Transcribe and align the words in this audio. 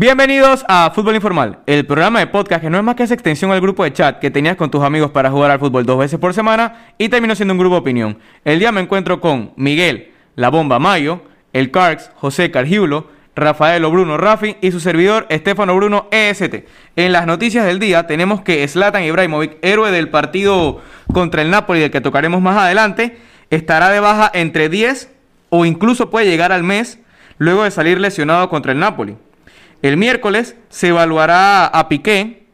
Bienvenidos 0.00 0.64
a 0.66 0.90
Fútbol 0.94 1.16
Informal, 1.16 1.58
el 1.66 1.84
programa 1.84 2.20
de 2.20 2.26
podcast 2.26 2.62
que 2.62 2.70
no 2.70 2.78
es 2.78 2.82
más 2.82 2.94
que 2.94 3.02
esa 3.02 3.12
extensión 3.12 3.50
al 3.52 3.60
grupo 3.60 3.84
de 3.84 3.92
chat 3.92 4.18
que 4.18 4.30
tenías 4.30 4.56
con 4.56 4.70
tus 4.70 4.82
amigos 4.82 5.10
para 5.10 5.30
jugar 5.30 5.50
al 5.50 5.58
fútbol 5.58 5.84
dos 5.84 5.98
veces 5.98 6.18
por 6.18 6.32
semana 6.32 6.86
y 6.96 7.10
terminó 7.10 7.34
siendo 7.34 7.52
un 7.52 7.58
grupo 7.58 7.74
de 7.74 7.80
opinión. 7.82 8.18
El 8.46 8.60
día 8.60 8.72
me 8.72 8.80
encuentro 8.80 9.20
con 9.20 9.52
Miguel, 9.56 10.12
La 10.36 10.48
Bomba 10.48 10.78
Mayo, 10.78 11.20
el 11.52 11.70
Carx, 11.70 12.12
José 12.14 12.50
Cargiulo, 12.50 13.08
Rafael 13.36 13.84
Bruno 13.84 14.16
Rafi 14.16 14.56
y 14.62 14.70
su 14.72 14.80
servidor 14.80 15.26
Estefano 15.28 15.76
Bruno 15.76 16.08
EST. 16.10 16.64
En 16.96 17.12
las 17.12 17.26
noticias 17.26 17.66
del 17.66 17.78
día 17.78 18.06
tenemos 18.06 18.40
que 18.40 18.66
Zlatan 18.66 19.04
Ibrahimovic, 19.04 19.58
héroe 19.60 19.90
del 19.90 20.08
partido 20.08 20.80
contra 21.12 21.42
el 21.42 21.50
Napoli 21.50 21.80
del 21.80 21.90
que 21.90 22.00
tocaremos 22.00 22.40
más 22.40 22.56
adelante, 22.56 23.18
estará 23.50 23.90
de 23.90 24.00
baja 24.00 24.30
entre 24.32 24.70
10 24.70 25.12
o 25.50 25.66
incluso 25.66 26.08
puede 26.08 26.24
llegar 26.24 26.52
al 26.52 26.62
mes 26.62 27.00
luego 27.36 27.64
de 27.64 27.70
salir 27.70 28.00
lesionado 28.00 28.48
contra 28.48 28.72
el 28.72 28.78
Napoli. 28.78 29.18
El 29.82 29.96
miércoles 29.96 30.56
se 30.68 30.88
evaluará 30.88 31.66
a 31.66 31.88
Piqué 31.88 32.44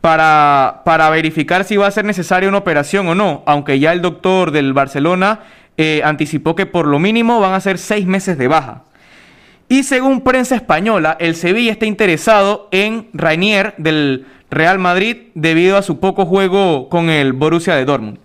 para, 0.00 0.82
para, 0.84 1.10
verificar 1.10 1.64
si 1.64 1.76
va 1.76 1.86
a 1.86 1.90
ser 1.90 2.04
necesaria 2.04 2.48
una 2.48 2.58
operación 2.58 3.08
o 3.08 3.14
no, 3.14 3.42
aunque 3.46 3.78
ya 3.78 3.92
el 3.92 4.02
doctor 4.02 4.50
del 4.50 4.72
Barcelona 4.72 5.40
eh, 5.76 6.02
anticipó 6.04 6.54
que 6.54 6.66
por 6.66 6.86
lo 6.86 6.98
mínimo 6.98 7.40
van 7.40 7.52
a 7.52 7.60
ser 7.60 7.78
seis 7.78 8.06
meses 8.06 8.38
de 8.38 8.48
baja. 8.48 8.84
Y 9.68 9.82
según 9.82 10.20
prensa 10.20 10.54
española, 10.54 11.16
el 11.20 11.34
Sevilla 11.34 11.72
está 11.72 11.86
interesado 11.86 12.68
en 12.70 13.08
Rainier 13.12 13.74
del 13.78 14.26
Real 14.50 14.78
Madrid 14.78 15.16
debido 15.34 15.76
a 15.76 15.82
su 15.82 16.00
poco 16.00 16.26
juego 16.26 16.88
con 16.88 17.10
el 17.10 17.32
Borussia 17.32 17.74
de 17.74 17.84
Dortmund. 17.84 18.18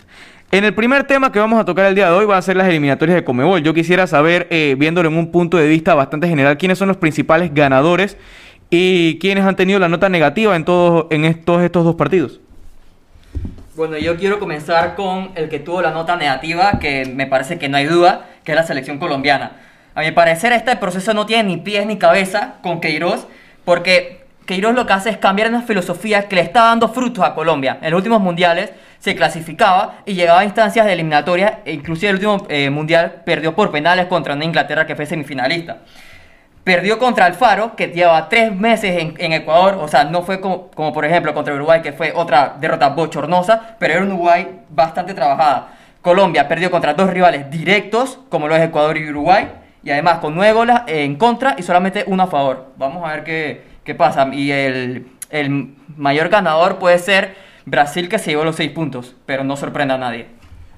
En 0.51 0.63
el 0.63 0.73
primer 0.73 1.03
tema 1.03 1.31
que 1.31 1.37
vamos 1.37 1.59
a 1.59 1.65
tocar 1.65 1.85
el 1.85 1.93
día 1.93 2.07
de 2.07 2.13
hoy 2.13 2.25
van 2.25 2.39
a 2.39 2.41
ser 2.41 2.57
las 2.57 2.67
eliminatorias 2.67 3.15
de 3.15 3.23
Comebol. 3.23 3.61
Yo 3.61 3.75
quisiera 3.75 4.07
saber, 4.07 4.47
eh, 4.49 4.75
viéndolo 4.79 5.07
en 5.07 5.15
un 5.15 5.31
punto 5.31 5.57
de 5.57 5.67
vista 5.67 5.93
bastante 5.93 6.27
general, 6.27 6.57
quiénes 6.57 6.79
son 6.79 6.87
los 6.87 6.97
principales 6.97 7.53
ganadores 7.53 8.17
y 8.71 9.19
quiénes 9.19 9.45
han 9.45 9.55
tenido 9.55 9.77
la 9.77 9.89
nota 9.89 10.09
negativa 10.09 10.55
en 10.55 10.65
todos, 10.65 11.05
en 11.11 11.43
todos 11.43 11.61
estos 11.61 11.83
dos 11.83 11.95
partidos. 11.95 12.39
Bueno, 13.75 13.99
yo 13.99 14.17
quiero 14.17 14.39
comenzar 14.39 14.95
con 14.95 15.29
el 15.35 15.49
que 15.49 15.59
tuvo 15.59 15.83
la 15.83 15.91
nota 15.91 16.15
negativa, 16.15 16.79
que 16.79 17.05
me 17.05 17.27
parece 17.27 17.59
que 17.59 17.69
no 17.69 17.77
hay 17.77 17.85
duda, 17.85 18.25
que 18.43 18.53
es 18.53 18.55
la 18.55 18.63
selección 18.63 18.97
colombiana. 18.97 19.51
A 19.93 20.01
mi 20.01 20.11
parecer 20.11 20.51
este 20.51 20.75
proceso 20.77 21.13
no 21.13 21.27
tiene 21.27 21.43
ni 21.43 21.57
pies 21.57 21.85
ni 21.85 21.99
cabeza 21.99 22.55
con 22.63 22.81
Queiroz, 22.81 23.27
porque 23.65 24.18
Queiroz 24.49 24.73
lo 24.73 24.87
que 24.87 24.93
hace 24.93 25.11
es 25.11 25.17
cambiar 25.17 25.49
una 25.49 25.61
filosofía 25.61 26.27
que 26.27 26.35
le 26.35 26.41
está 26.41 26.63
dando 26.63 26.89
frutos 26.89 27.23
a 27.23 27.35
Colombia. 27.35 27.77
En 27.83 27.91
los 27.91 27.99
últimos 27.99 28.19
mundiales 28.19 28.71
se 28.97 29.15
clasificaba 29.15 29.97
y 30.07 30.15
llegaba 30.15 30.39
a 30.39 30.43
instancias 30.43 30.87
de 30.87 30.93
eliminatoria, 30.93 31.59
e 31.65 31.73
inclusive 31.73 32.09
el 32.09 32.15
último 32.15 32.47
eh, 32.49 32.71
mundial 32.71 33.21
perdió 33.23 33.53
por 33.53 33.69
penales 33.69 34.07
contra 34.07 34.33
una 34.33 34.43
Inglaterra 34.43 34.87
que 34.87 34.95
fue 34.95 35.05
semifinalista. 35.05 35.77
Perdió 36.63 36.97
contra 36.97 37.27
Alfaro, 37.27 37.75
que 37.75 37.89
lleva 37.89 38.27
tres 38.27 38.51
meses 38.51 38.97
en, 39.19 39.33
Ecuador, 39.33 39.77
o 39.79 39.87
sea, 39.87 40.05
no 40.05 40.23
fue 40.23 40.41
como, 40.41 40.71
por 40.71 41.05
ejemplo 41.05 41.35
contra 41.35 41.53
Uruguay, 41.53 41.83
que 41.83 41.93
fue 41.93 42.11
otra 42.15 42.55
derrota 42.59 42.89
bochornosa, 42.89 43.75
pero 43.77 43.93
era 43.93 44.01
un 44.01 44.13
Uruguay 44.13 44.61
bastante 44.67 45.13
trabajada. 45.13 45.73
Colombia 46.01 46.47
perdió 46.47 46.71
contra 46.71 46.95
dos 46.95 47.11
rivales 47.11 47.51
directos, 47.51 48.17
como 48.29 48.47
lo 48.47 48.55
es 48.55 48.63
Ecuador 48.63 48.97
y 48.97 49.07
Uruguay, 49.11 49.47
y 49.83 49.91
además 49.91 50.17
con 50.17 50.33
nueve 50.33 50.53
goles 50.53 50.75
en 50.87 51.17
contra 51.17 51.53
y 51.55 51.61
solamente 51.61 52.03
uno 52.07 52.23
a 52.23 52.27
favor. 52.27 52.73
Vamos 52.77 53.07
a 53.07 53.11
ver 53.13 53.23
qué, 53.23 53.68
qué 53.89 53.95
pasa. 53.95 54.29
Y 54.31 54.51
el, 54.51 55.07
el 55.31 55.73
mayor 55.97 56.29
ganador 56.29 56.77
puede 56.77 56.99
ser 56.99 57.35
Brasil 57.65 58.07
que 58.07 58.19
se 58.19 58.29
llevó 58.29 58.43
los 58.43 58.55
seis 58.55 58.71
puntos, 58.71 59.15
pero 59.25 59.43
no 59.43 59.57
sorprenda 59.57 59.95
a 59.95 59.97
nadie. 59.97 60.27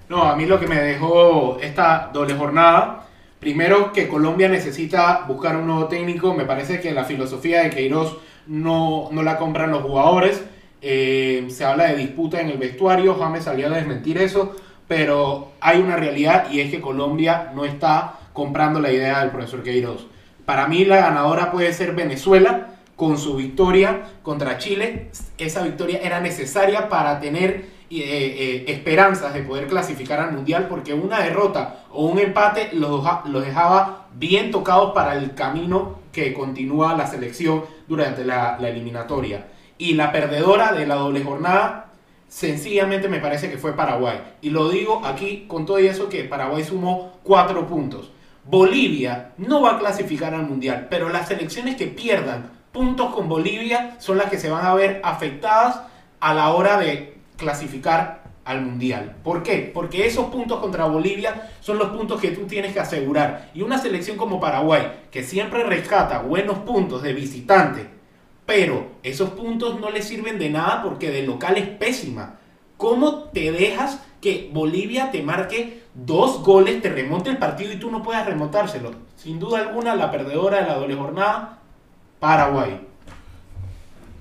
No, 0.07 0.23
a 0.23 0.35
mí 0.37 0.45
lo 0.45 0.59
que 0.61 0.67
me 0.67 0.75
dejó 0.75 1.57
esta 1.61 2.09
doble 2.13 2.35
jornada, 2.35 3.07
primero 3.39 3.91
que 3.91 4.07
Colombia 4.07 4.47
necesita 4.47 5.25
buscar 5.27 5.57
un 5.57 5.67
nuevo 5.67 5.85
técnico, 5.87 6.33
me 6.33 6.45
parece 6.45 6.79
que 6.79 6.91
la 6.91 7.03
filosofía 7.03 7.63
de 7.63 7.69
Queiroz 7.69 8.17
no, 8.47 9.09
no 9.11 9.23
la 9.23 9.37
compran 9.37 9.71
los 9.71 9.83
jugadores, 9.83 10.43
eh, 10.81 11.45
se 11.49 11.65
habla 11.65 11.87
de 11.87 11.97
disputa 11.97 12.39
en 12.39 12.49
el 12.49 12.57
vestuario, 12.57 13.15
James 13.15 13.43
salió 13.43 13.67
a 13.67 13.71
desmentir 13.71 14.17
eso, 14.17 14.55
pero 14.87 15.51
hay 15.59 15.81
una 15.81 15.97
realidad 15.97 16.49
y 16.49 16.61
es 16.61 16.71
que 16.71 16.79
Colombia 16.79 17.51
no 17.53 17.65
está 17.65 18.19
comprando 18.31 18.79
la 18.79 18.91
idea 18.91 19.19
del 19.19 19.31
profesor 19.31 19.63
Queiroz. 19.63 20.07
Para 20.45 20.67
mí 20.67 20.85
la 20.85 20.97
ganadora 20.97 21.51
puede 21.51 21.71
ser 21.73 21.93
Venezuela, 21.93 22.67
con 23.01 23.17
su 23.17 23.35
victoria 23.35 24.03
contra 24.21 24.59
Chile. 24.59 25.09
Esa 25.39 25.63
victoria 25.63 26.01
era 26.03 26.19
necesaria 26.19 26.87
para 26.87 27.19
tener 27.19 27.65
eh, 27.89 27.97
eh, 27.97 28.65
esperanzas 28.67 29.33
de 29.33 29.41
poder 29.41 29.65
clasificar 29.65 30.19
al 30.19 30.33
Mundial 30.33 30.67
porque 30.69 30.93
una 30.93 31.19
derrota 31.19 31.85
o 31.89 32.05
un 32.05 32.19
empate 32.19 32.69
los, 32.73 33.03
los 33.25 33.43
dejaba 33.43 34.05
bien 34.13 34.51
tocados 34.51 34.93
para 34.93 35.15
el 35.15 35.33
camino 35.33 35.95
que 36.11 36.31
continúa 36.31 36.95
la 36.95 37.07
selección 37.07 37.63
durante 37.87 38.23
la, 38.23 38.59
la 38.61 38.69
eliminatoria. 38.69 39.47
Y 39.79 39.95
la 39.95 40.11
perdedora 40.11 40.71
de 40.71 40.85
la 40.85 40.93
doble 40.93 41.23
jornada 41.23 41.87
sencillamente 42.27 43.09
me 43.09 43.19
parece 43.19 43.49
que 43.49 43.57
fue 43.57 43.75
Paraguay. 43.75 44.21
Y 44.43 44.51
lo 44.51 44.69
digo 44.69 45.01
aquí 45.03 45.45
con 45.47 45.65
todo 45.65 45.79
eso 45.79 46.07
que 46.07 46.25
Paraguay 46.25 46.63
sumó 46.63 47.13
cuatro 47.23 47.65
puntos. 47.65 48.11
Bolivia 48.45 49.31
no 49.39 49.59
va 49.59 49.71
a 49.71 49.79
clasificar 49.79 50.35
al 50.35 50.47
Mundial, 50.47 50.85
pero 50.87 51.09
las 51.09 51.29
selecciones 51.29 51.77
que 51.77 51.87
pierdan 51.87 52.60
puntos 52.71 53.13
con 53.13 53.27
Bolivia 53.27 53.95
son 53.99 54.17
las 54.17 54.29
que 54.29 54.39
se 54.39 54.49
van 54.49 54.65
a 54.65 54.73
ver 54.73 55.01
afectadas 55.03 55.81
a 56.19 56.33
la 56.33 56.51
hora 56.53 56.77
de 56.77 57.17
clasificar 57.37 58.21
al 58.45 58.61
Mundial. 58.61 59.15
¿Por 59.23 59.43
qué? 59.43 59.69
Porque 59.73 60.05
esos 60.05 60.25
puntos 60.27 60.59
contra 60.59 60.85
Bolivia 60.85 61.49
son 61.59 61.77
los 61.77 61.89
puntos 61.89 62.19
que 62.19 62.31
tú 62.31 62.45
tienes 62.45 62.73
que 62.73 62.79
asegurar. 62.79 63.51
Y 63.53 63.61
una 63.61 63.77
selección 63.77 64.17
como 64.17 64.39
Paraguay, 64.39 64.91
que 65.11 65.23
siempre 65.23 65.63
rescata 65.63 66.19
buenos 66.19 66.59
puntos 66.59 67.01
de 67.03 67.13
visitante, 67.13 67.87
pero 68.45 68.87
esos 69.03 69.31
puntos 69.31 69.79
no 69.79 69.89
le 69.89 70.01
sirven 70.01 70.39
de 70.39 70.49
nada 70.49 70.81
porque 70.83 71.11
de 71.11 71.23
local 71.23 71.57
es 71.57 71.67
pésima. 71.67 72.39
¿Cómo 72.77 73.25
te 73.25 73.51
dejas 73.51 74.03
que 74.21 74.49
Bolivia 74.51 75.11
te 75.11 75.21
marque 75.21 75.83
dos 75.93 76.43
goles, 76.43 76.81
te 76.81 76.89
remonte 76.89 77.29
el 77.29 77.37
partido 77.37 77.71
y 77.71 77.77
tú 77.77 77.91
no 77.91 78.01
puedas 78.01 78.25
remontárselo? 78.25 78.91
Sin 79.15 79.39
duda 79.39 79.59
alguna, 79.59 79.95
la 79.95 80.09
perdedora 80.09 80.61
de 80.61 80.67
la 80.67 80.75
doble 80.75 80.95
jornada 80.95 81.60
Paraguay. 82.21 82.79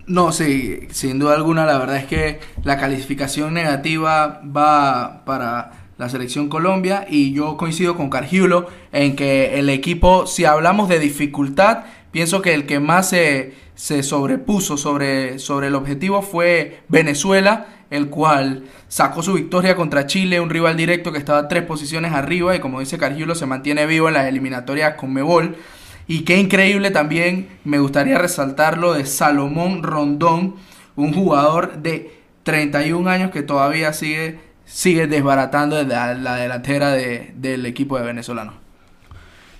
No, 0.06 0.33
sí, 0.33 0.88
sin 0.91 1.19
duda 1.19 1.34
alguna, 1.34 1.66
la 1.66 1.78
verdad 1.78 1.99
es 1.99 2.06
que 2.06 2.41
la 2.65 2.78
calificación 2.78 3.53
negativa 3.53 4.41
va 4.44 5.22
para 5.27 5.72
la 5.99 6.09
selección 6.09 6.49
Colombia 6.49 7.06
y 7.09 7.34
yo 7.34 7.59
coincido 7.59 7.97
con 7.97 8.09
Cargiulo 8.09 8.69
en 8.91 9.15
que 9.16 9.59
el 9.59 9.69
equipo, 9.69 10.27
si 10.27 10.47
hablamos 10.47 10.89
de 10.89 10.99
dificultad, 10.99 11.84
pienso 12.10 12.41
que 12.41 12.55
el 12.55 12.65
que 12.65 12.81
más 12.81 13.10
se, 13.10 13.53
se 13.75 14.03
sobrepuso 14.03 14.78
sobre, 14.78 15.39
sobre 15.39 15.66
el 15.66 15.75
objetivo 15.75 16.22
fue 16.22 16.81
Venezuela, 16.89 17.66
el 17.91 18.09
cual 18.09 18.65
sacó 18.89 19.22
su 19.22 19.34
victoria 19.34 19.77
contra 19.77 20.06
Chile, 20.06 20.41
un 20.41 20.49
rival 20.49 20.78
directo 20.78 21.12
que 21.12 21.19
estaba 21.19 21.49
tres 21.49 21.65
posiciones 21.65 22.15
arriba 22.15 22.56
y 22.56 22.60
como 22.60 22.81
dice 22.81 22.97
Cargiulo 22.97 23.34
se 23.34 23.44
mantiene 23.44 23.84
vivo 23.84 24.09
en 24.09 24.15
las 24.15 24.27
eliminatorias 24.27 24.94
con 24.94 25.12
Mebol. 25.12 25.56
Y 26.06 26.22
qué 26.22 26.38
increíble 26.38 26.91
también, 26.91 27.49
me 27.65 27.78
gustaría 27.78 28.19
resaltar 28.19 28.78
lo 28.78 28.94
de 28.94 29.06
Salomón 29.06 29.83
Rondón, 29.83 30.56
un 30.97 31.12
jugador 31.12 31.78
de 31.78 32.11
31 32.43 33.09
años 33.09 33.31
que 33.31 33.43
todavía 33.43 33.93
sigue, 33.93 34.41
sigue 34.65 35.06
desbaratando 35.06 35.83
la, 35.84 36.15
la 36.15 36.37
delantera 36.37 36.91
del 36.91 37.66
equipo 37.66 37.99
de 37.99 38.05
venezolano. 38.05 38.55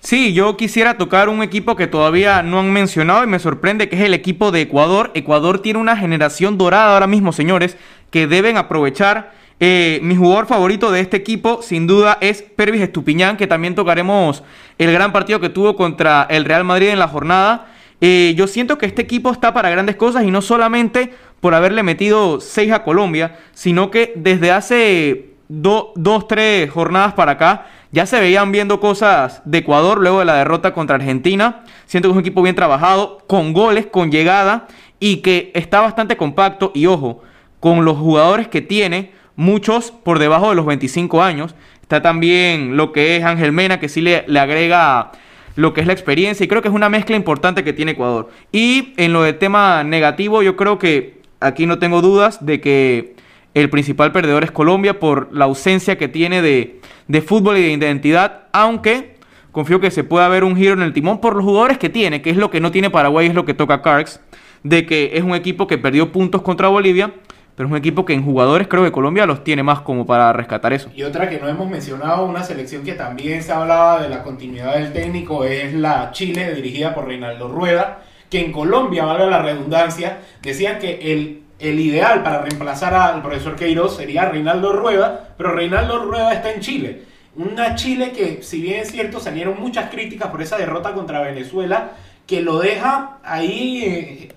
Sí, 0.01 0.33
yo 0.33 0.57
quisiera 0.57 0.97
tocar 0.97 1.29
un 1.29 1.43
equipo 1.43 1.77
que 1.77 1.87
todavía 1.87 2.43
no 2.43 2.59
han 2.59 2.73
mencionado 2.73 3.23
y 3.23 3.27
me 3.27 3.39
sorprende 3.39 3.91
que 3.91 3.97
es 3.97 4.03
el 4.03 4.15
equipo 4.15 4.51
de 4.51 4.63
Ecuador. 4.63 5.11
Ecuador 5.15 5.61
tiene 5.61 5.79
una 5.79 5.97
generación 5.97 6.57
dorada 6.57 6.95
ahora 6.95 7.07
mismo, 7.07 7.33
señores, 7.33 7.77
que 8.11 8.27
deben 8.27 8.57
aprovechar 8.57 9.33
eh, 9.63 10.01
mi 10.03 10.17
jugador 10.17 10.47
favorito 10.47 10.91
de 10.91 11.01
este 11.01 11.19
equipo, 11.19 11.61
sin 11.61 11.87
duda, 11.87 12.17
es 12.23 12.41
Pervis 12.41 12.81
Estupiñán, 12.81 13.37
que 13.37 13.47
también 13.47 13.75
tocaremos 13.75 14.43
el 14.79 14.91
gran 14.91 15.13
partido 15.13 15.39
que 15.39 15.51
tuvo 15.51 15.77
contra 15.77 16.27
el 16.31 16.47
Real 16.47 16.65
Madrid 16.65 16.89
en 16.89 16.99
la 16.99 17.09
jornada. 17.09 17.67
Eh, 18.01 18.33
yo 18.39 18.47
siento 18.47 18.79
que 18.79 18.87
este 18.87 19.03
equipo 19.03 19.31
está 19.31 19.53
para 19.53 19.69
grandes 19.69 19.97
cosas 19.97 20.25
y 20.25 20.31
no 20.31 20.41
solamente 20.41 21.13
por 21.41 21.55
haberle 21.55 21.83
metido 21.83 22.41
6 22.41 22.73
a 22.73 22.83
Colombia, 22.85 23.39
sino 23.53 23.91
que 23.91 24.15
desde 24.17 24.51
hace 24.51 25.35
dos, 25.49 26.27
tres 26.27 26.71
jornadas 26.71 27.13
para 27.13 27.33
acá 27.33 27.67
ya 27.93 28.07
se 28.07 28.19
veían 28.19 28.53
viendo 28.53 28.81
cosas 28.81 29.43
de 29.45 29.59
Ecuador 29.59 29.99
luego 30.01 30.21
de 30.21 30.25
la 30.25 30.37
derrota 30.37 30.73
contra 30.73 30.97
Argentina. 30.97 31.65
Siento 31.85 32.09
que 32.09 32.13
es 32.13 32.17
un 32.17 32.21
equipo 32.21 32.41
bien 32.41 32.57
trabajado, 32.57 33.19
con 33.27 33.53
goles, 33.53 33.87
con 33.87 34.11
llegada 34.11 34.69
y 34.99 35.17
que 35.17 35.51
está 35.55 35.81
bastante 35.81 36.17
compacto 36.17 36.73
y 36.75 36.87
ojo, 36.87 37.21
con 37.59 37.85
los 37.85 37.99
jugadores 37.99 38.49
que 38.49 38.63
tiene 38.63 39.20
muchos 39.37 39.91
por 39.91 40.19
debajo 40.19 40.51
de 40.51 40.57
los 40.57 40.67
25 40.67 41.23
años. 41.23 41.55
Está 41.83 42.03
también 42.03 42.77
lo 42.77 42.93
que 42.93 43.17
es 43.17 43.25
Ángel 43.25 43.53
Mena, 43.53 43.81
que 43.81 43.89
sí 43.89 44.01
le, 44.01 44.25
le 44.27 44.39
agrega 44.39 45.13
lo 45.57 45.75
que 45.75 45.81
es 45.81 45.87
la 45.87 45.93
experiencia 45.93 46.45
y 46.45 46.49
creo 46.49 46.63
que 46.63 46.69
es 46.69 46.75
una 46.75 46.89
mezcla 46.89 47.17
importante 47.17 47.65
que 47.65 47.73
tiene 47.73 47.93
Ecuador. 47.93 48.31
Y 48.53 48.95
en 48.97 49.13
lo 49.13 49.23
del 49.23 49.39
tema 49.39 49.85
negativo, 49.85 50.43
yo 50.43 50.57
creo 50.57 50.79
que 50.79 51.21
aquí 51.41 51.67
no 51.67 51.79
tengo 51.79 52.01
dudas 52.01 52.45
de 52.45 52.61
que 52.61 53.17
el 53.55 53.69
principal 53.69 54.13
perdedor 54.13 54.45
es 54.45 54.51
Colombia 54.51 55.01
por 55.01 55.29
la 55.33 55.47
ausencia 55.47 55.99
que 55.99 56.09
tiene 56.09 56.41
de, 56.43 56.81
de 57.09 57.23
fútbol 57.23 57.59
y 57.59 57.63
de 57.63 57.73
identidad, 57.73 58.43
aunque 58.53 59.17
confío 59.51 59.81
que 59.81 59.91
se 59.91 60.05
pueda 60.05 60.29
ver 60.29 60.45
un 60.45 60.57
giro 60.57 60.75
en 60.75 60.83
el 60.83 60.93
timón 60.93 61.21
por 61.21 61.35
los 61.35 61.45
jugadores 61.45 61.79
que 61.79 61.89
tiene, 61.89 62.23
que 62.23 62.31
es 62.31 62.37
lo 62.37 62.51
que 62.51 62.61
no 62.61 62.71
tiene 62.71 62.91
Paraguay, 62.91 63.27
es 63.27 63.35
lo 63.35 63.45
que 63.45 63.55
toca 63.55 63.83
Carx, 63.83 64.21
de 64.63 64.87
que 64.87 65.13
es 65.15 65.25
un 65.25 65.35
equipo 65.35 65.67
que 65.67 65.79
perdió 65.79 66.13
puntos 66.13 66.43
contra 66.43 66.69
Bolivia, 66.69 67.13
pero 67.61 67.69
es 67.69 67.73
un 67.73 67.77
equipo 67.77 68.07
que 68.07 68.15
en 68.15 68.25
jugadores 68.25 68.69
creo 68.69 68.83
que 68.85 68.91
Colombia 68.91 69.27
los 69.27 69.45
tiene 69.45 69.63
más 69.63 69.81
como 69.81 70.07
para 70.07 70.33
rescatar 70.33 70.73
eso. 70.73 70.89
Y 70.97 71.03
otra 71.03 71.29
que 71.29 71.39
no 71.39 71.47
hemos 71.47 71.69
mencionado, 71.69 72.25
una 72.25 72.43
selección 72.43 72.83
que 72.85 72.95
también 72.95 73.43
se 73.43 73.53
hablaba 73.53 74.01
de 74.01 74.09
la 74.09 74.23
continuidad 74.23 74.77
del 74.77 74.95
técnico, 74.95 75.45
es 75.45 75.75
la 75.75 76.11
Chile, 76.11 76.55
dirigida 76.55 76.95
por 76.95 77.07
Reinaldo 77.07 77.49
Rueda, 77.49 77.99
que 78.31 78.41
en 78.43 78.51
Colombia, 78.51 79.05
valga 79.05 79.27
la 79.27 79.43
redundancia, 79.43 80.21
decían 80.41 80.79
que 80.79 81.13
el, 81.13 81.43
el 81.59 81.79
ideal 81.81 82.23
para 82.23 82.41
reemplazar 82.41 82.95
al 82.95 83.21
profesor 83.21 83.57
Queiroz 83.57 83.95
sería 83.95 84.25
Reinaldo 84.31 84.73
Rueda, 84.73 85.35
pero 85.37 85.53
Reinaldo 85.53 85.99
Rueda 86.03 86.33
está 86.33 86.53
en 86.55 86.61
Chile. 86.61 87.03
Una 87.37 87.75
Chile 87.75 88.13
que, 88.13 88.43
si 88.43 88.63
bien 88.63 88.81
es 88.81 88.91
cierto, 88.91 89.21
salieron 89.21 89.61
muchas 89.61 89.91
críticas 89.91 90.31
por 90.31 90.41
esa 90.41 90.57
derrota 90.57 90.95
contra 90.95 91.21
Venezuela, 91.21 91.91
que 92.27 92.41
lo 92.41 92.59
deja 92.59 93.19
ahí 93.23 93.85
eh, 93.85 94.29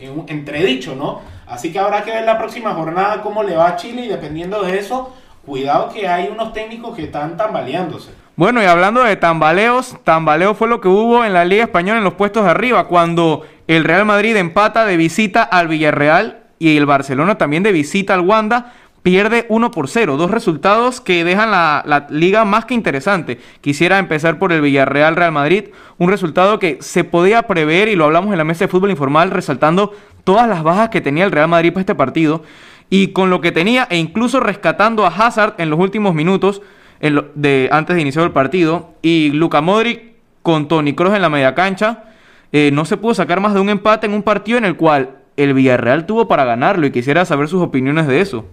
en- 0.00 0.24
entredicho, 0.28 0.94
¿no? 0.96 1.30
Así 1.52 1.70
que 1.70 1.78
habrá 1.78 2.02
que 2.02 2.10
ver 2.10 2.24
la 2.24 2.38
próxima 2.38 2.72
jornada 2.72 3.20
cómo 3.20 3.42
le 3.42 3.54
va 3.54 3.68
a 3.68 3.76
Chile 3.76 4.06
y 4.06 4.08
dependiendo 4.08 4.62
de 4.62 4.78
eso, 4.78 5.14
cuidado 5.44 5.90
que 5.92 6.08
hay 6.08 6.30
unos 6.32 6.54
técnicos 6.54 6.96
que 6.96 7.04
están 7.04 7.36
tambaleándose. 7.36 8.10
Bueno, 8.36 8.62
y 8.62 8.64
hablando 8.64 9.02
de 9.02 9.16
tambaleos, 9.16 9.98
tambaleo 10.02 10.54
fue 10.54 10.66
lo 10.66 10.80
que 10.80 10.88
hubo 10.88 11.26
en 11.26 11.34
la 11.34 11.44
Liga 11.44 11.64
Española 11.64 11.98
en 11.98 12.04
los 12.04 12.14
puestos 12.14 12.44
de 12.44 12.50
arriba, 12.50 12.88
cuando 12.88 13.42
el 13.66 13.84
Real 13.84 14.06
Madrid 14.06 14.34
empata 14.34 14.86
de 14.86 14.96
visita 14.96 15.42
al 15.42 15.68
Villarreal 15.68 16.44
y 16.58 16.74
el 16.78 16.86
Barcelona 16.86 17.36
también 17.36 17.62
de 17.62 17.72
visita 17.72 18.14
al 18.14 18.22
Wanda, 18.22 18.72
pierde 19.02 19.44
1 19.50 19.70
por 19.72 19.88
0. 19.88 20.16
Dos 20.16 20.30
resultados 20.30 21.02
que 21.02 21.22
dejan 21.22 21.50
la, 21.50 21.82
la 21.84 22.06
liga 22.08 22.46
más 22.46 22.64
que 22.64 22.72
interesante. 22.72 23.38
Quisiera 23.60 23.98
empezar 23.98 24.38
por 24.38 24.52
el 24.52 24.62
Villarreal 24.62 25.16
Real 25.16 25.32
Madrid, 25.32 25.64
un 25.98 26.08
resultado 26.08 26.58
que 26.58 26.78
se 26.80 27.04
podía 27.04 27.42
prever 27.42 27.88
y 27.88 27.96
lo 27.96 28.04
hablamos 28.04 28.32
en 28.32 28.38
la 28.38 28.44
mesa 28.44 28.64
de 28.64 28.68
fútbol 28.68 28.90
informal, 28.90 29.30
resaltando 29.30 29.92
todas 30.24 30.48
las 30.48 30.62
bajas 30.62 30.88
que 30.90 31.00
tenía 31.00 31.24
el 31.24 31.32
Real 31.32 31.48
Madrid 31.48 31.72
para 31.72 31.80
este 31.80 31.94
partido. 31.94 32.42
Y 32.90 33.08
con 33.08 33.30
lo 33.30 33.40
que 33.40 33.52
tenía, 33.52 33.86
e 33.90 33.96
incluso 33.96 34.38
rescatando 34.40 35.06
a 35.06 35.08
Hazard 35.08 35.54
en 35.58 35.70
los 35.70 35.78
últimos 35.80 36.14
minutos, 36.14 36.60
en 37.00 37.14
lo- 37.14 37.26
de, 37.34 37.68
antes 37.72 37.96
de 37.96 38.02
iniciar 38.02 38.24
el 38.24 38.32
partido. 38.32 38.90
Y 39.02 39.30
Luka 39.30 39.60
Modric 39.62 40.12
con 40.42 40.68
Tony 40.68 40.92
Kroos 40.94 41.14
en 41.14 41.22
la 41.22 41.28
media 41.30 41.54
cancha. 41.54 42.04
eh, 42.54 42.70
no 42.70 42.84
se 42.84 42.98
pudo 42.98 43.14
sacar 43.14 43.40
más 43.40 43.54
de 43.54 43.60
un 43.60 43.70
empate 43.70 44.06
en 44.06 44.12
un 44.12 44.22
partido 44.22 44.58
en 44.58 44.66
el 44.66 44.76
cual 44.76 45.16
el 45.38 45.54
Villarreal 45.54 46.04
tuvo 46.04 46.28
para 46.28 46.44
ganarlo. 46.44 46.86
Y 46.86 46.90
quisiera 46.90 47.24
saber 47.24 47.48
sus 47.48 47.62
opiniones 47.62 48.06
de 48.06 48.20
eso. 48.20 48.46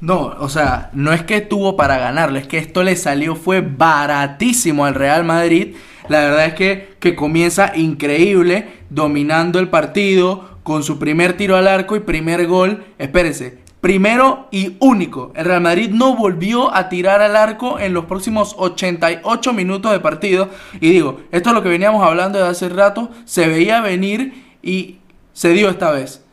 No, 0.00 0.34
o 0.40 0.48
sea, 0.48 0.90
no 0.94 1.12
es 1.12 1.22
que 1.22 1.40
tuvo 1.40 1.76
para 1.76 1.98
ganarlo, 1.98 2.38
es 2.38 2.46
que 2.48 2.56
esto 2.58 2.82
le 2.82 2.96
salió, 2.96 3.36
fue 3.36 3.60
baratísimo 3.60 4.84
al 4.86 4.94
Real 4.94 5.24
Madrid. 5.24 5.76
La 6.10 6.22
verdad 6.22 6.46
es 6.46 6.54
que, 6.54 6.88
que 6.98 7.14
comienza 7.14 7.70
increíble, 7.76 8.66
dominando 8.90 9.60
el 9.60 9.68
partido, 9.68 10.58
con 10.64 10.82
su 10.82 10.98
primer 10.98 11.36
tiro 11.36 11.56
al 11.56 11.68
arco 11.68 11.94
y 11.94 12.00
primer 12.00 12.48
gol. 12.48 12.82
Espérense, 12.98 13.58
primero 13.80 14.48
y 14.50 14.76
único. 14.80 15.32
El 15.36 15.44
Real 15.44 15.60
Madrid 15.60 15.90
no 15.90 16.16
volvió 16.16 16.74
a 16.74 16.88
tirar 16.88 17.22
al 17.22 17.36
arco 17.36 17.78
en 17.78 17.94
los 17.94 18.06
próximos 18.06 18.56
88 18.58 19.52
minutos 19.52 19.92
de 19.92 20.00
partido. 20.00 20.48
Y 20.80 20.90
digo, 20.90 21.20
esto 21.30 21.50
es 21.50 21.54
lo 21.54 21.62
que 21.62 21.68
veníamos 21.68 22.04
hablando 22.04 22.40
de 22.40 22.48
hace 22.48 22.68
rato, 22.68 23.10
se 23.24 23.46
veía 23.46 23.80
venir 23.80 24.56
y 24.64 24.98
se 25.32 25.50
dio 25.50 25.70
esta 25.70 25.92
vez. 25.92 26.24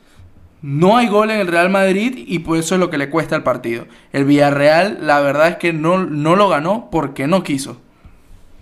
No 0.64 0.98
hay 0.98 1.06
gol 1.06 1.30
en 1.30 1.40
el 1.40 1.48
Real 1.50 1.70
Madrid 1.70 2.16
y 2.26 2.40
por 2.40 2.58
eso 2.58 2.74
es 2.74 2.80
lo 2.82 2.90
que 2.90 2.98
le 2.98 3.12
cuesta 3.12 3.36
el 3.36 3.44
partido. 3.44 3.86
El 4.12 4.26
Villarreal, 4.26 4.98
la 5.02 5.20
verdad 5.20 5.50
es 5.50 5.56
que 5.58 5.72
no, 5.72 6.04
no 6.04 6.36
lo 6.36 6.50
ganó 6.50 6.90
porque 6.90 7.28
no 7.28 7.44
quiso. 7.44 7.80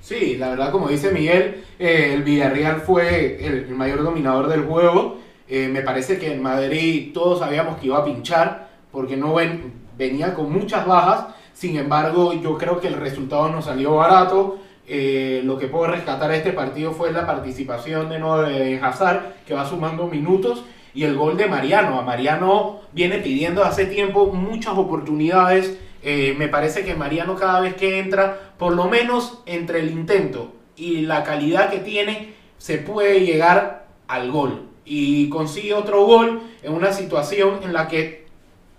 Sí, 0.06 0.38
la 0.38 0.50
verdad, 0.50 0.72
como 0.72 0.88
dice 0.90 1.10
Miguel, 1.12 1.63
eh, 1.80 2.12
el 2.13 2.22
Villarreal 2.22 2.81
fue 2.81 3.44
el, 3.44 3.69
mayor 3.69 4.04
dominador 4.04 4.48
del 4.50 4.62
juego. 4.62 5.18
Eh, 5.50 5.68
me 5.68 5.81
parece 5.81 6.19
que 6.19 6.31
en 6.31 6.44
Madrid 6.44 7.12
todos 7.12 7.40
sabíamos 7.40 7.78
que 7.80 7.88
iba 7.88 7.98
a 7.98 8.06
pinchar 8.06 8.69
porque 8.92 9.18
no 9.18 9.34
ven- 9.34 9.74
venía 9.98 10.36
con 10.36 10.54
muchas 10.54 10.86
bajas. 10.86 11.34
Sin 11.54 11.75
embargo, 11.75 12.34
yo 12.34 12.56
creo 12.56 12.80
que 12.80 12.88
el 12.90 12.94
resultado 12.98 13.50
nos 13.50 13.66
salió 13.66 13.96
barato. 13.96 14.60
Eh, 14.88 15.42
lo 15.44 15.57
que 15.57 15.66
puedo 15.66 15.88
rescatar 15.88 16.30
de 16.30 16.38
este 16.38 16.52
partido 16.54 16.92
fue 16.92 17.12
la 17.12 17.25
participación 17.25 18.07
de 18.07 18.19
nuevo 18.19 18.44
de 18.44 18.78
Hazard, 18.80 19.34
que 19.48 19.56
va 19.56 19.68
sumando 19.68 20.06
minutos, 20.06 20.63
y 20.94 21.04
el 21.06 21.16
gol 21.16 21.36
de 21.36 21.48
Mariano. 21.48 21.98
A 21.98 22.04
Mariano 22.04 22.81
viene 22.92 23.18
pidiendo 23.18 23.63
hace 23.63 23.88
tiempo 23.88 24.28
muchas 24.28 24.78
oportunidades. 24.78 25.80
Eh, 26.07 26.36
me 26.38 26.48
parece 26.48 26.86
que 26.86 26.94
Mariano 26.94 27.36
cada 27.36 27.60
vez 27.60 27.74
que 27.74 27.98
entra, 27.98 28.38
por 28.60 28.74
lo 28.75 28.86
menos 28.86 29.42
entre 29.48 29.80
el 29.80 29.90
intento 29.90 30.54
y 30.78 31.02
la 31.02 31.24
calidad 31.24 31.72
que 31.72 31.80
tiene, 31.80 32.34
se 32.60 32.78
puede 32.78 33.22
llegar 33.25 33.88
al 34.07 34.30
gol. 34.31 34.68
Y 34.86 35.30
consigue 35.30 35.74
otro 35.74 36.06
gol 36.06 36.42
en 36.62 36.74
una 36.74 36.94
situación 36.94 37.60
en 37.63 37.74
la 37.74 37.88
que 37.88 38.28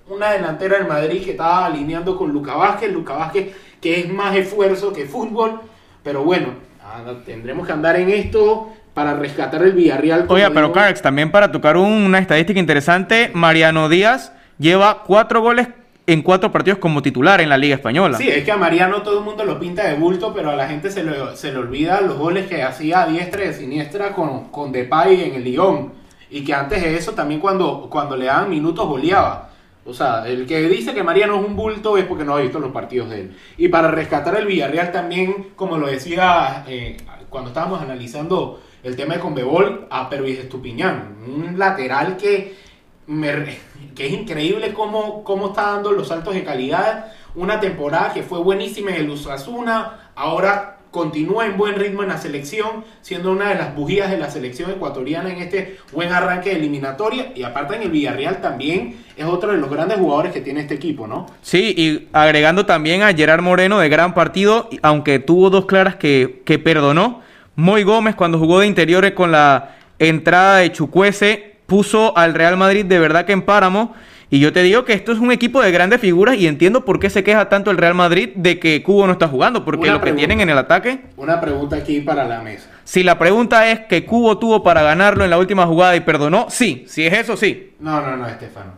una 0.08 0.30
delantera 0.30 0.78
del 0.78 0.86
Madrid 0.86 1.24
que 1.24 1.32
estaba 1.32 1.66
alineando 1.66 2.16
con 2.16 2.30
Luca 2.32 2.54
Vázquez, 2.54 2.92
Luca 2.92 3.14
Vázquez 3.14 3.56
que 3.80 3.98
es 4.00 4.08
más 4.08 4.36
esfuerzo 4.36 4.92
que 4.92 5.04
fútbol, 5.06 5.60
pero 6.04 6.22
bueno, 6.22 6.50
ah, 6.84 7.02
tendremos 7.26 7.66
que 7.66 7.72
andar 7.72 7.96
en 7.96 8.08
esto 8.10 8.72
para 8.94 9.14
rescatar 9.14 9.62
el 9.64 9.72
Villarreal. 9.72 10.26
Oye, 10.28 10.48
pero. 10.52 10.72
Carx, 10.72 11.02
también 11.02 11.32
para 11.32 11.50
tocar 11.50 11.76
un- 11.76 11.90
una 12.04 12.20
estadística 12.20 12.60
interesante, 12.60 13.30
Mariano 13.34 13.88
Díaz 13.88 14.32
lleva 14.58 15.02
cuatro 15.02 15.40
goles 15.42 15.66
en 16.06 16.22
cuatro 16.22 16.52
partidos 16.52 16.78
como 16.78 17.02
titular 17.02 17.40
en 17.40 17.48
la 17.48 17.58
Liga 17.58 17.74
Española. 17.74 18.16
Sí, 18.16 18.28
es 18.28 18.44
que 18.44 18.52
a 18.52 18.56
Mariano 18.56 19.02
todo 19.02 19.18
el 19.18 19.24
mundo 19.24 19.44
lo 19.44 19.58
pinta 19.58 19.88
de 19.88 19.94
bulto, 19.94 20.32
pero 20.32 20.50
a 20.50 20.56
la 20.56 20.68
gente 20.68 20.90
se 20.90 21.02
le, 21.02 21.36
se 21.36 21.52
le 21.52 21.58
olvida 21.58 22.00
los 22.00 22.16
goles 22.16 22.46
que 22.46 22.62
hacía 22.62 23.02
a 23.02 23.06
diestra 23.06 23.44
y 23.44 23.48
de 23.48 23.54
siniestra 23.54 24.12
con, 24.12 24.50
con 24.50 24.70
Depay 24.70 25.24
en 25.24 25.34
el 25.34 25.44
Lyon. 25.44 25.92
Y 26.30 26.44
que 26.44 26.54
antes 26.54 26.82
de 26.82 26.96
eso 26.96 27.12
también 27.12 27.40
cuando, 27.40 27.88
cuando 27.90 28.16
le 28.16 28.26
daban 28.26 28.50
minutos 28.50 28.86
goleaba. 28.86 29.50
O 29.84 29.94
sea, 29.94 30.26
el 30.26 30.46
que 30.46 30.68
dice 30.68 30.94
que 30.94 31.04
Mariano 31.04 31.40
es 31.40 31.46
un 31.46 31.54
bulto 31.54 31.96
es 31.96 32.04
porque 32.04 32.24
no 32.24 32.36
ha 32.36 32.40
visto 32.40 32.58
los 32.58 32.72
partidos 32.72 33.10
de 33.10 33.20
él. 33.20 33.36
Y 33.56 33.68
para 33.68 33.90
rescatar 33.90 34.36
el 34.36 34.46
Villarreal 34.46 34.90
también, 34.90 35.48
como 35.54 35.78
lo 35.78 35.86
decía 35.86 36.64
eh, 36.68 36.96
cuando 37.30 37.50
estábamos 37.50 37.80
analizando 37.80 38.60
el 38.82 38.96
tema 38.96 39.14
de 39.14 39.20
Conbebol, 39.20 39.86
a 39.90 40.08
Pervis 40.08 40.38
Estupiñán. 40.38 41.16
Un 41.26 41.58
lateral 41.58 42.16
que 42.16 42.65
me 43.06 43.58
que 43.94 44.06
es 44.06 44.12
increíble 44.12 44.72
cómo, 44.74 45.24
cómo 45.24 45.48
está 45.48 45.72
dando 45.72 45.92
los 45.92 46.08
saltos 46.08 46.34
de 46.34 46.44
calidad. 46.44 47.12
Una 47.34 47.60
temporada 47.60 48.12
que 48.12 48.22
fue 48.22 48.40
buenísima 48.40 48.90
en 48.90 48.96
el 49.04 49.10
Osasuna, 49.10 50.10
ahora 50.14 50.78
continúa 50.90 51.44
en 51.44 51.58
buen 51.58 51.74
ritmo 51.74 52.02
en 52.02 52.08
la 52.08 52.16
selección, 52.16 52.84
siendo 53.02 53.30
una 53.30 53.50
de 53.50 53.56
las 53.56 53.74
bujías 53.74 54.10
de 54.10 54.16
la 54.16 54.30
selección 54.30 54.70
ecuatoriana 54.70 55.30
en 55.30 55.42
este 55.42 55.78
buen 55.92 56.10
arranque 56.10 56.50
de 56.50 56.56
eliminatoria. 56.56 57.32
Y 57.34 57.42
aparte 57.42 57.76
en 57.76 57.82
el 57.82 57.90
Villarreal 57.90 58.40
también 58.40 59.04
es 59.16 59.26
otro 59.26 59.52
de 59.52 59.58
los 59.58 59.70
grandes 59.70 59.98
jugadores 59.98 60.32
que 60.32 60.40
tiene 60.40 60.60
este 60.60 60.74
equipo, 60.74 61.06
¿no? 61.06 61.26
Sí, 61.42 61.74
y 61.76 62.08
agregando 62.12 62.64
también 62.64 63.02
a 63.02 63.12
Gerard 63.12 63.42
Moreno 63.42 63.78
de 63.78 63.90
gran 63.90 64.14
partido, 64.14 64.70
aunque 64.82 65.18
tuvo 65.18 65.50
dos 65.50 65.66
claras 65.66 65.96
que, 65.96 66.42
que 66.46 66.58
perdonó. 66.58 67.20
Moy 67.56 67.82
Gómez 67.82 68.14
cuando 68.14 68.38
jugó 68.38 68.60
de 68.60 68.66
interiores 68.66 69.12
con 69.12 69.32
la 69.32 69.76
entrada 69.98 70.58
de 70.58 70.72
Chucuese 70.72 71.55
puso 71.66 72.16
al 72.16 72.34
Real 72.34 72.56
Madrid 72.56 72.84
de 72.84 72.98
verdad 72.98 73.24
que 73.24 73.32
en 73.32 73.42
páramo. 73.42 73.94
Y 74.28 74.40
yo 74.40 74.52
te 74.52 74.64
digo 74.64 74.84
que 74.84 74.92
esto 74.92 75.12
es 75.12 75.18
un 75.18 75.30
equipo 75.30 75.62
de 75.62 75.70
grandes 75.70 76.00
figuras 76.00 76.36
y 76.36 76.48
entiendo 76.48 76.84
por 76.84 76.98
qué 76.98 77.10
se 77.10 77.22
queja 77.22 77.48
tanto 77.48 77.70
el 77.70 77.76
Real 77.76 77.94
Madrid 77.94 78.30
de 78.34 78.58
que 78.58 78.82
Cubo 78.82 79.06
no 79.06 79.12
está 79.12 79.28
jugando, 79.28 79.64
porque 79.64 79.82
Una 79.84 79.92
lo 79.92 79.98
que 79.98 80.02
pregunta. 80.02 80.18
tienen 80.18 80.40
en 80.40 80.50
el 80.50 80.58
ataque... 80.58 81.00
Una 81.16 81.40
pregunta 81.40 81.76
aquí 81.76 82.00
para 82.00 82.24
la 82.24 82.40
mesa. 82.40 82.68
Si 82.82 83.04
la 83.04 83.20
pregunta 83.20 83.70
es 83.70 83.80
que 83.80 84.04
Cubo 84.04 84.38
tuvo 84.38 84.64
para 84.64 84.82
ganarlo 84.82 85.22
en 85.22 85.30
la 85.30 85.38
última 85.38 85.64
jugada 85.66 85.94
y 85.94 86.00
perdonó, 86.00 86.46
sí, 86.50 86.84
si 86.88 87.06
es 87.06 87.12
eso, 87.12 87.36
sí. 87.36 87.74
No, 87.78 88.00
no, 88.00 88.16
no, 88.16 88.26
Estefano. 88.26 88.72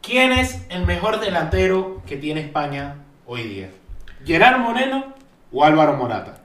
¿Quién 0.00 0.32
es 0.32 0.64
el 0.70 0.86
mejor 0.86 1.20
delantero 1.20 2.00
que 2.06 2.16
tiene 2.16 2.40
España 2.40 2.94
hoy 3.26 3.42
día? 3.42 3.68
¿Gerard 4.24 4.60
Moreno 4.60 5.14
o 5.52 5.62
Álvaro 5.62 5.94
Morata? 5.98 6.38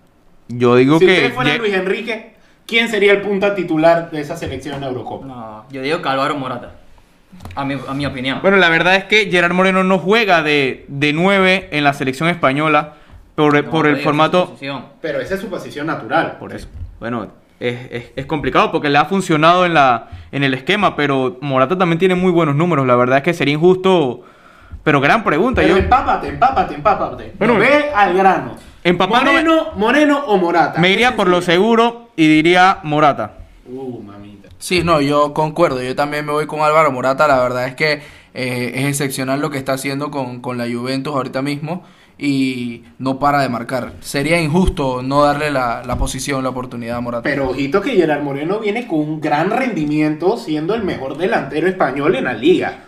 Yo 0.50 0.76
digo 0.76 1.00
si 1.00 1.06
que... 1.06 1.14
usted 1.14 1.34
fuera 1.34 1.56
Luis 1.56 1.74
Enrique, 1.74 2.31
¿quién 2.72 2.88
sería 2.90 3.12
el 3.12 3.22
punta 3.22 3.54
titular 3.54 4.10
de 4.12 4.22
esa 4.22 4.38
selección 4.38 4.76
en 4.76 4.82
la 4.82 4.88
Eurocopa? 4.88 5.26
No, 5.28 5.66
yo 5.70 5.82
digo 5.82 6.02
que 6.02 6.08
Álvaro 6.10 6.36
Morata. 6.36 6.72
A 7.56 7.64
mi, 7.66 7.76
a 7.88 7.94
mi 7.94 8.06
opinión. 8.06 8.40
Bueno, 8.42 8.58
la 8.58 8.70
verdad 8.70 8.96
es 8.96 9.04
que 9.06 9.30
Gerard 9.30 9.54
Moreno 9.54 9.84
no 9.84 10.00
juega 10.00 10.42
de, 10.42 10.86
de 10.88 11.12
9 11.14 11.68
en 11.72 11.84
la 11.84 11.94
selección 11.94 12.30
española 12.30 12.94
por, 13.36 13.54
No, 13.64 13.70
por 13.70 13.88
el 13.88 13.98
formato... 13.98 14.56
Pero 15.02 15.20
esa 15.20 15.36
es 15.36 15.42
su 15.42 15.50
posición 15.50 15.88
natural. 15.88 16.38
Por 16.40 16.54
eso. 16.54 16.68
Bueno, 17.00 17.28
es, 17.60 17.78
es- 17.92 18.12
es 18.16 18.26
complicado 18.26 18.72
porque 18.72 18.90
le 18.90 18.98
ha 18.98 19.06
funcionado 19.06 19.66
en, 19.66 19.74
la, 19.74 20.10
en 20.32 20.44
el 20.44 20.54
esquema, 20.54 20.96
pero 20.96 21.38
Morata 21.42 21.78
también 21.78 22.00
tiene 22.00 22.16
muy 22.16 22.32
buenos 22.32 22.56
números. 22.56 22.88
La 22.88 22.96
verdad 22.96 23.18
es 23.18 23.24
que 23.24 23.34
sería 23.34 23.54
injusto... 23.54 24.24
Pero 24.84 25.00
gran 25.00 25.24
pregunta. 25.24 25.62
Pero 25.62 25.76
Yo, 25.76 25.82
empápate, 25.84 26.28
empápate, 26.30 26.74
empápate. 26.74 27.34
Bueno, 27.38 27.56
ve 27.58 27.92
al 27.94 28.16
grano. 28.16 28.56
Empapándome- 28.84 29.44
Moreno, 29.44 29.68
Moreno 29.76 30.20
o 30.28 30.38
Morata. 30.38 30.80
me 30.80 30.92
iría 30.92 31.16
por 31.16 31.28
lo 31.28 31.42
seguro 31.42 32.10
y 32.16 32.28
diría 32.28 32.80
Morata. 32.84 33.38
Uh, 33.66 34.02
mamita. 34.02 34.50
Sí, 34.58 34.84
no, 34.84 35.02
yo 35.02 35.34
concuerdo. 35.34 35.82
Yo 35.82 35.96
también 35.96 36.26
me 36.26 36.32
voy 36.32 36.46
con 36.48 36.62
Álvaro 36.62 36.92
Morata. 36.92 37.28
La 37.28 37.40
verdad 37.42 37.68
es 37.68 37.76
que 37.76 38.02
eh, 38.34 38.72
es 38.76 38.86
excepcional 38.86 39.40
lo 39.42 39.50
que 39.50 39.58
está 39.58 39.74
haciendo 39.74 40.12
con, 40.12 40.40
con 40.42 40.58
la 40.58 40.66
Juventus 40.72 41.14
ahorita 41.16 41.42
mismo. 41.42 41.84
y 42.24 42.84
no 43.00 43.18
para 43.18 43.42
de 43.42 43.50
marcar. 43.50 43.94
Sería 44.02 44.40
injusto 44.40 45.02
no 45.02 45.24
darle 45.24 45.50
la, 45.50 45.82
la 45.84 45.98
posición, 45.98 46.44
la 46.44 46.50
oportunidad 46.50 46.98
a 46.98 47.02
Morata. 47.02 47.24
Pero 47.24 47.50
ojito 47.50 47.82
que 47.82 47.96
Gerard 47.96 48.22
Moreno 48.22 48.60
viene 48.60 48.86
con 48.86 49.00
un 49.00 49.20
gran 49.22 49.50
rendimiento 49.50 50.38
siendo 50.38 50.76
el 50.76 50.84
mejor 50.84 51.18
delantero 51.18 51.68
español 51.68 52.16
en 52.16 52.26
la 52.26 52.34
liga. 52.34 52.84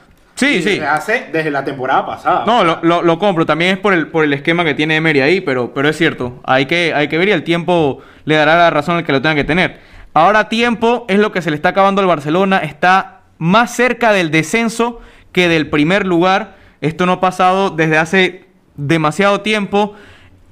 Sí, 0.45 0.55
Y 0.55 0.61
sí. 0.61 0.69
desde 0.71 0.85
hace 0.87 1.29
desde 1.31 1.51
la 1.51 1.63
temporada 1.63 2.05
pasada. 2.05 2.43
No, 2.45 2.63
lo, 2.63 2.79
lo- 2.83 3.01
lo 3.01 3.19
compro. 3.19 3.45
También 3.45 3.71
es 3.71 3.77
por 3.79 3.93
el, 3.93 4.07
por 4.07 4.23
el 4.23 4.33
esquema 4.33 4.63
que 4.63 4.73
tiene 4.73 4.95
Emery 4.95 5.21
ahí, 5.21 5.41
pero, 5.41 5.73
pero 5.73 5.89
es 5.89 5.97
cierto. 5.97 6.41
Hay 6.43 6.65
que, 6.65 6.93
hay 6.93 7.07
que 7.07 7.17
ver 7.17 7.29
y 7.29 7.31
el 7.31 7.43
tiempo 7.43 7.99
le 8.25 8.35
dará 8.35 8.55
la 8.57 8.69
razón 8.69 8.97
al 8.97 9.03
que 9.05 9.11
lo 9.11 9.21
tenga 9.21 9.35
que 9.35 9.43
tener. 9.43 9.79
Ahora 10.13 10.49
tiempo 10.49 11.05
es 11.09 11.17
lo 11.19 11.31
que 11.31 11.41
se 11.41 11.49
le 11.49 11.55
está 11.55 11.69
acabando 11.69 12.01
al 12.01 12.07
Barcelona. 12.07 12.57
Está 12.59 13.21
más 13.37 13.75
cerca 13.75 14.11
del 14.11 14.31
descenso 14.31 15.01
que 15.31 15.47
del 15.47 15.69
primer 15.69 16.05
lugar. 16.05 16.55
Esto 16.81 17.05
no 17.05 17.13
ha 17.13 17.19
pasado 17.19 17.69
desde 17.71 17.97
hace 17.97 18.45
demasiado 18.75 19.41
tiempo. 19.41 19.93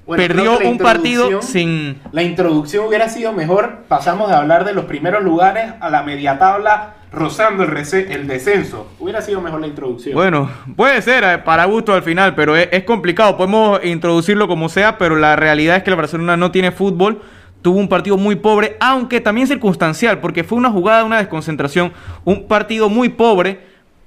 Bueno, 0.08 0.24
Perdió 0.28 0.58
un 0.68 0.78
partido 0.78 1.42
sin... 1.42 2.00
La 2.12 2.24
introducción 2.24 2.86
hubiera 2.88 3.08
sido 3.08 3.34
mejor. 3.34 3.84
Pasamos 3.88 4.30
de 4.30 4.36
hablar 4.36 4.66
de 4.66 4.74
los 4.74 4.86
primeros 4.86 5.24
lugares 5.24 5.74
a 5.80 5.90
la 5.90 6.02
media 6.04 6.38
tabla, 6.40 6.96
rozando 7.12 7.64
el, 7.64 7.78
el 8.10 8.28
descenso. 8.28 8.88
Hubiera 9.00 9.22
sido 9.22 9.42
mejor 9.42 9.62
la 9.62 9.68
introducción. 9.68 10.16
Bueno, 10.16 10.50
puede 10.76 11.02
ser 11.02 11.24
eh, 11.24 11.38
para 11.40 11.66
gusto 11.66 11.94
al 11.94 12.04
final, 12.04 12.36
pero 12.36 12.56
es, 12.56 12.84
complicado. 12.84 13.38
Podemos 13.38 13.84
introducirlo 13.84 14.48
como 14.48 14.70
sea, 14.70 14.98
pero 14.98 15.16
la 15.16 15.36
realidad 15.36 15.78
es 15.78 15.84
que 15.84 15.90
el 15.90 15.96
Barcelona 15.96 16.38
no 16.38 16.52
tiene 16.52 16.72
fútbol. 16.72 17.22
Tuvo 17.62 17.78
un 17.78 17.90
partido 17.90 18.18
muy 18.18 18.36
pobre, 18.36 18.76
aunque 18.80 19.22
también 19.22 19.48
circunstancial, 19.48 20.20
porque 20.20 20.44
fue 20.44 20.58
una 20.58 20.72
jugada, 20.72 21.04
una 21.04 21.18
desconcentración, 21.18 21.94
un 22.26 22.48
partido 22.48 22.90
muy 22.90 23.10
pobre, 23.10 23.60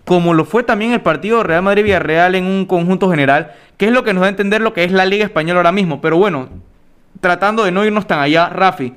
como 0.04 0.34
lo 0.34 0.44
fue 0.44 0.64
también 0.64 0.92
el 0.92 1.02
partido 1.02 1.44
Real 1.44 1.62
Madrid-Villarreal 1.62 2.34
en 2.34 2.46
un 2.46 2.66
conjunto 2.66 3.08
general, 3.10 3.52
que 3.76 3.86
es 3.86 3.92
lo 3.92 4.02
que 4.02 4.12
nos 4.12 4.22
da 4.22 4.26
a 4.26 4.30
entender 4.30 4.60
lo 4.60 4.72
que 4.72 4.82
es 4.82 4.90
la 4.90 5.06
Liga 5.06 5.24
Española 5.24 5.60
ahora 5.60 5.70
mismo. 5.70 6.00
Pero 6.00 6.16
bueno, 6.16 6.48
tratando 7.20 7.64
de 7.64 7.70
no 7.70 7.84
irnos 7.84 8.08
tan 8.08 8.18
allá, 8.18 8.48
Rafi, 8.48 8.94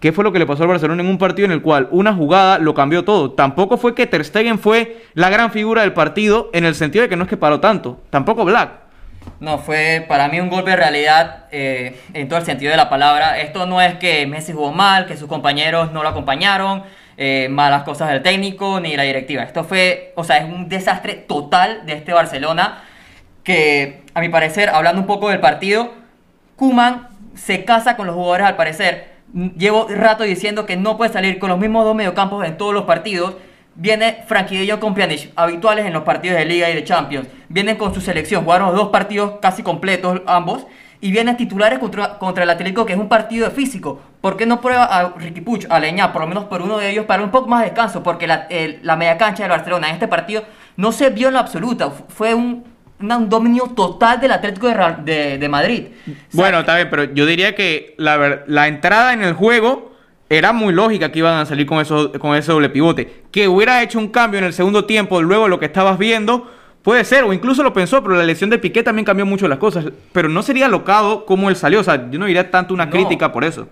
¿Qué 0.00 0.12
fue 0.12 0.24
lo 0.24 0.32
que 0.32 0.38
le 0.38 0.46
pasó 0.46 0.62
al 0.62 0.68
Barcelona 0.68 1.02
en 1.02 1.08
un 1.08 1.16
partido 1.16 1.46
en 1.46 1.52
el 1.52 1.62
cual 1.62 1.88
una 1.90 2.12
jugada 2.12 2.58
lo 2.58 2.74
cambió 2.74 3.04
todo? 3.04 3.32
Tampoco 3.32 3.78
fue 3.78 3.94
que 3.94 4.06
Ter 4.06 4.24
Stegen 4.24 4.58
fue 4.58 5.04
la 5.14 5.30
gran 5.30 5.50
figura 5.50 5.82
del 5.82 5.94
partido 5.94 6.50
en 6.52 6.66
el 6.66 6.74
sentido 6.74 7.02
de 7.02 7.08
que 7.08 7.16
no 7.16 7.24
es 7.24 7.30
que 7.30 7.38
paró 7.38 7.60
tanto. 7.60 8.00
Tampoco 8.10 8.44
Black. 8.44 8.86
No, 9.40 9.58
fue 9.58 10.04
para 10.06 10.28
mí 10.28 10.38
un 10.38 10.48
golpe 10.48 10.70
de 10.70 10.76
realidad 10.76 11.44
eh, 11.50 11.98
en 12.14 12.28
todo 12.28 12.38
el 12.38 12.44
sentido 12.44 12.70
de 12.70 12.76
la 12.76 12.90
palabra. 12.90 13.38
Esto 13.40 13.66
no 13.66 13.80
es 13.80 13.94
que 13.94 14.26
Messi 14.26 14.52
jugó 14.52 14.72
mal, 14.72 15.06
que 15.06 15.16
sus 15.16 15.28
compañeros 15.28 15.92
no 15.92 16.02
lo 16.02 16.10
acompañaron, 16.10 16.84
eh, 17.16 17.48
malas 17.50 17.82
cosas 17.82 18.10
del 18.10 18.22
técnico 18.22 18.80
ni 18.80 18.96
la 18.96 19.02
directiva. 19.02 19.42
Esto 19.42 19.64
fue, 19.64 20.12
o 20.16 20.24
sea, 20.24 20.38
es 20.38 20.44
un 20.44 20.68
desastre 20.68 21.14
total 21.14 21.86
de 21.86 21.94
este 21.94 22.12
Barcelona 22.12 22.82
que, 23.44 24.02
a 24.12 24.20
mi 24.20 24.28
parecer, 24.28 24.68
hablando 24.68 25.00
un 25.00 25.06
poco 25.06 25.30
del 25.30 25.40
partido, 25.40 25.92
Kuman 26.56 27.08
se 27.34 27.64
casa 27.64 27.96
con 27.96 28.06
los 28.06 28.14
jugadores 28.14 28.46
al 28.46 28.56
parecer. 28.56 29.15
Llevo 29.32 29.86
rato 29.88 30.22
diciendo 30.24 30.64
que 30.66 30.76
no 30.76 30.96
puede 30.96 31.12
salir 31.12 31.38
con 31.38 31.50
los 31.50 31.58
mismos 31.58 31.84
dos 31.84 31.94
mediocampos 31.94 32.44
en 32.46 32.56
todos 32.56 32.72
los 32.72 32.84
partidos. 32.84 33.34
Viene 33.74 34.24
Frankie 34.26 34.56
de 34.56 34.70
Jong 34.70 34.80
con 34.80 34.94
Pjanic, 34.94 35.32
habituales 35.36 35.84
en 35.84 35.92
los 35.92 36.02
partidos 36.04 36.38
de 36.38 36.46
Liga 36.46 36.70
y 36.70 36.74
de 36.74 36.84
Champions. 36.84 37.28
Vienen 37.48 37.76
con 37.76 37.92
su 37.92 38.00
selección, 38.00 38.44
jugaron 38.44 38.74
dos 38.74 38.88
partidos 38.88 39.34
casi 39.42 39.62
completos 39.62 40.22
ambos. 40.26 40.66
Y 40.98 41.10
vienen 41.10 41.36
titulares 41.36 41.78
contra, 41.78 42.18
contra 42.18 42.44
el 42.44 42.48
Atlético, 42.50 42.86
que 42.86 42.94
es 42.94 42.98
un 42.98 43.08
partido 43.08 43.46
de 43.46 43.54
físico. 43.54 44.00
¿Por 44.22 44.38
qué 44.38 44.46
no 44.46 44.62
prueba 44.62 44.84
a 44.84 45.12
Ricky 45.18 45.42
Puch, 45.42 45.66
a 45.68 45.78
Leña, 45.78 46.10
por 46.10 46.22
lo 46.22 46.28
menos 46.28 46.44
por 46.44 46.62
uno 46.62 46.78
de 46.78 46.88
ellos, 46.88 47.04
para 47.04 47.22
un 47.22 47.30
poco 47.30 47.48
más 47.48 47.60
de 47.60 47.66
descanso? 47.66 48.02
Porque 48.02 48.26
la, 48.26 48.48
la 48.82 48.96
media 48.96 49.18
cancha 49.18 49.42
del 49.42 49.50
Barcelona 49.50 49.88
en 49.88 49.94
este 49.94 50.08
partido 50.08 50.44
no 50.78 50.92
se 50.92 51.10
vio 51.10 51.28
en 51.28 51.34
lo 51.34 51.40
absoluto. 51.40 51.90
Fu- 51.90 52.04
Fue 52.08 52.34
un, 52.34 52.64
un 53.00 53.28
dominio 53.28 53.64
total 53.76 54.20
del 54.20 54.32
Atlético 54.32 54.68
de, 54.68 54.74
de- 55.04 55.38
de 55.38 55.48
Madrid. 55.48 55.84
O 56.06 56.10
sea, 56.10 56.14
Bueno, 56.32 56.60
está 56.60 56.76
bien, 56.76 56.88
pero 56.90 57.04
yo 57.12 57.26
diría 57.26 57.54
que 57.54 57.94
la, 57.98 58.42
la 58.46 58.68
entrada 58.68 59.12
en 59.12 59.22
el 59.22 59.34
juego 59.34 59.94
era 60.28 60.52
muy 60.52 60.72
lógica 60.72 61.12
que 61.12 61.18
iban 61.20 61.34
a 61.38 61.46
salir 61.46 61.66
con, 61.66 61.78
eso, 61.80 62.10
con 62.18 62.34
ese 62.34 62.50
doble 62.52 62.68
pivote. 62.70 63.22
Que 63.30 63.46
hubiera 63.48 63.82
hecho 63.82 63.98
un 63.98 64.08
cambio 64.08 64.38
en 64.38 64.44
el 64.44 64.52
segundo 64.52 64.84
tiempo, 64.84 65.20
luego 65.22 65.44
de 65.44 65.50
lo 65.50 65.60
que 65.60 65.66
estabas 65.66 65.98
viendo, 65.98 66.50
puede 66.82 67.04
ser, 67.04 67.24
o 67.24 67.32
incluso 67.32 67.62
lo 67.62 67.72
pensó, 67.72 68.02
pero 68.02 68.16
la 68.16 68.22
elección 68.24 68.50
de 68.50 68.58
Piqué 68.58 68.82
también 68.82 69.04
cambió 69.04 69.26
mucho 69.26 69.46
las 69.46 69.58
cosas. 69.58 69.84
Pero 70.12 70.28
no 70.28 70.42
sería 70.42 70.66
locado 70.68 71.26
como 71.26 71.48
él 71.48 71.56
salió, 71.56 71.80
o 71.80 71.84
sea, 71.84 72.10
yo 72.10 72.18
no 72.18 72.26
diría 72.26 72.50
tanto 72.50 72.74
una 72.74 72.86
No. 72.86 72.90
crítica 72.92 73.30
por 73.32 73.44
eso. 73.44 73.68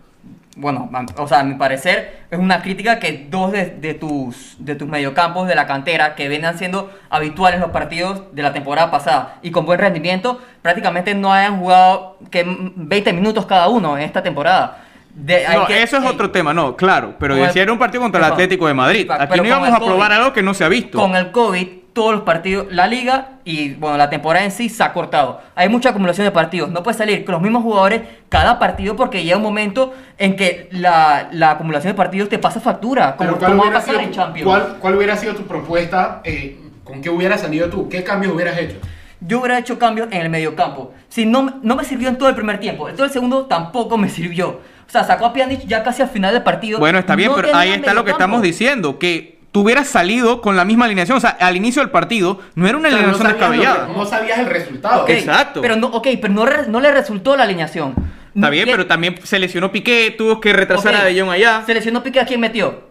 Bueno, 0.57 0.89
o 1.17 1.27
sea, 1.29 1.41
a 1.41 1.45
mi 1.45 1.55
parecer 1.55 2.25
es 2.31 2.39
una 2.39 2.63
crítica 2.63 2.99
que 3.01 3.27
dos 3.31 3.51
de, 3.53 3.67
de 3.67 3.95
tus, 3.95 4.57
de 4.59 4.75
tus 4.77 4.89
mediocampos 4.89 5.49
de 5.49 5.55
la 5.55 5.67
cantera 5.67 6.15
que 6.15 6.29
venían 6.29 6.57
siendo 6.59 6.93
habituales 7.11 7.61
los 7.61 7.71
partidos 7.71 8.23
de 8.33 8.43
la 8.43 8.53
temporada 8.53 8.91
pasada 8.91 9.37
y 9.43 9.51
con 9.51 9.67
buen 9.67 9.79
rendimiento, 9.81 10.41
prácticamente 10.63 11.15
no 11.15 11.33
hayan 11.33 11.59
jugado 11.59 12.19
que 12.31 12.41
m- 12.41 12.73
20 12.77 13.13
minutos 13.13 13.47
cada 13.47 13.69
uno 13.69 13.97
en 13.99 14.05
esta 14.05 14.23
temporada. 14.23 14.79
De- 15.15 15.45
No, 15.53 15.67
que- 15.67 15.83
eso 15.83 15.97
es 15.99 16.05
eh, 16.05 16.09
otro 16.09 16.31
tema, 16.31 16.53
no, 16.53 16.75
claro. 16.77 17.15
Pero 17.21 17.35
el- 17.37 17.43
decía 17.47 17.63
era 17.63 17.73
un 17.73 17.79
partido 17.79 18.03
contra 18.03 18.27
el. 18.27 18.33
Atlético 18.33 18.67
de 18.67 18.75
Madrid. 18.75 19.09
Aquí 19.11 19.39
no 19.39 19.47
íbamos 19.47 19.69
a 19.71 19.79
probar 19.79 20.13
algo 20.13 20.33
que 20.33 20.43
no 20.43 20.55
se 20.55 20.65
ha 20.65 20.69
visto. 20.69 20.99
Con 20.99 21.15
el 21.15 21.31
COVID, 21.31 21.69
todos 21.95 22.13
los 22.13 22.23
partidos, 22.23 22.67
la 22.71 22.87
liga 22.87 23.39
y 23.45 23.75
bueno, 23.75 23.97
la 23.97 24.11
temporada 24.11 24.45
en 24.45 24.51
sí 24.51 24.69
se 24.69 24.83
ha 24.83 24.93
cortado. 24.93 25.41
Hay 25.55 25.69
mucha 25.69 25.91
acumulación 25.91 26.27
de 26.27 26.31
partidos. 26.33 26.69
No 26.71 26.83
puedes 26.83 26.99
salir 26.99 27.25
con 27.25 27.33
los 27.35 27.41
mismos 27.41 27.63
jugadores 27.63 28.03
cada 28.29 28.59
partido 28.59 28.97
porque 28.97 29.23
llega 29.25 29.37
un 29.39 29.43
momento 29.43 29.95
en 30.19 30.37
que 30.37 30.69
la, 30.73 31.29
la 31.33 31.53
acumulación 31.53 31.93
de 31.93 31.97
partidos 31.97 32.29
te 32.29 32.39
pasa 32.39 32.61
factura. 32.61 33.17
Como, 33.17 33.37
¿cuál 33.39 33.53
como 33.53 33.63
va 33.63 33.69
a 33.71 33.73
pasar 33.75 33.95
sido 33.95 34.01
en 34.01 34.11
Champions. 34.13 34.45
¿cuál, 34.47 34.77
cuál 34.81 34.97
hubiera 34.97 35.17
sido 35.17 35.35
tu 35.35 35.45
propuesta? 35.45 36.21
eh, 36.25 36.59
¿Con 36.85 37.01
qué 37.01 37.09
hubieras 37.09 37.41
salido 37.41 37.71
tú? 37.71 37.89
¿Qué 37.89 38.05
cambios 38.05 38.35
hubieras 38.35 38.59
hecho? 38.59 38.77
Yo 39.21 39.39
hubiera 39.41 39.59
hecho 39.59 39.79
cambios 39.79 40.09
en 40.11 40.21
el 40.21 40.29
mediocampo. 40.29 40.93
Si 41.09 41.25
no, 41.25 41.45
me- 41.45 41.53
no 41.63 41.77
me 41.77 41.85
sirvió 41.85 42.09
en 42.11 42.19
todo 42.19 42.29
el 42.29 42.35
primer 42.35 42.61
tiempo, 42.61 42.89
en 42.91 42.95
todo 42.97 43.07
el 43.07 43.13
segundo 43.13 43.47
tampoco 43.47 43.97
me 43.97 44.11
sirvió. 44.11 44.61
O 44.87 44.91
sea, 44.91 45.03
sacó 45.05 45.25
a 45.27 45.33
Pjanic 45.33 45.65
ya 45.67 45.83
casi 45.83 46.03
al 46.03 46.09
final 46.11 46.35
del 46.35 46.43
partido. 46.43 46.79
Bueno, 46.79 46.99
está 46.99 47.17
bien, 47.17 47.31
No 47.31 47.37
pero 47.37 47.55
ahí 47.57 47.71
está 47.71 47.95
lo 47.95 48.05
que 48.05 48.11
estamos 48.11 48.43
diciendo, 48.43 48.99
que 48.99 49.34
tú 49.55 49.61
hubieras 49.61 49.87
salido 49.87 50.41
con 50.41 50.57
la 50.57 50.65
misma 50.65 50.87
alineación. 50.87 51.17
O 51.17 51.21
sea, 51.21 51.31
al 51.31 51.55
inicio 51.55 51.81
del 51.81 51.93
partido 51.93 52.41
no 52.57 52.67
era 52.67 52.77
una 52.77 52.89
O 52.89 52.91
sea, 52.91 53.01
no 53.03 53.07
alineación 53.15 53.29
sabías, 53.31 53.49
lo 53.49 53.53
descabellada. 53.63 53.87
que- 53.87 53.93
no 54.01 54.05
sabías 54.05 54.39
el 54.41 54.47
resultado. 54.47 55.03
Ok, 55.05 55.11
Exacto. 55.11 55.61
Pero 55.63 55.77
no, 55.77 55.87
ok, 55.87 56.09
pero 56.21 56.35
no, 56.35 56.45
re- 56.45 56.67
no 56.67 56.81
le 56.81 56.91
resultó 56.91 57.37
la 57.37 57.45
alineación. 57.45 57.95
Está 58.35 58.51
bien, 58.51 58.65
¿Qué- 58.65 58.73
pero 58.73 58.87
también 58.89 59.15
se 59.23 59.39
lesionó 59.39 59.71
Piqué, 59.71 60.13
tuvo 60.19 60.41
que 60.41 60.53
retrasar 60.53 60.93
Ok, 60.97 61.01
a 61.03 61.05
De 61.05 61.21
Jong 61.21 61.31
allá. 61.31 61.63
Seleccionó 61.65 62.03
Piqué 62.03 62.19
a 62.19 62.27
quién 62.27 62.41
metió. 62.41 62.83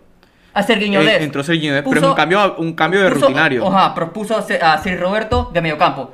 A 0.53 0.63
Sergiño 0.63 1.01
Eh, 1.01 1.17
entró 1.22 1.43
Sergiño 1.43 1.74
pero 1.84 2.00
es 2.00 2.08
un 2.08 2.13
cambio, 2.13 2.55
un 2.58 2.72
cambio 2.74 3.01
de 3.03 3.10
puso- 3.12 3.22
rutinario. 3.27 3.67
Ajá, 3.67 3.93
propuso 3.93 4.38
a, 4.38 4.77
Sir 4.82 4.98
Roberto 5.01 5.51
de 5.53 5.62
mediocampo. 5.62 6.13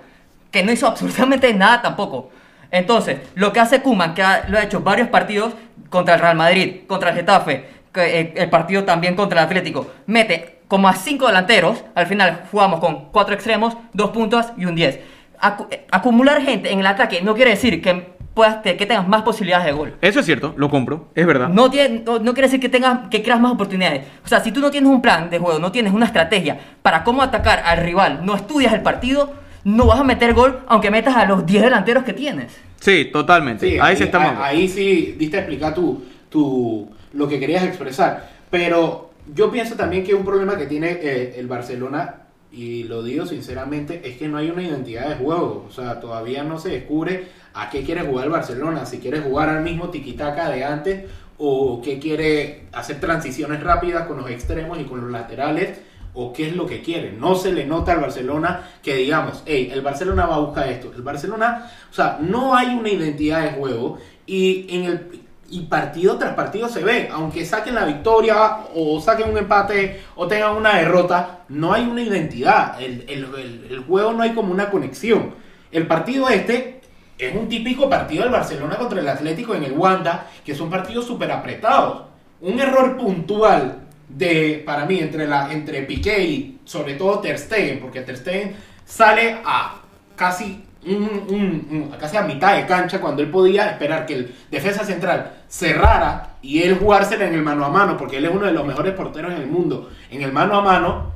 Que 0.49 0.63
no 0.63 0.71
hizo 0.71 0.87
absolutamente 0.87 1.53
nada 1.53 1.83
tampoco. 1.83 2.31
Entonces, 2.71 3.17
lo 3.35 3.53
que 3.53 3.59
hace 3.59 3.81
Kuman, 3.83 4.15
que 4.15 4.23
ha- 4.23 4.45
lo 4.47 4.57
ha 4.57 4.63
hecho 4.63 4.79
varios 4.79 5.09
partidos 5.09 5.53
contra 5.91 6.15
el 6.15 6.21
Real 6.21 6.35
Madrid, 6.37 6.77
contra 6.87 7.09
el 7.11 7.15
Getafe, 7.17 7.69
el 7.95 8.49
partido 8.49 8.83
también 8.83 9.15
contra 9.15 9.39
el 9.41 9.45
Atlético, 9.47 9.87
mete 10.05 10.59
como 10.67 10.87
a 10.87 10.93
cinco 10.93 11.27
delanteros. 11.27 11.83
Al 11.95 12.05
final 12.07 12.43
jugamos 12.51 12.79
con 12.79 13.05
cuatro 13.11 13.33
extremos, 13.33 13.75
dos 13.93 14.11
puntos 14.11 14.47
y 14.57 14.65
un 14.65 14.75
10. 14.75 14.99
Acu- 15.41 15.67
eh, 15.71 15.85
acumular 15.91 16.41
gente 16.41 16.71
en 16.71 16.79
el 16.79 16.87
ataque 16.87 17.21
no 17.21 17.33
quiere 17.33 17.51
decir 17.51 17.81
que, 17.81 18.09
puedas, 18.33 18.61
te- 18.61 18.75
que 18.77 18.85
tengas 18.85 19.07
más 19.07 19.21
posibilidades 19.23 19.65
de 19.65 19.71
gol. 19.71 19.95
Eso 20.01 20.19
es 20.19 20.25
cierto, 20.25 20.53
lo 20.57 20.69
compro, 20.69 21.07
es 21.15 21.25
verdad. 21.25 21.49
No, 21.49 21.71
tiene, 21.71 22.03
no, 22.05 22.19
no 22.19 22.33
quiere 22.33 22.47
decir 22.47 22.59
que 22.59 22.69
tengas 22.69 23.07
que 23.09 23.23
creas 23.23 23.39
más 23.39 23.51
oportunidades. 23.53 24.05
O 24.23 24.27
sea, 24.27 24.41
si 24.41 24.51
tú 24.51 24.59
no 24.59 24.69
tienes 24.69 24.89
un 24.89 25.01
plan 25.01 25.29
de 25.29 25.39
juego, 25.39 25.57
no 25.59 25.71
tienes 25.71 25.93
una 25.93 26.05
estrategia 26.05 26.59
para 26.81 27.03
cómo 27.03 27.21
atacar 27.23 27.63
al 27.65 27.77
rival, 27.79 28.19
no 28.25 28.35
estudias 28.35 28.73
el 28.73 28.81
partido, 28.81 29.33
no 29.63 29.87
vas 29.87 29.99
a 29.99 30.03
meter 30.03 30.33
gol 30.33 30.59
aunque 30.67 30.91
metas 30.91 31.15
a 31.15 31.25
los 31.25 31.45
10 31.45 31.63
delanteros 31.63 32.03
que 32.03 32.13
tienes. 32.13 32.55
Sí, 32.79 33.05
totalmente. 33.11 33.67
Sí, 33.69 33.77
ahí, 33.81 33.95
sí 33.97 34.03
estamos. 34.03 34.33
a- 34.37 34.45
ahí 34.45 34.67
sí 34.67 35.15
diste 35.17 35.37
a 35.37 35.39
explicar 35.41 35.73
tu, 35.73 36.03
tu, 36.29 36.89
lo 37.13 37.27
que 37.27 37.39
querías 37.39 37.63
expresar. 37.63 38.29
Pero 38.49 39.09
yo 39.33 39.51
pienso 39.51 39.75
también 39.75 40.03
que 40.03 40.13
un 40.13 40.25
problema 40.25 40.57
que 40.57 40.65
tiene 40.65 40.91
eh, 41.01 41.35
el 41.37 41.47
Barcelona, 41.47 42.23
y 42.51 42.83
lo 42.83 43.03
digo 43.03 43.25
sinceramente, 43.25 44.01
es 44.03 44.17
que 44.17 44.27
no 44.27 44.37
hay 44.37 44.49
una 44.49 44.63
identidad 44.63 45.07
de 45.09 45.15
juego. 45.15 45.65
O 45.67 45.71
sea, 45.71 45.99
todavía 45.99 46.43
no 46.43 46.59
se 46.59 46.69
descubre 46.69 47.27
a 47.53 47.69
qué 47.69 47.83
quiere 47.83 48.01
jugar 48.01 48.25
el 48.25 48.31
Barcelona. 48.31 48.85
Si 48.85 48.97
quiere 48.97 49.19
jugar 49.19 49.49
al 49.49 49.63
mismo 49.63 49.89
tiquitaca 49.89 50.49
de 50.49 50.63
antes 50.63 51.05
o 51.37 51.81
que 51.81 51.99
quiere 51.99 52.67
hacer 52.73 52.99
transiciones 52.99 53.61
rápidas 53.63 54.07
con 54.07 54.17
los 54.17 54.29
extremos 54.29 54.79
y 54.79 54.85
con 54.85 55.01
los 55.01 55.11
laterales. 55.11 55.79
O 56.15 56.33
qué 56.33 56.47
es 56.47 56.55
lo 56.55 56.65
que 56.65 56.81
quiere. 56.81 57.11
No 57.11 57.35
se 57.35 57.53
le 57.53 57.67
nota 57.67 57.91
al 57.91 57.99
Barcelona 57.99 58.67
que 58.81 58.95
digamos, 58.95 59.43
hey, 59.45 59.69
el 59.71 59.81
Barcelona 59.81 60.25
va 60.25 60.35
a 60.35 60.39
buscar 60.39 60.67
esto. 60.67 60.91
El 60.93 61.03
Barcelona, 61.03 61.71
o 61.89 61.93
sea, 61.93 62.17
no 62.19 62.55
hay 62.55 62.75
una 62.75 62.89
identidad 62.89 63.43
de 63.43 63.51
juego 63.51 63.99
y 64.25 64.65
en 64.69 64.85
el 64.85 65.18
y 65.51 65.61
partido 65.61 66.17
tras 66.17 66.33
partido 66.35 66.69
se 66.69 66.83
ve, 66.83 67.09
aunque 67.11 67.45
saquen 67.45 67.75
la 67.75 67.85
victoria 67.85 68.57
o 68.75 68.99
saquen 69.01 69.29
un 69.29 69.37
empate 69.37 70.01
o 70.15 70.27
tengan 70.27 70.55
una 70.55 70.75
derrota, 70.77 71.39
no 71.49 71.73
hay 71.73 71.85
una 71.87 72.01
identidad. 72.01 72.81
El, 72.81 73.05
el- 73.07 73.65
el- 73.69 73.83
juego 73.87 74.13
no 74.13 74.23
hay 74.23 74.31
como 74.33 74.51
una 74.51 74.69
conexión. 74.69 75.33
El 75.71 75.87
partido 75.87 76.29
este 76.29 76.81
es 77.17 77.35
un 77.35 77.47
típico 77.49 77.89
partido 77.89 78.23
del 78.23 78.31
Barcelona 78.31 78.77
contra 78.77 78.99
el 78.99 79.07
Atlético 79.09 79.53
en 79.55 79.63
el 79.63 79.73
Wanda, 79.73 80.27
que 80.45 80.55
son 80.55 80.69
partidos 80.69 81.05
súper 81.05 81.31
apretados. 81.31 82.03
Un 82.41 82.59
error 82.59 82.97
puntual 82.97 83.79
de, 84.07 84.63
para 84.65 84.85
mí, 84.85 84.99
entre, 84.99 85.27
la, 85.27 85.51
entre 85.51 85.83
Piqué 85.83 86.23
y 86.23 86.59
sobre 86.65 86.93
todo 86.95 87.19
Ter 87.19 87.37
Stegen, 87.37 87.79
porque 87.79 88.01
Ter 88.01 88.17
Stegen 88.17 88.55
sale 88.85 89.37
a 89.45 89.81
casi 90.15 90.63
un- 90.85 91.25
un- 91.29 91.67
un- 91.69 91.95
casi 91.99 92.15
a 92.15 92.21
mitad 92.21 92.55
de 92.55 92.65
cancha 92.65 93.01
cuando 93.01 93.21
él 93.21 93.29
podía 93.29 93.69
esperar 93.69 94.05
que 94.05 94.13
el 94.13 94.35
defensa 94.49 94.83
central 94.85 95.38
cerrara 95.49 96.35
y 96.41 96.61
él 96.61 96.77
jugársela 96.79 97.27
en 97.27 97.33
el 97.33 97.41
mano 97.41 97.65
a 97.65 97.69
mano, 97.69 97.97
porque 97.97 98.17
él 98.17 98.25
es 98.25 98.31
uno 98.31 98.45
de 98.45 98.53
los 98.53 98.65
mejores 98.65 98.93
porteros 98.93 99.31
en 99.33 99.41
el 99.41 99.47
mundo, 99.47 99.89
en 100.11 100.21
el 100.21 100.31
mano 100.31 100.55
a 100.55 100.61
mano, 100.61 101.11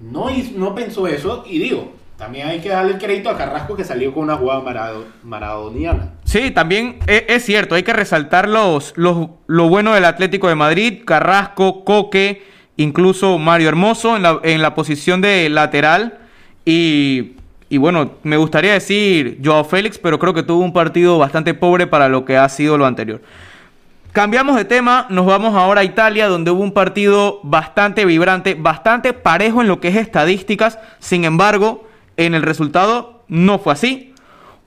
no, 0.00 0.26
no 0.56 0.74
pensó 0.74 1.06
eso 1.06 1.44
y 1.48 1.58
digo, 1.58 1.92
también 2.18 2.48
hay 2.48 2.60
que 2.60 2.68
darle 2.70 2.92
el 2.92 2.98
crédito 2.98 3.30
a 3.30 3.36
Carrasco 3.38 3.76
que 3.76 3.84
salió 3.84 4.12
con 4.12 4.24
una 4.24 4.36
jugada 4.36 4.60
marado- 4.60 5.04
maradoniana. 5.22 6.12
Sí, 6.24 6.50
también 6.50 6.98
e- 7.06 7.26
es, 7.28 7.44
cierto, 7.44 7.74
hay 7.74 7.82
que 7.84 7.92
resaltar 7.92 8.48
los, 8.48 8.92
los- 8.96 9.28
lo 9.46 9.68
bueno 9.68 9.94
del 9.94 10.04
Atlético 10.04 10.48
de 10.48 10.54
Madrid, 10.54 11.02
Carrasco, 11.06 11.84
Coque, 11.84 12.42
incluso 12.76 13.38
Mario 13.38 13.68
Hermoso 13.68 14.16
en 14.16 14.22
la, 14.22 14.40
en 14.42 14.60
la 14.62 14.74
posición 14.74 15.20
de 15.20 15.48
lateral. 15.48 16.18
Y, 16.64 17.32
y 17.68 17.76
bueno, 17.78 18.12
me 18.22 18.36
gustaría 18.36 18.72
decir 18.72 19.38
Joao 19.44 19.64
Félix, 19.64 19.98
pero 19.98 20.18
creo 20.18 20.34
que 20.34 20.42
tuvo 20.42 20.64
un 20.64 20.72
partido 20.72 21.18
bastante 21.18 21.54
pobre 21.54 21.86
para 21.86 22.08
lo 22.08 22.24
que 22.24 22.36
ha 22.36 22.48
sido 22.48 22.76
lo 22.78 22.86
anterior. 22.86 23.20
Cambiamos 24.16 24.56
de 24.56 24.64
tema, 24.64 25.06
nos 25.10 25.26
vamos 25.26 25.54
ahora 25.54 25.82
a 25.82 25.84
Italia, 25.84 26.26
donde 26.26 26.50
hubo 26.50 26.62
un 26.62 26.72
partido 26.72 27.38
bastante 27.42 28.06
vibrante, 28.06 28.54
bastante 28.54 29.12
parejo 29.12 29.60
en 29.60 29.68
lo 29.68 29.78
que 29.78 29.88
es 29.88 29.96
estadísticas. 29.96 30.78
Sin 31.00 31.26
embargo, 31.26 31.86
en 32.16 32.34
el 32.34 32.40
resultado 32.40 33.24
no 33.28 33.58
fue 33.58 33.74
así. 33.74 34.14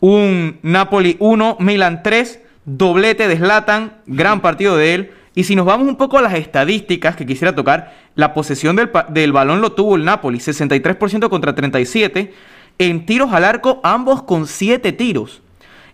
Un 0.02 0.60
Napoli 0.62 1.16
1, 1.18 1.58
Milan 1.62 2.04
3, 2.04 2.42
doblete 2.66 3.28
de 3.28 3.38
Zlatan, 3.38 3.94
gran 4.06 4.42
partido 4.42 4.78
de 4.78 4.94
él. 4.94 5.12
Y 5.34 5.46
si 5.46 5.56
nos 5.56 5.66
vamos 5.66 5.88
un 5.88 5.96
poco 5.96 6.20
a 6.20 6.22
las 6.22 6.36
estadísticas 6.36 7.16
que 7.16 7.26
quisiera 7.26 7.56
tocar, 7.56 7.96
la 8.14 8.36
posesión 8.36 8.76
del, 8.76 8.92
del 9.10 9.34
balón 9.34 9.62
lo 9.62 9.72
tuvo 9.72 9.96
el 9.96 10.06
Napoli, 10.06 10.38
63% 10.38 11.28
contra 11.28 11.56
37. 11.56 12.32
En 12.78 13.04
tiros 13.08 13.34
al 13.34 13.46
arco, 13.46 13.80
ambos 13.84 14.22
con 14.22 14.46
7 14.46 14.92
tiros. 14.92 15.42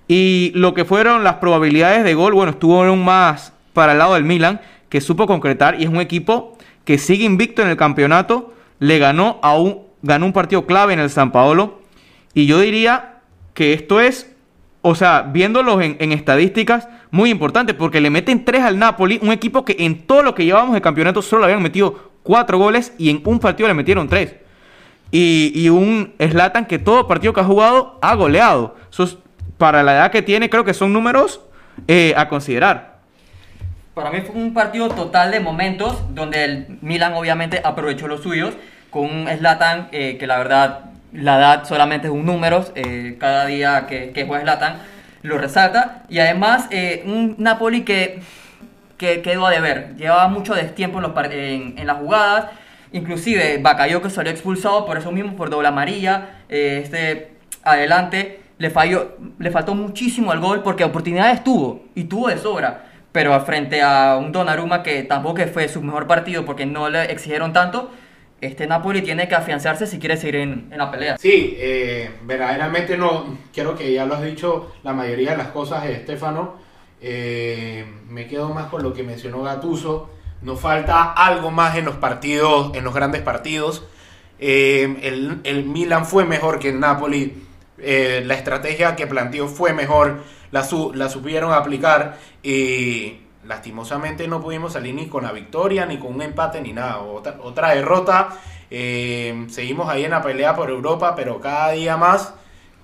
Y 0.08 0.52
lo 0.56 0.74
que 0.74 0.86
fueron 0.86 1.24
las 1.24 1.36
probabilidades 1.36 2.04
de 2.04 2.14
gol, 2.14 2.34
bueno, 2.34 2.52
estuvo 2.52 2.84
aún 2.84 3.04
más 3.04 3.54
para 3.74 3.94
el 3.94 3.98
lado 3.98 4.14
del 4.14 4.24
Milan, 4.24 4.62
que 4.90 5.02
supo 5.02 5.26
concretar 5.28 5.80
y 5.80 5.84
es 5.84 5.90
un 5.90 6.00
equipo 6.00 6.58
que 6.84 6.98
sigue 6.98 7.26
invicto 7.26 7.62
en 7.64 7.70
el 7.70 7.78
campeonato, 7.78 8.54
le 8.80 9.00
ganó 9.00 9.40
a 9.42 9.58
un, 9.58 9.80
ganó 10.04 10.28
un 10.28 10.34
partido 10.34 10.66
clave 10.68 10.94
en 10.94 11.00
el 11.00 11.10
San 11.10 11.32
Paolo. 11.32 11.80
Y 12.34 12.46
yo 12.46 12.60
diría 12.60 13.16
que 13.56 13.74
esto 13.74 14.00
es, 14.00 14.32
o 14.82 14.94
sea, 14.94 15.24
viéndolos 15.24 15.82
en, 15.82 15.98
en 16.00 16.12
estadísticas, 16.12 16.88
muy 17.10 17.32
importante, 17.32 17.74
porque 17.74 18.02
le 18.02 18.10
meten 18.12 18.46
3 18.46 18.62
al 18.62 18.78
Napoli, 18.78 19.20
un 19.24 19.32
equipo 19.32 19.66
que 19.66 19.76
en 19.80 20.06
todo 20.06 20.22
lo 20.22 20.36
que 20.36 20.46
llevábamos 20.46 20.76
de 20.76 20.82
campeonato 20.82 21.22
solo 21.22 21.42
le 21.42 21.46
habían 21.54 21.64
metido 21.64 22.12
4 22.24 22.58
goles 22.60 22.94
y 23.00 23.10
en 23.10 23.22
un 23.26 23.40
partido 23.40 23.68
le 23.68 23.74
metieron 23.74 24.08
3. 24.08 24.36
Y, 25.12 25.52
y 25.56 25.70
un 25.70 26.14
Slatan 26.20 26.66
que 26.66 26.78
todo 26.78 27.08
partido 27.08 27.34
que 27.34 27.40
ha 27.42 27.46
jugado 27.46 27.98
ha 28.02 28.14
goleado. 28.16 28.76
Eso 28.92 29.04
es- 29.04 29.18
para 29.58 29.84
la 29.84 29.94
edad 29.94 30.12
que 30.12 30.22
tiene, 30.22 30.50
creo 30.50 30.64
que 30.64 30.74
son 30.74 30.94
números 30.94 31.42
eh, 31.88 32.14
a 32.18 32.28
considerar. 32.28 32.96
Para 33.96 34.10
mí 34.10 34.20
fue 34.22 34.36
un 34.36 34.54
partido 34.54 34.90
total 34.90 35.32
de 35.32 35.40
momentos 35.40 36.04
donde 36.14 36.44
el 36.44 36.80
Milan 36.82 37.14
obviamente 37.14 37.62
aprovechó 37.64 38.10
los 38.10 38.22
suyos 38.22 38.54
con 38.90 39.06
un 39.06 39.28
Zlatan 39.28 39.88
eh, 39.94 40.18
que 40.18 40.28
la 40.28 40.38
verdad 40.38 40.86
la 41.14 41.38
edad 41.38 41.64
solamente 41.66 42.08
es 42.08 42.14
un 42.14 42.26
número, 42.26 42.66
eh, 42.76 43.16
cada 43.20 43.46
día 43.46 43.88
que, 43.88 44.12
que 44.12 44.26
juega 44.26 44.44
Zlatan 44.44 44.80
lo 45.22 45.38
resalta. 45.38 46.04
Y 46.10 46.20
además 46.20 46.68
eh, 46.72 47.04
un 47.06 47.36
Napoli 47.38 47.84
que, 47.84 48.20
que 48.98 49.22
quedó 49.22 49.48
a 49.48 49.52
deber, 49.52 49.96
llevaba 49.96 50.28
mucho 50.28 50.54
destiempo 50.54 51.00
en, 51.00 51.88
las 51.88 51.98
jugadas, 51.98 52.48
inclusive 52.92 53.60
Bakayoko 53.60 54.10
salió 54.10 54.32
expulsado 54.32 54.86
por 54.86 54.98
eso 54.98 55.14
mismo, 55.14 55.38
por 55.38 55.50
doble 55.50 55.70
amarilla, 55.70 56.32
este 56.50 57.32
adelante 57.64 58.45
le 58.58 58.70
falló, 58.70 59.18
le 59.40 59.52
faltó 59.52 59.76
muchísimo 59.76 60.32
al 60.32 60.40
gol 60.40 60.64
porque 60.64 60.84
oportunidades 60.84 61.44
tuvo 61.44 61.84
y 61.96 62.06
tuvo 62.06 62.30
de 62.30 62.38
sobra. 62.38 62.92
Pero 63.12 63.40
frente 63.42 63.82
a 63.82 64.18
un 64.18 64.32
Donnarumma 64.32 64.84
que 64.84 65.04
tampoco 65.04 65.42
fue 65.48 65.70
su 65.70 65.82
mejor 65.82 66.06
partido 66.08 66.44
porque 66.44 66.66
no 66.66 66.90
le 66.90 67.04
exigieron 67.12 67.54
tanto, 67.54 67.92
este 68.42 68.68
Napoli 68.68 69.02
tiene 69.02 69.28
que 69.28 69.36
afianzarse 69.36 69.88
si 69.88 70.00
quiere 70.00 70.18
seguir 70.18 70.36
en, 70.36 70.68
en 70.72 70.78
la 70.78 70.92
pelea. 70.92 71.18
Sí, 71.18 71.56
eh, 71.58 72.12
verdaderamente 72.24 72.98
no, 72.98 73.38
creo 73.54 73.76
que 73.76 73.94
ya 73.94 74.06
lo 74.06 74.16
has 74.16 74.24
dicho 74.24 74.74
la 74.84 74.94
mayoría 74.94 75.32
de 75.32 75.38
las 75.38 75.48
cosas, 75.48 75.86
eh, 75.86 75.94
Estefano. 75.94 76.56
Eh, 77.02 77.86
me 78.10 78.28
quedo 78.28 78.50
más 78.50 78.68
con 78.68 78.84
lo 78.84 78.94
que 78.94 79.04
mencionó 79.04 79.44
Gatuso. 79.44 80.10
Nos 80.42 80.60
falta 80.60 81.14
algo 81.14 81.52
más 81.52 81.78
en 81.78 81.86
los 81.86 81.96
partidos, 81.96 82.76
en 82.76 82.84
los 82.84 82.94
grandes 82.94 83.22
partidos. 83.22 83.86
Eh, 84.40 84.98
el, 85.04 85.40
el 85.44 85.66
Milan 85.66 86.06
fue 86.06 86.26
mejor 86.26 86.60
que 86.60 86.70
el 86.70 86.80
Napoli. 86.80 87.45
Eh, 87.78 88.24
la 88.26 88.34
estrategia 88.36 88.96
que 88.96 89.08
planteó 89.08 89.48
fue 89.48 89.74
mejor. 89.74 90.24
La, 90.52 90.64
su- 90.64 90.94
la 90.94 91.10
supieron 91.10 91.52
aplicar. 91.54 92.18
Y 92.44 93.20
lastimosamente 93.46 94.28
no 94.28 94.42
pudimos 94.42 94.74
salir 94.74 94.96
ni 94.96 95.08
con 95.08 95.24
la 95.24 95.32
victoria, 95.32 95.86
ni 95.86 95.98
con 95.98 96.16
un 96.16 96.22
empate, 96.22 96.62
ni 96.62 96.74
nada. 96.74 97.00
Otra, 97.00 97.38
otra 97.42 97.70
derrota. 97.76 98.30
Eh, 98.72 99.46
seguimos 99.50 99.90
ahí 99.90 100.04
en 100.06 100.12
la 100.12 100.22
pelea 100.22 100.56
por 100.56 100.70
Europa, 100.70 101.16
pero 101.16 101.40
cada 101.40 101.72
día 101.72 101.98
más. 101.98 102.34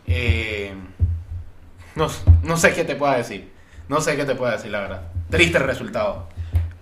eh, 0.07 0.73
no, 1.95 2.07
no 2.43 2.57
sé 2.57 2.73
qué 2.73 2.83
te 2.83 2.95
pueda 2.95 3.17
decir. 3.17 3.51
No 3.89 3.99
sé 4.01 4.15
qué 4.15 4.23
te 4.25 4.35
pueda 4.35 4.53
decir, 4.53 4.71
la 4.71 4.79
verdad. 4.81 5.01
Triste 5.29 5.59
resultado. 5.59 6.27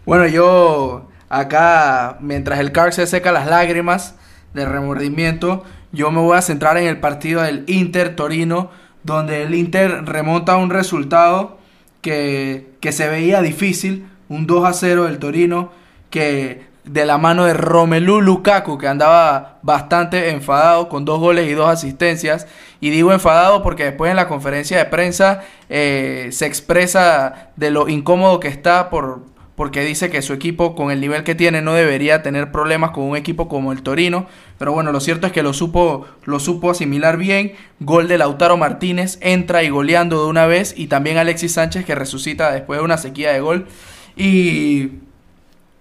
Bueno, 0.05 0.27
yo 0.27 1.07
acá, 1.29 2.17
mientras 2.19 2.59
el 2.59 2.71
Car 2.71 2.93
se 2.93 3.07
seca 3.07 3.31
las 3.31 3.47
lágrimas 3.47 4.15
de 4.53 4.65
remordimiento, 4.65 5.63
yo 5.91 6.11
me 6.11 6.19
voy 6.19 6.37
a 6.37 6.41
centrar 6.41 6.77
en 6.77 6.87
el 6.87 6.99
partido 6.99 7.41
del 7.41 7.63
Inter 7.67 8.15
Torino, 8.15 8.69
donde 9.03 9.43
el 9.43 9.55
Inter 9.55 10.05
remonta 10.05 10.57
un 10.57 10.69
resultado 10.69 11.57
que, 12.01 12.67
que 12.79 12.91
se 12.91 13.07
veía 13.07 13.41
difícil, 13.41 14.07
un 14.27 14.45
2 14.45 14.65
a 14.65 14.73
0 14.73 15.05
del 15.05 15.19
Torino, 15.19 15.71
que 16.09 16.69
de 16.89 17.05
la 17.05 17.17
mano 17.17 17.45
de 17.45 17.53
Romelu 17.53 18.19
Lukaku, 18.21 18.77
que 18.77 18.87
andaba 18.87 19.59
bastante 19.61 20.29
enfadado 20.31 20.89
con 20.89 21.05
dos 21.05 21.19
goles 21.19 21.47
y 21.47 21.53
dos 21.53 21.69
asistencias. 21.69 22.47
Y 22.79 22.89
digo 22.89 23.13
enfadado 23.13 23.61
porque 23.61 23.85
después 23.85 24.09
en 24.09 24.15
la 24.15 24.27
conferencia 24.27 24.77
de 24.77 24.85
prensa 24.85 25.43
eh, 25.69 26.29
se 26.31 26.45
expresa 26.45 27.51
de 27.55 27.69
lo 27.69 27.89
incómodo 27.89 28.39
que 28.39 28.47
está 28.47 28.89
por, 28.89 29.21
porque 29.59 29.83
dice 29.83 30.09
que 30.09 30.21
su 30.21 30.31
equipo 30.31 30.73
con 30.73 30.89
el 30.89 31.01
nivel 31.01 31.25
que 31.25 31.35
tiene 31.35 31.61
no 31.61 31.73
debería 31.73 32.23
tener 32.23 32.49
problemas 32.49 32.91
con 32.91 33.03
un 33.03 33.17
equipo 33.17 33.49
como 33.49 33.73
el 33.73 33.83
Torino. 33.83 34.25
Pero 34.57 34.71
bueno, 34.71 34.93
lo 34.93 35.01
cierto 35.01 35.27
es 35.27 35.33
que 35.33 35.43
lo 35.43 35.51
supo, 35.51 36.07
lo 36.23 36.39
supo 36.39 36.71
asimilar 36.71 37.17
bien. 37.17 37.55
Gol 37.81 38.07
de 38.07 38.17
Lautaro 38.17 38.55
Martínez, 38.55 39.17
entra 39.19 39.61
y 39.63 39.69
goleando 39.69 40.23
de 40.23 40.29
una 40.29 40.45
vez. 40.45 40.73
Y 40.77 40.87
también 40.87 41.17
Alexis 41.17 41.55
Sánchez 41.55 41.83
que 41.83 41.93
resucita 41.93 42.53
después 42.53 42.79
de 42.79 42.85
una 42.85 42.97
sequía 42.97 43.33
de 43.33 43.41
gol. 43.41 43.67
Y 44.15 44.91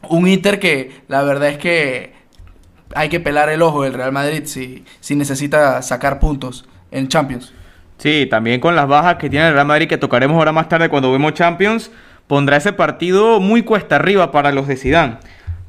un 0.08 0.26
Inter 0.26 0.58
que 0.58 0.90
la 1.06 1.22
verdad 1.22 1.50
es 1.50 1.58
que 1.58 2.14
hay 2.96 3.08
que 3.08 3.20
pelar 3.20 3.48
el 3.48 3.62
ojo 3.62 3.84
del 3.84 3.94
Real 3.94 4.10
Madrid 4.10 4.42
si, 4.46 4.84
si 4.98 5.14
necesita 5.14 5.82
sacar 5.82 6.18
puntos 6.18 6.68
en 6.90 7.06
Champions. 7.06 7.52
Sí, 7.98 8.26
también 8.28 8.58
con 8.58 8.74
las 8.74 8.88
bajas 8.88 9.18
que 9.18 9.30
tiene 9.30 9.46
el 9.46 9.54
Real 9.54 9.66
Madrid, 9.68 9.86
que 9.86 9.98
tocaremos 9.98 10.36
ahora 10.36 10.50
más 10.50 10.68
tarde 10.68 10.88
cuando 10.88 11.12
vemos 11.12 11.34
Champions, 11.34 11.92
pondrá 12.28 12.58
ese 12.58 12.72
partido 12.72 13.40
muy 13.40 13.62
cuesta 13.62 13.96
arriba 13.96 14.30
para 14.30 14.52
los 14.52 14.68
de 14.68 14.76
Zidane. 14.76 15.16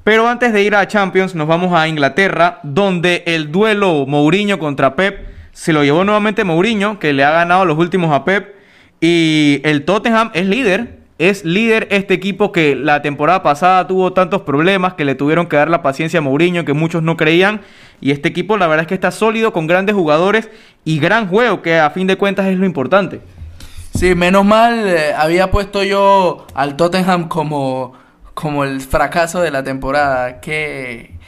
Pero 0.03 0.27
antes 0.27 0.53
de 0.53 0.63
ir 0.63 0.75
a 0.75 0.87
Champions, 0.87 1.35
nos 1.35 1.47
vamos 1.47 1.73
a 1.73 1.87
Inglaterra, 1.87 2.59
donde 2.63 3.23
el 3.25 3.51
duelo 3.51 4.05
Mourinho 4.05 4.59
contra 4.59 4.95
Pep 4.95 5.27
se 5.51 5.73
lo 5.73 5.83
llevó 5.83 6.03
nuevamente 6.03 6.43
Mourinho, 6.43 6.99
que 6.99 7.13
le 7.13 7.23
ha 7.23 7.31
ganado 7.31 7.65
los 7.65 7.77
últimos 7.77 8.11
a 8.11 8.25
Pep. 8.25 8.55
Y 9.01 9.61
el 9.63 9.85
Tottenham 9.85 10.31
es 10.33 10.47
líder, 10.47 10.99
es 11.17 11.45
líder 11.45 11.87
este 11.91 12.13
equipo 12.13 12.51
que 12.51 12.75
la 12.75 13.01
temporada 13.01 13.43
pasada 13.43 13.85
tuvo 13.87 14.13
tantos 14.13 14.41
problemas 14.41 14.93
que 14.93 15.05
le 15.05 15.15
tuvieron 15.15 15.47
que 15.47 15.57
dar 15.57 15.69
la 15.69 15.81
paciencia 15.81 16.19
a 16.19 16.21
Mourinho, 16.21 16.65
que 16.65 16.73
muchos 16.73 17.03
no 17.03 17.17
creían. 17.17 17.61
Y 18.01 18.11
este 18.11 18.29
equipo 18.29 18.57
la 18.57 18.67
verdad 18.67 18.83
es 18.83 18.87
que 18.87 18.93
está 18.95 19.11
sólido, 19.11 19.53
con 19.53 19.67
grandes 19.67 19.95
jugadores 19.95 20.49
y 20.85 20.99
gran 20.99 21.27
juego, 21.27 21.61
que 21.61 21.77
a 21.77 21.89
fin 21.89 22.07
de 22.07 22.17
cuentas 22.17 22.47
es 22.47 22.57
lo 22.57 22.65
importante. 22.65 23.21
Sí, 23.99 24.15
menos 24.15 24.45
mal 24.45 24.87
eh, 24.87 25.13
había 25.13 25.51
puesto 25.51 25.83
yo 25.83 26.47
al 26.53 26.77
Tottenham 26.77 27.27
como, 27.27 27.91
como 28.33 28.63
el 28.63 28.79
fracaso 28.79 29.41
de 29.41 29.51
la 29.51 29.61
temporada. 29.61 30.39
Que 30.39 31.19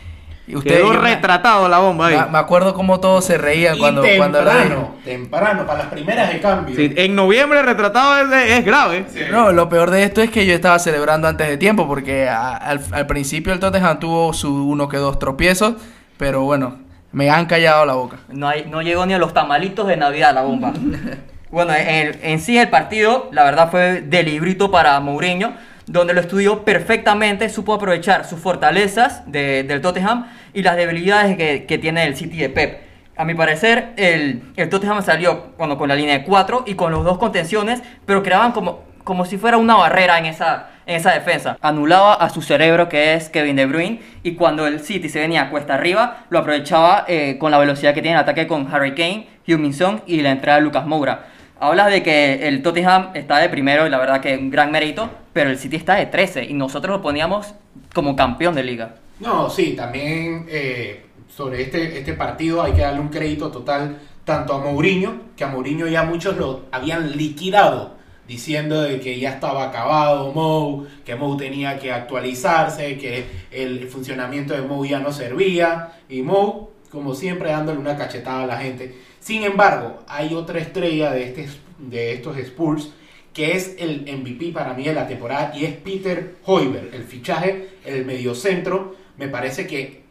y 0.48 0.58
Quedó 0.62 0.94
retratado 0.94 1.68
la 1.68 1.80
bomba 1.80 2.08
ahí. 2.08 2.18
me, 2.32 2.38
acuerdo 2.38 2.74
cómo 2.74 3.02
todos 3.02 3.26
se 3.26 3.38
reían 3.38 3.76
Y 3.76 3.80
cuando, 3.80 4.04
cuando 4.18 4.40
temprano, 4.40 4.96
temprano, 5.04 5.66
para 5.66 5.80
las 5.80 5.88
primeras 5.88 6.32
de 6.32 6.40
cambio. 6.40 6.74
Sí, 6.74 6.94
en 6.96 7.14
noviembre 7.14 7.62
retratado 7.62 8.34
es, 8.34 8.52
es 8.52 8.66
grave. 8.66 9.06
No, 9.32 9.52
lo 9.52 9.68
peor 9.68 9.92
de 9.92 10.04
esto 10.06 10.22
es 10.22 10.30
que 10.32 10.46
yo 10.46 10.54
estaba 10.54 10.80
celebrando 10.80 11.28
antes 11.28 11.50
de 11.50 11.58
tiempo 11.58 11.90
porque 11.90 12.30
a- 12.30 12.56
al, 12.56 12.80
al 12.94 13.06
principio 13.06 13.52
el 13.52 13.60
Tottenham 13.60 14.00
tuvo 14.00 14.32
su 14.32 14.66
uno 14.70 14.88
que 14.88 14.96
dos 14.96 15.20
tropiezos, 15.20 15.74
pero 16.16 16.44
bueno, 16.44 16.80
me 17.12 17.30
han 17.30 17.48
callado 17.48 17.86
la 17.86 17.96
boca. 17.96 18.20
No, 18.30 18.48
hay, 18.48 18.66
no 18.70 18.82
llegó 18.82 19.06
ni 19.06 19.14
a 19.14 19.18
los 19.18 19.34
tamalitos 19.34 19.88
de 19.88 19.98
Navidad 19.98 20.34
la 20.34 20.44
bomba. 20.44 20.72
bueno, 21.52 21.74
en, 21.76 22.18
en 22.24 22.40
sí 22.40 22.58
el 22.58 22.70
partido, 22.70 23.30
la 23.32 23.44
verdad 23.44 23.70
fue 23.70 24.02
de 24.02 24.24
librito 24.24 24.72
para 24.72 25.00
Mourinho, 25.00 25.54
donde 25.86 26.14
lo 26.14 26.22
estudió 26.22 26.64
perfectamente, 26.64 27.50
supo 27.50 27.74
aprovechar 27.74 28.26
sus 28.26 28.40
fortalezas 28.40 29.30
de- 29.30 29.64
del 29.64 29.82
Tottenham 29.82 30.28
y 30.54 30.62
las 30.64 30.78
debilidades 30.78 31.36
que, 31.36 31.66
que 31.66 31.78
tiene 31.78 32.06
el 32.06 32.16
City 32.16 32.38
de 32.38 32.50
Pep. 32.50 32.82
A 33.18 33.26
mi 33.26 33.34
parecer, 33.36 33.90
el, 33.98 34.42
el 34.56 34.70
Tottenham 34.70 35.04
salió 35.04 35.52
cuando 35.58 35.78
con 35.78 35.90
la 35.90 35.96
línea 35.96 36.18
de 36.18 36.24
4 36.24 36.64
y 36.66 36.76
con 36.76 36.92
los 36.92 37.04
dos 37.04 37.18
contenciones, 37.18 37.82
pero 38.06 38.24
creaban 38.24 38.52
como, 38.54 38.84
como 39.04 39.26
si 39.26 39.38
fuera 39.38 39.58
una 39.58 39.76
barrera 39.76 40.18
en 40.18 40.26
esa, 40.28 40.70
en 40.86 40.96
esa 40.96 41.12
defensa. 41.12 41.58
Anulaba 41.62 42.14
a 42.14 42.30
su 42.30 42.42
cerebro, 42.42 42.88
que 42.88 43.14
es 43.16 43.28
Kevin 43.30 43.58
De 43.58 43.66
Bruyne, 43.66 44.00
y 44.24 44.36
cuando 44.36 44.66
el 44.68 44.80
City 44.80 45.10
se 45.10 45.20
venía 45.20 45.50
cuesta 45.50 45.74
arriba, 45.76 46.24
lo 46.30 46.40
aprovechaba 46.40 47.04
eh, 47.08 47.36
con 47.38 47.52
la 47.52 47.58
velocidad 47.60 47.94
que 47.94 48.02
tiene 48.02 48.16
el 48.16 48.22
ataque 48.24 48.48
con 48.48 48.74
Harry 48.74 48.96
Kane, 48.96 49.28
Heung-Min 49.46 49.74
Son 49.74 50.02
y 50.08 50.22
la 50.22 50.32
entrada 50.32 50.60
de 50.60 50.64
Lucas 50.64 50.86
Moura. 50.86 51.26
Hablas 51.64 51.92
de 51.92 52.02
que 52.02 52.48
el 52.48 52.64
Tottenham 52.64 53.12
está 53.14 53.38
de 53.38 53.48
primero 53.48 53.86
y 53.86 53.92
la 53.92 54.00
verdad 54.00 54.20
que 54.20 54.36
un 54.36 54.50
gran 54.50 54.72
mérito, 54.72 55.12
pero 55.32 55.52
el 55.52 55.60
City 55.60 55.76
está 55.76 55.94
de 55.94 56.08
13 56.08 56.46
y 56.46 56.56
nosotros 56.56 56.98
lo 56.98 57.04
poníamos 57.04 57.54
como 57.94 58.16
campeón 58.16 58.56
de 58.56 58.64
liga. 58.64 58.96
No, 59.20 59.48
sí, 59.48 59.74
también 59.74 60.48
eh, 60.50 61.06
sobre 61.28 61.62
este, 61.62 62.00
este 62.00 62.14
partido 62.14 62.64
hay 62.64 62.74
que 62.74 62.82
darle 62.82 63.00
un 63.00 63.10
crédito 63.10 63.52
total 63.52 64.00
tanto 64.26 64.56
a 64.56 64.58
Mourinho, 64.58 65.22
que 65.38 65.44
a 65.44 65.50
Mourinho 65.50 65.86
ya 65.86 66.02
muchos 66.02 66.36
lo 66.36 66.66
habían 66.72 67.16
liquidado, 67.16 67.96
diciendo 68.28 68.82
de 68.82 69.00
que 69.00 69.20
ya 69.20 69.30
estaba 69.30 69.66
acabado 69.66 70.32
Mou, 70.34 70.88
que 71.06 71.14
Mou 71.14 71.38
tenía 71.38 71.78
que 71.78 71.92
actualizarse, 71.92 72.98
que 72.98 73.26
el 73.52 73.88
funcionamiento 73.88 74.56
de 74.56 74.64
Mou 74.64 74.84
ya 74.84 74.98
no 74.98 75.12
servía, 75.12 75.90
y 76.10 76.24
Mou, 76.24 76.72
como 76.90 77.14
siempre, 77.14 77.52
dándole 77.52 77.78
una 77.78 77.96
cachetada 77.96 78.46
a 78.46 78.48
la 78.48 78.58
gente. 78.58 79.11
Sin 79.22 79.44
embargo, 79.44 80.00
hay 80.08 80.34
otra 80.34 80.60
estrella 80.60 81.12
de, 81.12 81.24
este, 81.24 81.48
de 81.78 82.14
estos 82.14 82.38
Spurs 82.38 82.92
que 83.34 83.56
es 83.56 83.76
el 83.80 84.02
MVP 84.02 84.52
para 84.52 84.74
mí 84.74 84.84
de 84.84 84.94
la 84.94 85.08
temporada 85.08 85.54
y 85.56 85.64
es 85.64 85.76
Peter 85.78 86.36
Hoiber, 86.46 86.90
el 86.94 87.04
fichaje, 87.04 87.70
el 87.86 88.04
mediocentro. 88.04 88.96
Me 89.18 89.30
parece 89.30 89.68
que 89.68 90.04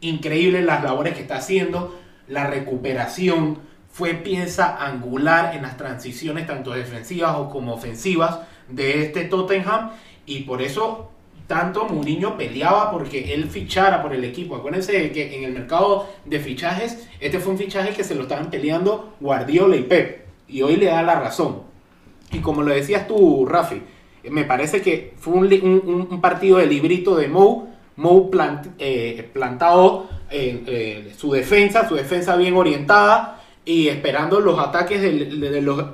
increíble 0.00 0.62
las 0.62 0.82
labores 0.82 1.14
que 1.14 1.22
está 1.22 1.36
haciendo, 1.36 1.96
la 2.26 2.48
recuperación, 2.48 3.60
fue 3.92 4.14
pieza 4.14 4.84
angular 4.84 5.54
en 5.54 5.62
las 5.62 5.76
transiciones 5.76 6.48
tanto 6.48 6.72
defensivas 6.72 7.36
como 7.52 7.74
ofensivas 7.74 8.40
de 8.68 9.04
este 9.04 9.26
Tottenham 9.26 9.92
y 10.26 10.40
por 10.40 10.62
eso 10.62 11.12
tanto 11.46 11.86
Mourinho 11.86 12.36
peleaba 12.36 12.90
porque 12.90 13.34
él 13.34 13.48
fichara 13.50 14.02
por 14.02 14.14
el 14.14 14.24
equipo. 14.24 14.56
Acuérdense 14.56 15.12
que 15.12 15.36
en 15.36 15.44
el 15.44 15.52
mercado 15.52 16.08
de 16.24 16.40
fichajes, 16.40 17.06
este 17.20 17.38
fue 17.38 17.52
un 17.52 17.58
fichaje 17.58 17.94
que 17.94 18.04
se 18.04 18.14
lo 18.14 18.22
estaban 18.22 18.50
peleando 18.50 19.14
Guardiola 19.20 19.76
y 19.76 19.82
Pep. 19.82 20.24
Y 20.48 20.62
hoy 20.62 20.76
le 20.76 20.86
da 20.86 21.02
la 21.02 21.20
razón. 21.20 21.62
Y 22.32 22.38
como 22.38 22.62
lo 22.62 22.72
decías 22.72 23.06
tú, 23.06 23.46
Rafi, 23.46 23.82
me 24.30 24.44
parece 24.44 24.80
que 24.80 25.14
fue 25.18 25.34
un, 25.34 26.20
partido 26.20 26.58
de 26.58 26.66
librito 26.66 27.16
de 27.16 27.28
Mou. 27.28 27.68
Mou 27.96 28.30
eh, 28.78 29.30
plantado 29.32 30.08
en 30.30 30.64
eh, 30.66 31.12
su 31.16 31.30
defensa, 31.30 31.88
su 31.88 31.94
defensa 31.94 32.36
bien 32.36 32.56
orientada 32.56 33.42
y 33.64 33.88
esperando 33.88 34.40
los 34.40 34.58
ataques 34.58 35.00
del, 35.00 35.40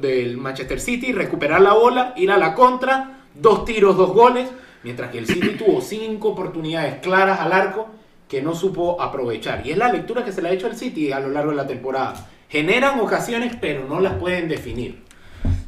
del 0.01 0.37
Manchester 0.39 0.81
City, 0.81 1.13
recuperar 1.13 1.61
la 1.61 1.75
bola, 1.75 2.15
ir 2.17 2.31
a 2.31 2.39
la 2.39 2.55
contra, 2.55 3.25
dos 3.35 3.65
tiros, 3.65 3.97
dos 3.97 4.13
goles 4.13 4.49
Mientras 4.83 5.11
que 5.11 5.19
el 5.19 5.27
City 5.27 5.57
tuvo 5.59 5.81
cinco 5.81 6.31
oportunidades 6.31 6.97
claras 7.03 7.41
al 7.41 7.53
arco 7.53 7.89
que 8.29 8.41
no 8.41 8.55
supo 8.55 9.01
aprovechar. 9.03 9.63
Y 9.67 9.73
es 9.73 9.77
la 9.77 9.93
lectura 9.93 10.25
que 10.25 10.33
se 10.33 10.41
le 10.41 10.49
ha 10.49 10.53
hecho 10.53 10.67
al 10.67 10.77
City 10.77 11.13
a 11.13 11.21
lo 11.21 11.29
largo 11.29 11.51
de 11.51 11.57
la 11.57 11.67
temporada. 11.67 12.15
Generan 12.49 13.01
ocasiones, 13.01 13.55
pero 13.61 13.87
no 13.87 14.01
las 14.01 14.15
pueden 14.15 14.49
definir. 14.49 15.03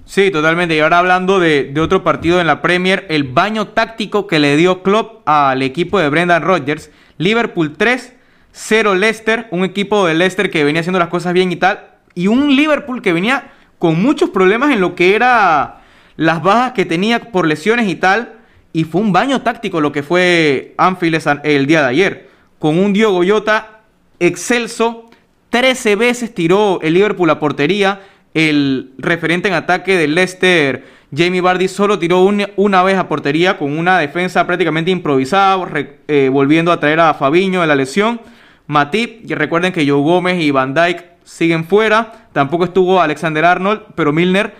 Sí, 0.04 0.30
totalmente. 0.30 0.76
Y 0.76 0.80
ahora 0.80 0.98
hablando 0.98 1.38
de, 1.40 1.72
otro 1.80 2.04
partido 2.04 2.40
en 2.40 2.46
la 2.46 2.62
Premier, 2.62 3.06
el 3.08 3.24
baño 3.24 3.68
táctico 3.68 4.26
que 4.26 4.38
le 4.38 4.56
dio 4.56 4.82
Klopp 4.82 5.26
al 5.28 5.62
equipo 5.62 5.98
de 5.98 6.08
Brendan 6.08 6.42
Rodgers. 6.42 6.90
Liverpool 7.18 7.76
3, 7.76 8.14
0 8.52 8.94
Leicester, 8.94 9.46
un 9.50 9.64
equipo 9.64 10.06
de 10.06 10.14
Leicester 10.14 10.50
que 10.50 10.64
venía 10.64 10.80
haciendo 10.80 10.98
las 10.98 11.08
cosas 11.08 11.32
bien 11.32 11.50
y 11.52 11.56
tal. 11.56 11.92
Y 12.14 12.26
un 12.26 12.54
Liverpool 12.54 13.02
que 13.02 13.12
venía 13.12 13.52
con 13.78 14.02
muchos 14.02 14.30
problemas 14.30 14.70
en 14.70 14.80
lo 14.80 14.94
que 14.94 15.14
era 15.14 15.80
las 16.16 16.42
bajas 16.42 16.72
que 16.72 16.84
tenía 16.84 17.32
por 17.32 17.46
lesiones 17.46 17.88
y 17.88 17.94
tal. 17.94 18.34
Y 18.72 18.84
fue 18.84 19.00
un 19.00 19.12
baño 19.12 19.42
táctico 19.42 19.80
lo 19.80 19.92
que 19.92 20.02
fue 20.02 20.74
Anfield 20.78 21.40
el 21.44 21.66
día 21.66 21.82
de 21.82 21.88
ayer. 21.88 22.28
Con 22.58 22.78
un 22.78 22.92
Diogo 22.92 23.16
Goyota 23.16 23.80
excelso. 24.18 25.10
13 25.50 25.96
veces 25.96 26.34
tiró 26.34 26.80
el 26.80 26.94
Liverpool 26.94 27.28
a 27.30 27.38
portería. 27.38 28.00
El 28.32 28.92
referente 28.96 29.48
en 29.48 29.54
ataque 29.54 29.98
del 29.98 30.14
Leicester, 30.14 30.86
Jamie 31.14 31.42
Vardy, 31.42 31.68
solo 31.68 31.98
tiró 31.98 32.22
una 32.22 32.82
vez 32.82 32.96
a 32.96 33.08
portería 33.08 33.58
con 33.58 33.76
una 33.76 33.98
defensa 33.98 34.46
prácticamente 34.46 34.90
improvisada, 34.90 35.68
eh, 36.08 36.30
volviendo 36.32 36.72
a 36.72 36.80
traer 36.80 37.00
a 37.00 37.12
Fabiño 37.12 37.60
de 37.60 37.66
la 37.66 37.74
lesión. 37.74 38.22
Matip, 38.66 39.30
y 39.30 39.34
recuerden 39.34 39.72
que 39.72 39.86
Joe 39.86 40.00
Gómez 40.00 40.40
y 40.40 40.50
Van 40.50 40.72
Dyke 40.72 41.04
siguen 41.24 41.64
fuera. 41.66 42.28
Tampoco 42.32 42.64
estuvo 42.64 43.02
Alexander 43.02 43.44
Arnold, 43.44 43.82
pero 43.94 44.14
Milner 44.14 44.54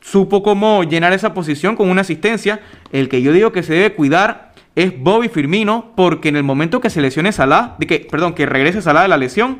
supo 0.00 0.42
cómo 0.42 0.82
llenar 0.84 1.12
esa 1.12 1.34
posición 1.34 1.76
con 1.76 1.90
una 1.90 2.02
asistencia. 2.02 2.60
El 2.92 3.08
que 3.08 3.22
yo 3.22 3.32
digo 3.32 3.52
que 3.52 3.62
se 3.62 3.74
debe 3.74 3.94
cuidar 3.94 4.52
es 4.76 4.98
Bobby 4.98 5.28
Firmino, 5.28 5.92
porque 5.96 6.28
en 6.28 6.36
el 6.36 6.42
momento 6.42 6.80
que 6.80 6.90
se 6.90 7.00
lesione 7.00 7.32
Salah, 7.32 7.74
de 7.78 7.86
que, 7.86 8.00
perdón, 8.10 8.34
que 8.34 8.46
regrese 8.46 8.82
Salah 8.82 9.02
de 9.02 9.08
la 9.08 9.16
lesión, 9.16 9.58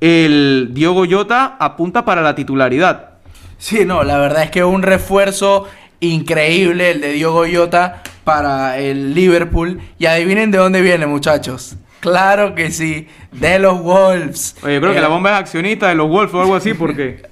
el 0.00 0.70
Diogo 0.72 1.04
Jota 1.08 1.56
apunta 1.58 2.04
para 2.04 2.22
la 2.22 2.34
titularidad. 2.34 3.10
Sí, 3.58 3.84
no, 3.84 4.02
la 4.04 4.18
verdad 4.18 4.44
es 4.44 4.50
que 4.50 4.64
un 4.64 4.82
refuerzo 4.82 5.68
increíble 6.00 6.92
el 6.92 7.00
de 7.02 7.12
Diogo 7.12 7.44
Jota 7.52 8.02
para 8.24 8.78
el 8.78 9.14
Liverpool. 9.14 9.80
Y 9.98 10.06
adivinen 10.06 10.50
de 10.50 10.58
dónde 10.58 10.80
viene, 10.80 11.06
muchachos. 11.06 11.76
Claro 12.00 12.54
que 12.54 12.70
sí, 12.70 13.08
de 13.32 13.58
los 13.58 13.82
Wolves. 13.82 14.56
Oye, 14.62 14.74
yo 14.76 14.80
creo 14.80 14.94
que 14.94 15.00
la 15.00 15.08
bomba 15.08 15.32
es 15.32 15.40
accionista 15.40 15.88
de 15.88 15.94
los 15.94 16.08
Wolves 16.08 16.32
o 16.32 16.40
algo 16.40 16.56
así, 16.56 16.72
porque 16.72 17.22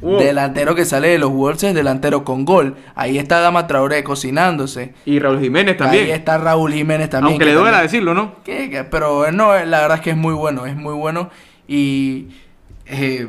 Delantero 0.00 0.74
que 0.74 0.84
sale 0.84 1.08
de 1.08 1.18
los 1.18 1.30
Wolves 1.30 1.64
es 1.64 1.74
delantero 1.74 2.24
con 2.24 2.44
gol. 2.44 2.76
Ahí 2.94 3.18
está 3.18 3.40
Dama 3.40 3.66
Traoré 3.66 4.04
cocinándose. 4.04 4.94
Y 5.04 5.18
Raúl 5.18 5.40
Jiménez 5.40 5.76
también. 5.76 6.04
Ahí 6.04 6.10
está 6.12 6.38
Raúl 6.38 6.72
Jiménez 6.72 7.10
también. 7.10 7.32
Aunque 7.32 7.44
le 7.44 7.54
duela 7.54 7.82
decirlo, 7.82 8.14
¿no? 8.14 8.36
pero 8.90 9.30
no, 9.32 9.52
la 9.64 9.80
verdad 9.80 9.98
es 9.98 10.02
que 10.02 10.10
es 10.10 10.16
muy 10.16 10.34
bueno, 10.34 10.66
es 10.66 10.76
muy 10.76 10.94
bueno. 10.94 11.30
Y 11.66 12.28
eh, 12.86 13.28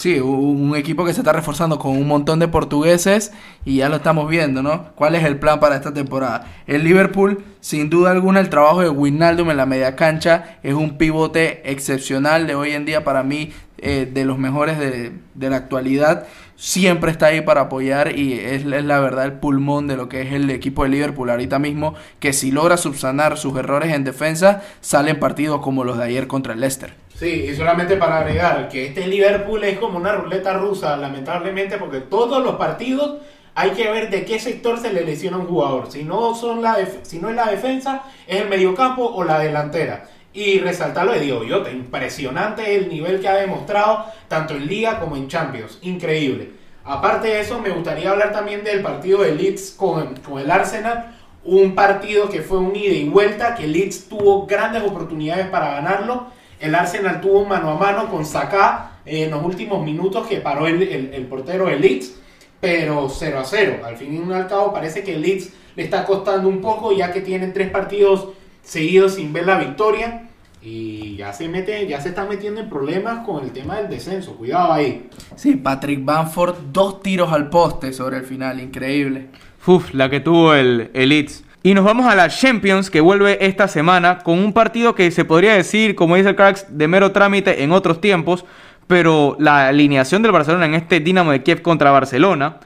Sí, 0.00 0.18
un 0.18 0.74
equipo 0.76 1.04
que 1.04 1.12
se 1.12 1.20
está 1.20 1.34
reforzando 1.34 1.78
con 1.78 1.90
un 1.90 2.06
montón 2.06 2.38
de 2.38 2.48
portugueses 2.48 3.32
y 3.66 3.76
ya 3.76 3.90
lo 3.90 3.96
estamos 3.96 4.30
viendo, 4.30 4.62
¿no? 4.62 4.94
¿Cuál 4.94 5.14
es 5.14 5.24
el 5.24 5.38
plan 5.38 5.60
para 5.60 5.76
esta 5.76 5.92
temporada? 5.92 6.46
El 6.66 6.84
Liverpool, 6.84 7.44
sin 7.60 7.90
duda 7.90 8.12
alguna, 8.12 8.40
el 8.40 8.48
trabajo 8.48 8.80
de 8.80 8.88
Wijnaldum 8.88 9.50
en 9.50 9.58
la 9.58 9.66
media 9.66 9.96
cancha 9.96 10.56
es 10.62 10.72
un 10.72 10.96
pivote 10.96 11.70
excepcional 11.70 12.46
de 12.46 12.54
hoy 12.54 12.70
en 12.70 12.86
día 12.86 13.04
para 13.04 13.22
mí, 13.24 13.52
eh, 13.82 14.08
de 14.10 14.24
los 14.24 14.38
mejores 14.38 14.78
de, 14.78 15.12
la 15.48 15.56
actualidad. 15.56 16.26
Siempre 16.56 17.10
está 17.10 17.26
ahí 17.26 17.40
para 17.40 17.62
apoyar 17.62 18.16
y 18.16 18.34
es, 18.34 18.64
es, 18.64 18.84
la 18.84 19.00
verdad 19.00 19.24
el 19.24 19.32
pulmón 19.34 19.86
de 19.86 19.96
lo 19.96 20.08
que 20.08 20.22
es 20.22 20.32
el 20.32 20.50
equipo 20.50 20.82
de 20.82 20.90
Liverpool 20.90 21.30
ahorita 21.30 21.58
mismo, 21.58 21.94
que 22.18 22.32
si 22.32 22.50
logra 22.50 22.76
subsanar 22.76 23.38
sus 23.38 23.56
errores 23.56 23.94
en 23.94 24.04
defensa, 24.04 24.62
salen 24.80 25.18
partidos 25.18 25.60
como 25.62 25.84
los 25.84 25.98
de 25.98 26.04
ayer 26.04 26.26
contra 26.26 26.52
el 26.52 26.60
Leicester. 26.60 26.92
Sí, 27.20 27.46
y 27.50 27.54
solamente 27.54 27.96
para 27.96 28.20
agregar 28.20 28.68
que 28.68 28.86
este 28.86 29.06
Liverpool 29.06 29.62
es 29.64 29.78
como 29.78 29.98
una 29.98 30.12
ruleta 30.12 30.54
rusa, 30.54 30.96
lamentablemente, 30.96 31.76
porque 31.76 32.00
todos 32.00 32.42
los 32.42 32.56
partidos 32.56 33.18
hay 33.54 33.72
que 33.72 33.90
ver 33.90 34.08
de 34.08 34.24
qué 34.24 34.38
sector 34.38 34.78
se 34.78 34.92
le 34.92 35.04
lesiona 35.04 35.36
un 35.36 35.46
jugador. 35.46 35.90
Si 35.90 36.02
no, 36.02 36.34
son 36.34 36.62
la 36.62 36.78
si 37.02 37.18
no 37.18 37.28
es 37.28 37.36
la 37.36 37.50
defensa, 37.50 38.04
es 38.26 38.40
el 38.40 38.48
mediocampo 38.48 39.04
o 39.04 39.22
la 39.22 39.38
delantera. 39.38 40.06
Y 40.32 40.60
resaltar 40.60 41.06
lo 41.06 41.12
de 41.12 41.20
Diego 41.20 41.44
Yota, 41.44 41.70
impresionante 41.70 42.76
el 42.76 42.88
nivel 42.88 43.20
que 43.20 43.28
ha 43.28 43.34
demostrado 43.34 44.06
tanto 44.28 44.54
en 44.54 44.66
Liga 44.66 45.00
como 45.00 45.16
en 45.16 45.28
Champions, 45.28 45.78
increíble. 45.82 46.52
Aparte 46.84 47.28
de 47.28 47.40
eso, 47.40 47.58
me 47.58 47.70
gustaría 47.70 48.10
hablar 48.10 48.32
también 48.32 48.62
del 48.62 48.80
partido 48.80 49.22
de 49.22 49.34
Leeds 49.34 49.72
con, 49.72 50.16
con 50.16 50.40
el 50.40 50.50
Arsenal, 50.50 51.16
un 51.44 51.74
partido 51.74 52.28
que 52.28 52.42
fue 52.42 52.58
un 52.58 52.74
ida 52.76 52.94
y 52.94 53.08
vuelta, 53.08 53.54
que 53.54 53.66
Leeds 53.66 54.08
tuvo 54.08 54.46
grandes 54.46 54.82
oportunidades 54.82 55.46
para 55.48 55.72
ganarlo 55.72 56.28
el 56.60 56.74
Arsenal 56.74 57.20
tuvo 57.22 57.44
mano 57.46 57.70
a 57.70 57.74
mano 57.76 58.10
con 58.10 58.24
Saka 58.24 58.98
en 59.06 59.30
los 59.30 59.42
últimos 59.42 59.82
minutos 59.82 60.26
que 60.26 60.40
paró 60.40 60.66
el, 60.66 61.26
portero 61.28 61.66
de 61.66 61.78
Leeds, 61.78 62.16
pero 62.60 63.08
0 63.08 63.38
a 63.38 63.44
0. 63.44 63.80
Al 63.82 63.96
fin 63.96 64.28
y 64.28 64.32
al 64.32 64.46
cabo 64.46 64.72
parece 64.72 65.02
que 65.02 65.14
el 65.14 65.22
Leeds 65.22 65.50
le 65.74 65.84
está 65.84 66.04
costando 66.04 66.48
un 66.48 66.60
poco 66.60 66.92
ya 66.92 67.12
que 67.12 67.22
tienen 67.22 67.54
tres 67.54 67.70
partidos 67.70 68.28
seguidos 68.62 69.14
sin 69.14 69.32
ver 69.32 69.46
la 69.46 69.58
victoria 69.58 70.28
y 70.62 71.16
ya 71.16 71.32
se 71.32 71.48
mete, 71.48 71.86
ya 71.86 72.00
se 72.00 72.10
está 72.10 72.26
metiendo 72.26 72.60
en 72.60 72.68
problemas 72.68 73.24
con 73.24 73.42
el 73.42 73.50
tema 73.50 73.76
del 73.76 73.88
descenso. 73.88 74.36
Cuidado 74.36 74.72
ahí. 74.72 75.08
Sí, 75.36 75.56
Patrick 75.56 76.04
Bamford, 76.04 76.56
dos 76.72 77.02
tiros 77.02 77.32
al 77.32 77.48
poste 77.48 77.92
sobre 77.92 78.18
el 78.18 78.24
final, 78.24 78.60
increíble. 78.60 79.28
Uf, 79.66 79.94
la 79.94 80.10
que 80.10 80.20
tuvo 80.20 80.54
el, 80.54 80.90
el 80.92 81.08
Leeds. 81.08 81.44
Y 81.62 81.74
nos 81.74 81.84
vamos 81.84 82.06
a 82.06 82.14
la 82.14 82.28
Champions 82.28 82.90
que 82.90 83.02
vuelve 83.02 83.44
esta 83.44 83.68
semana 83.68 84.20
con 84.20 84.38
un 84.38 84.52
partido 84.52 84.94
que 84.94 85.10
se 85.10 85.26
podría 85.26 85.54
decir, 85.54 85.94
como 85.94 86.16
dice 86.16 86.30
el 86.30 86.36
Cracks, 86.36 86.66
de 86.70 86.88
mero 86.88 87.12
trámite 87.12 87.62
en 87.62 87.72
otros 87.72 88.00
tiempos, 88.00 88.46
pero 88.86 89.36
la 89.38 89.68
alineación 89.68 90.22
del 90.22 90.32
Barcelona 90.32 90.66
en 90.66 90.74
este 90.74 91.00
Dinamo 91.00 91.32
de 91.32 91.42
Kiev 91.42 91.60
contra 91.60 91.90
Barcelona, 91.90 92.60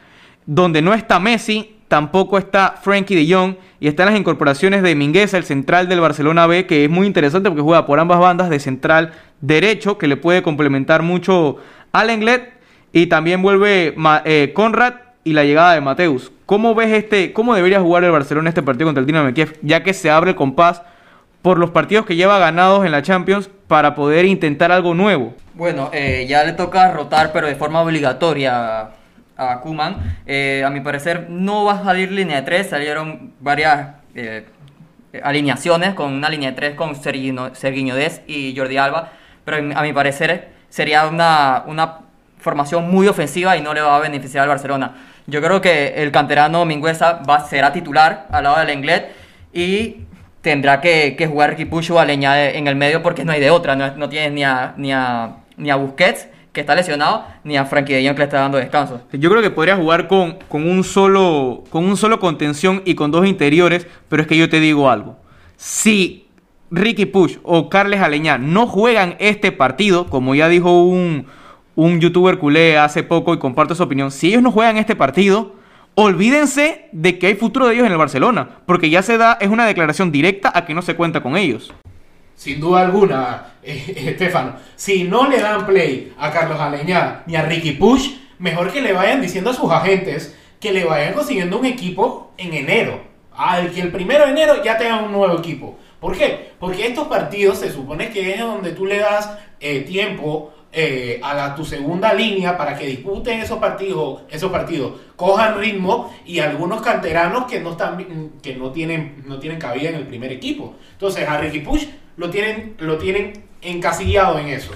donde 0.46 0.80
no 0.80 0.94
está 0.94 1.18
Messi, 1.18 1.73
tampoco 1.94 2.38
está 2.38 2.74
Frankie 2.82 3.14
de 3.14 3.32
Jong 3.32 3.54
y 3.78 3.86
están 3.86 4.06
las 4.06 4.18
incorporaciones 4.18 4.82
de 4.82 4.96
Mingueza, 4.96 5.36
el 5.36 5.44
central 5.44 5.88
del 5.88 6.00
Barcelona 6.00 6.44
B, 6.48 6.66
que 6.66 6.82
es 6.82 6.90
muy 6.90 7.06
interesante 7.06 7.48
porque 7.48 7.62
juega 7.62 7.86
por 7.86 8.00
ambas 8.00 8.18
bandas 8.18 8.50
de 8.50 8.58
central 8.58 9.12
derecho, 9.40 9.96
que 9.96 10.08
le 10.08 10.16
puede 10.16 10.42
complementar 10.42 11.04
mucho 11.04 11.58
al 11.92 12.08
Lenglet 12.08 12.52
y 12.92 13.06
también 13.06 13.42
vuelve 13.42 13.94
eh, 14.24 14.50
Conrad 14.56 14.94
y 15.22 15.34
la 15.34 15.44
llegada 15.44 15.72
de 15.74 15.82
Mateus. 15.82 16.32
¿Cómo 16.46 16.74
ves 16.74 16.92
este, 16.92 17.32
cómo 17.32 17.54
debería 17.54 17.80
jugar 17.80 18.02
el 18.02 18.10
Barcelona 18.10 18.48
este 18.48 18.64
partido 18.64 18.88
contra 18.88 19.00
el 19.00 19.06
Dinamo 19.06 19.32
Kiev, 19.32 19.56
ya 19.62 19.84
que 19.84 19.94
se 19.94 20.10
abre 20.10 20.30
el 20.30 20.36
compás 20.36 20.82
por 21.42 21.60
los 21.60 21.70
partidos 21.70 22.06
que 22.06 22.16
lleva 22.16 22.40
ganados 22.40 22.84
en 22.84 22.90
la 22.90 23.02
Champions 23.02 23.48
para 23.68 23.94
poder 23.94 24.24
intentar 24.24 24.72
algo 24.72 24.94
nuevo? 24.94 25.32
Bueno, 25.54 25.90
eh, 25.92 26.26
ya 26.28 26.42
le 26.42 26.54
toca 26.54 26.90
rotar, 26.90 27.30
pero 27.32 27.46
de 27.46 27.54
forma 27.54 27.80
obligatoria 27.80 28.88
a 29.36 29.60
Kuman. 29.60 29.96
Eh, 30.26 30.62
a 30.64 30.70
mi 30.70 30.80
parecer 30.80 31.28
no 31.28 31.64
va 31.64 31.74
a 31.74 31.84
salir 31.84 32.12
línea 32.12 32.36
de 32.36 32.42
3, 32.42 32.68
salieron 32.68 33.32
varias 33.40 33.96
eh, 34.14 34.46
alineaciones 35.22 35.94
con 35.94 36.12
una 36.12 36.28
línea 36.28 36.50
de 36.50 36.56
3 36.56 36.74
con 36.74 36.94
Sergiño 36.96 37.94
Des 37.94 38.22
y 38.26 38.54
Jordi 38.56 38.76
Alba, 38.76 39.12
pero 39.44 39.58
a 39.76 39.82
mi 39.82 39.92
parecer 39.92 40.50
sería 40.68 41.06
una, 41.06 41.64
una 41.66 41.98
formación 42.38 42.90
muy 42.90 43.08
ofensiva 43.08 43.56
y 43.56 43.62
no 43.62 43.74
le 43.74 43.80
va 43.80 43.96
a 43.96 44.00
beneficiar 44.00 44.42
al 44.42 44.48
Barcelona. 44.48 44.94
Yo 45.26 45.40
creo 45.40 45.60
que 45.60 46.02
el 46.02 46.12
canterano 46.12 46.64
Mingüesa 46.64 47.22
va, 47.28 47.40
será 47.40 47.72
titular 47.72 48.26
al 48.30 48.44
lado 48.44 48.58
del 48.58 48.70
Englet 48.70 49.12
y 49.52 50.04
tendrá 50.42 50.80
que, 50.80 51.16
jugar 51.26 51.50
Ricky 51.50 51.64
Puch 51.64 51.90
o 51.90 51.98
Aleñá 51.98 52.50
en 52.50 52.66
el 52.66 52.76
medio 52.76 53.02
porque 53.02 53.24
no 53.24 53.32
hay 53.32 53.40
de 53.40 53.50
otra. 53.50 53.74
No, 53.74 53.96
no 53.96 54.08
tienes 54.08 54.32
ni 54.32 54.44
a, 54.44 54.74
ni, 54.76 54.92
a, 54.92 55.36
ni 55.56 55.70
a 55.70 55.76
Busquets, 55.76 56.28
que 56.54 56.62
está 56.62 56.74
lesionado, 56.74 57.26
ni 57.44 57.58
a 57.58 57.66
Frankie 57.66 57.92
de 57.92 58.00
que 58.00 58.18
le 58.18 58.24
está 58.24 58.40
dando 58.40 58.56
descanso. 58.56 59.02
Yo 59.12 59.28
creo 59.28 59.42
que 59.42 59.50
podría 59.50 59.76
jugar 59.76 60.08
con, 60.08 60.38
con, 60.48 60.66
un 60.66 60.84
solo, 60.84 61.64
con 61.68 61.84
un 61.84 61.98
solo 61.98 62.18
contención 62.20 62.80
y 62.86 62.94
con 62.94 63.10
dos 63.10 63.26
interiores, 63.26 63.86
pero 64.08 64.22
es 64.22 64.28
que 64.28 64.38
yo 64.38 64.48
te 64.48 64.60
digo 64.60 64.88
algo. 64.88 65.18
Si 65.56 66.28
Ricky 66.70 67.04
Push 67.04 67.38
o 67.42 67.68
Carles 67.68 68.00
Aleñá 68.00 68.38
no 68.38 68.66
juegan 68.66 69.16
este 69.18 69.52
partido, 69.52 70.06
como 70.06 70.34
ya 70.34 70.48
dijo 70.48 70.84
un 70.84 71.26
un 71.76 72.00
youtuber 72.00 72.38
culé 72.38 72.78
hace 72.78 73.02
poco 73.02 73.34
y 73.34 73.38
comparto 73.38 73.74
su 73.74 73.82
opinión, 73.82 74.10
si 74.10 74.28
ellos 74.28 74.42
no 74.42 74.52
juegan 74.52 74.76
este 74.76 74.94
partido, 74.94 75.54
olvídense 75.94 76.88
de 76.92 77.18
que 77.18 77.28
hay 77.28 77.34
futuro 77.34 77.66
de 77.66 77.74
ellos 77.74 77.86
en 77.86 77.92
el 77.92 77.98
Barcelona, 77.98 78.60
porque 78.66 78.90
ya 78.90 79.02
se 79.02 79.18
da, 79.18 79.38
es 79.40 79.48
una 79.48 79.66
declaración 79.66 80.12
directa 80.12 80.52
a 80.54 80.64
que 80.64 80.74
no 80.74 80.82
se 80.82 80.94
cuenta 80.94 81.22
con 81.22 81.36
ellos. 81.36 81.72
Sin 82.36 82.60
duda 82.60 82.80
alguna, 82.80 83.54
eh, 83.62 83.94
Estefano, 83.96 84.56
si 84.76 85.04
no 85.04 85.28
le 85.28 85.40
dan 85.40 85.66
play 85.66 86.12
a 86.18 86.30
Carlos 86.30 86.60
Aleñá 86.60 87.22
ni 87.26 87.36
a 87.36 87.42
Ricky 87.42 87.72
Push, 87.72 88.10
mejor 88.38 88.72
que 88.72 88.82
le 88.82 88.92
vayan 88.92 89.20
diciendo 89.20 89.50
a 89.50 89.54
sus 89.54 89.70
agentes 89.70 90.36
que 90.60 90.72
le 90.72 90.84
vayan 90.84 91.14
consiguiendo 91.14 91.58
un 91.58 91.66
equipo 91.66 92.32
en 92.36 92.54
enero. 92.54 93.00
Al 93.36 93.70
que 93.72 93.80
el 93.80 93.90
primero 93.90 94.24
de 94.24 94.30
enero 94.30 94.62
ya 94.62 94.78
tenga 94.78 95.02
un 95.02 95.12
nuevo 95.12 95.38
equipo. 95.38 95.76
¿Por 96.00 96.16
qué? 96.16 96.52
Porque 96.58 96.86
estos 96.86 97.08
partidos 97.08 97.58
se 97.58 97.72
supone 97.72 98.10
que 98.10 98.34
es 98.34 98.40
donde 98.40 98.72
tú 98.72 98.86
le 98.86 98.98
das 98.98 99.30
eh, 99.58 99.80
tiempo 99.80 100.52
eh, 100.76 101.20
a 101.22 101.54
tu 101.54 101.64
segunda 101.64 102.12
línea 102.12 102.58
para 102.58 102.76
que 102.76 102.86
disputen 102.86 103.40
esos 103.40 103.58
partidos, 103.58 104.22
esos 104.28 104.50
partidos, 104.50 104.94
cojan 105.16 105.56
ritmo 105.58 106.12
y 106.26 106.40
algunos 106.40 106.82
canteranos 106.82 107.44
que 107.44 107.60
no 107.60 107.70
están 107.70 108.32
que 108.42 108.56
no 108.56 108.72
tienen 108.72 109.22
no 109.24 109.38
tienen 109.38 109.60
cabida 109.60 109.90
en 109.90 109.94
el 109.94 110.06
primer 110.06 110.32
equipo. 110.32 110.74
Entonces 110.92 111.28
a 111.28 111.38
Ricky 111.38 111.60
Push 111.60 111.86
lo 112.16 112.30
tienen 112.30 112.74
lo 112.78 112.98
tienen 112.98 113.44
encasillado 113.62 114.38
en 114.38 114.48
eso. 114.48 114.72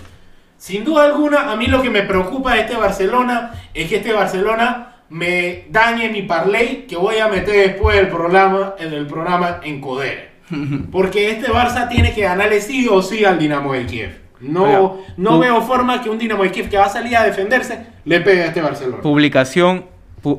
Sin 0.56 0.84
duda 0.84 1.04
alguna, 1.04 1.52
a 1.52 1.56
mí 1.56 1.66
lo 1.66 1.82
que 1.82 1.90
me 1.90 2.02
preocupa 2.02 2.54
de 2.54 2.62
este 2.62 2.76
Barcelona 2.76 3.52
es 3.72 3.88
que 3.88 3.96
este 3.96 4.12
Barcelona 4.12 4.96
me 5.10 5.66
dañe 5.70 6.08
mi 6.10 6.22
parlay 6.22 6.86
que 6.88 6.96
voy 6.96 7.18
a 7.18 7.28
meter 7.28 7.70
después 7.70 7.96
del 7.96 8.08
programa 8.08 8.74
en 8.78 8.92
el 8.92 9.06
programa 9.06 9.60
en 9.62 9.80
Coder. 9.80 10.30
Porque 10.90 11.30
este 11.30 11.50
Barça 11.52 11.88
tiene 11.88 12.12
que 12.12 12.22
ganarle 12.22 12.60
sí 12.60 12.88
o 12.90 13.02
sí 13.02 13.24
al 13.24 13.38
Dinamo 13.38 13.72
de 13.72 13.86
Kiev. 13.86 14.28
No, 14.40 14.98
no 15.16 15.38
veo 15.38 15.60
forma 15.62 16.00
que 16.00 16.10
un 16.10 16.18
Dinamo 16.18 16.42
de 16.42 16.50
Kiev 16.50 16.68
que 16.68 16.76
va 16.76 16.86
a 16.86 16.90
salir 16.90 17.16
a 17.16 17.24
defenderse 17.24 17.86
le 18.04 18.20
pegue 18.20 18.42
a 18.42 18.46
este 18.46 18.60
Barcelona. 18.60 19.02
Publicación, 19.02 19.86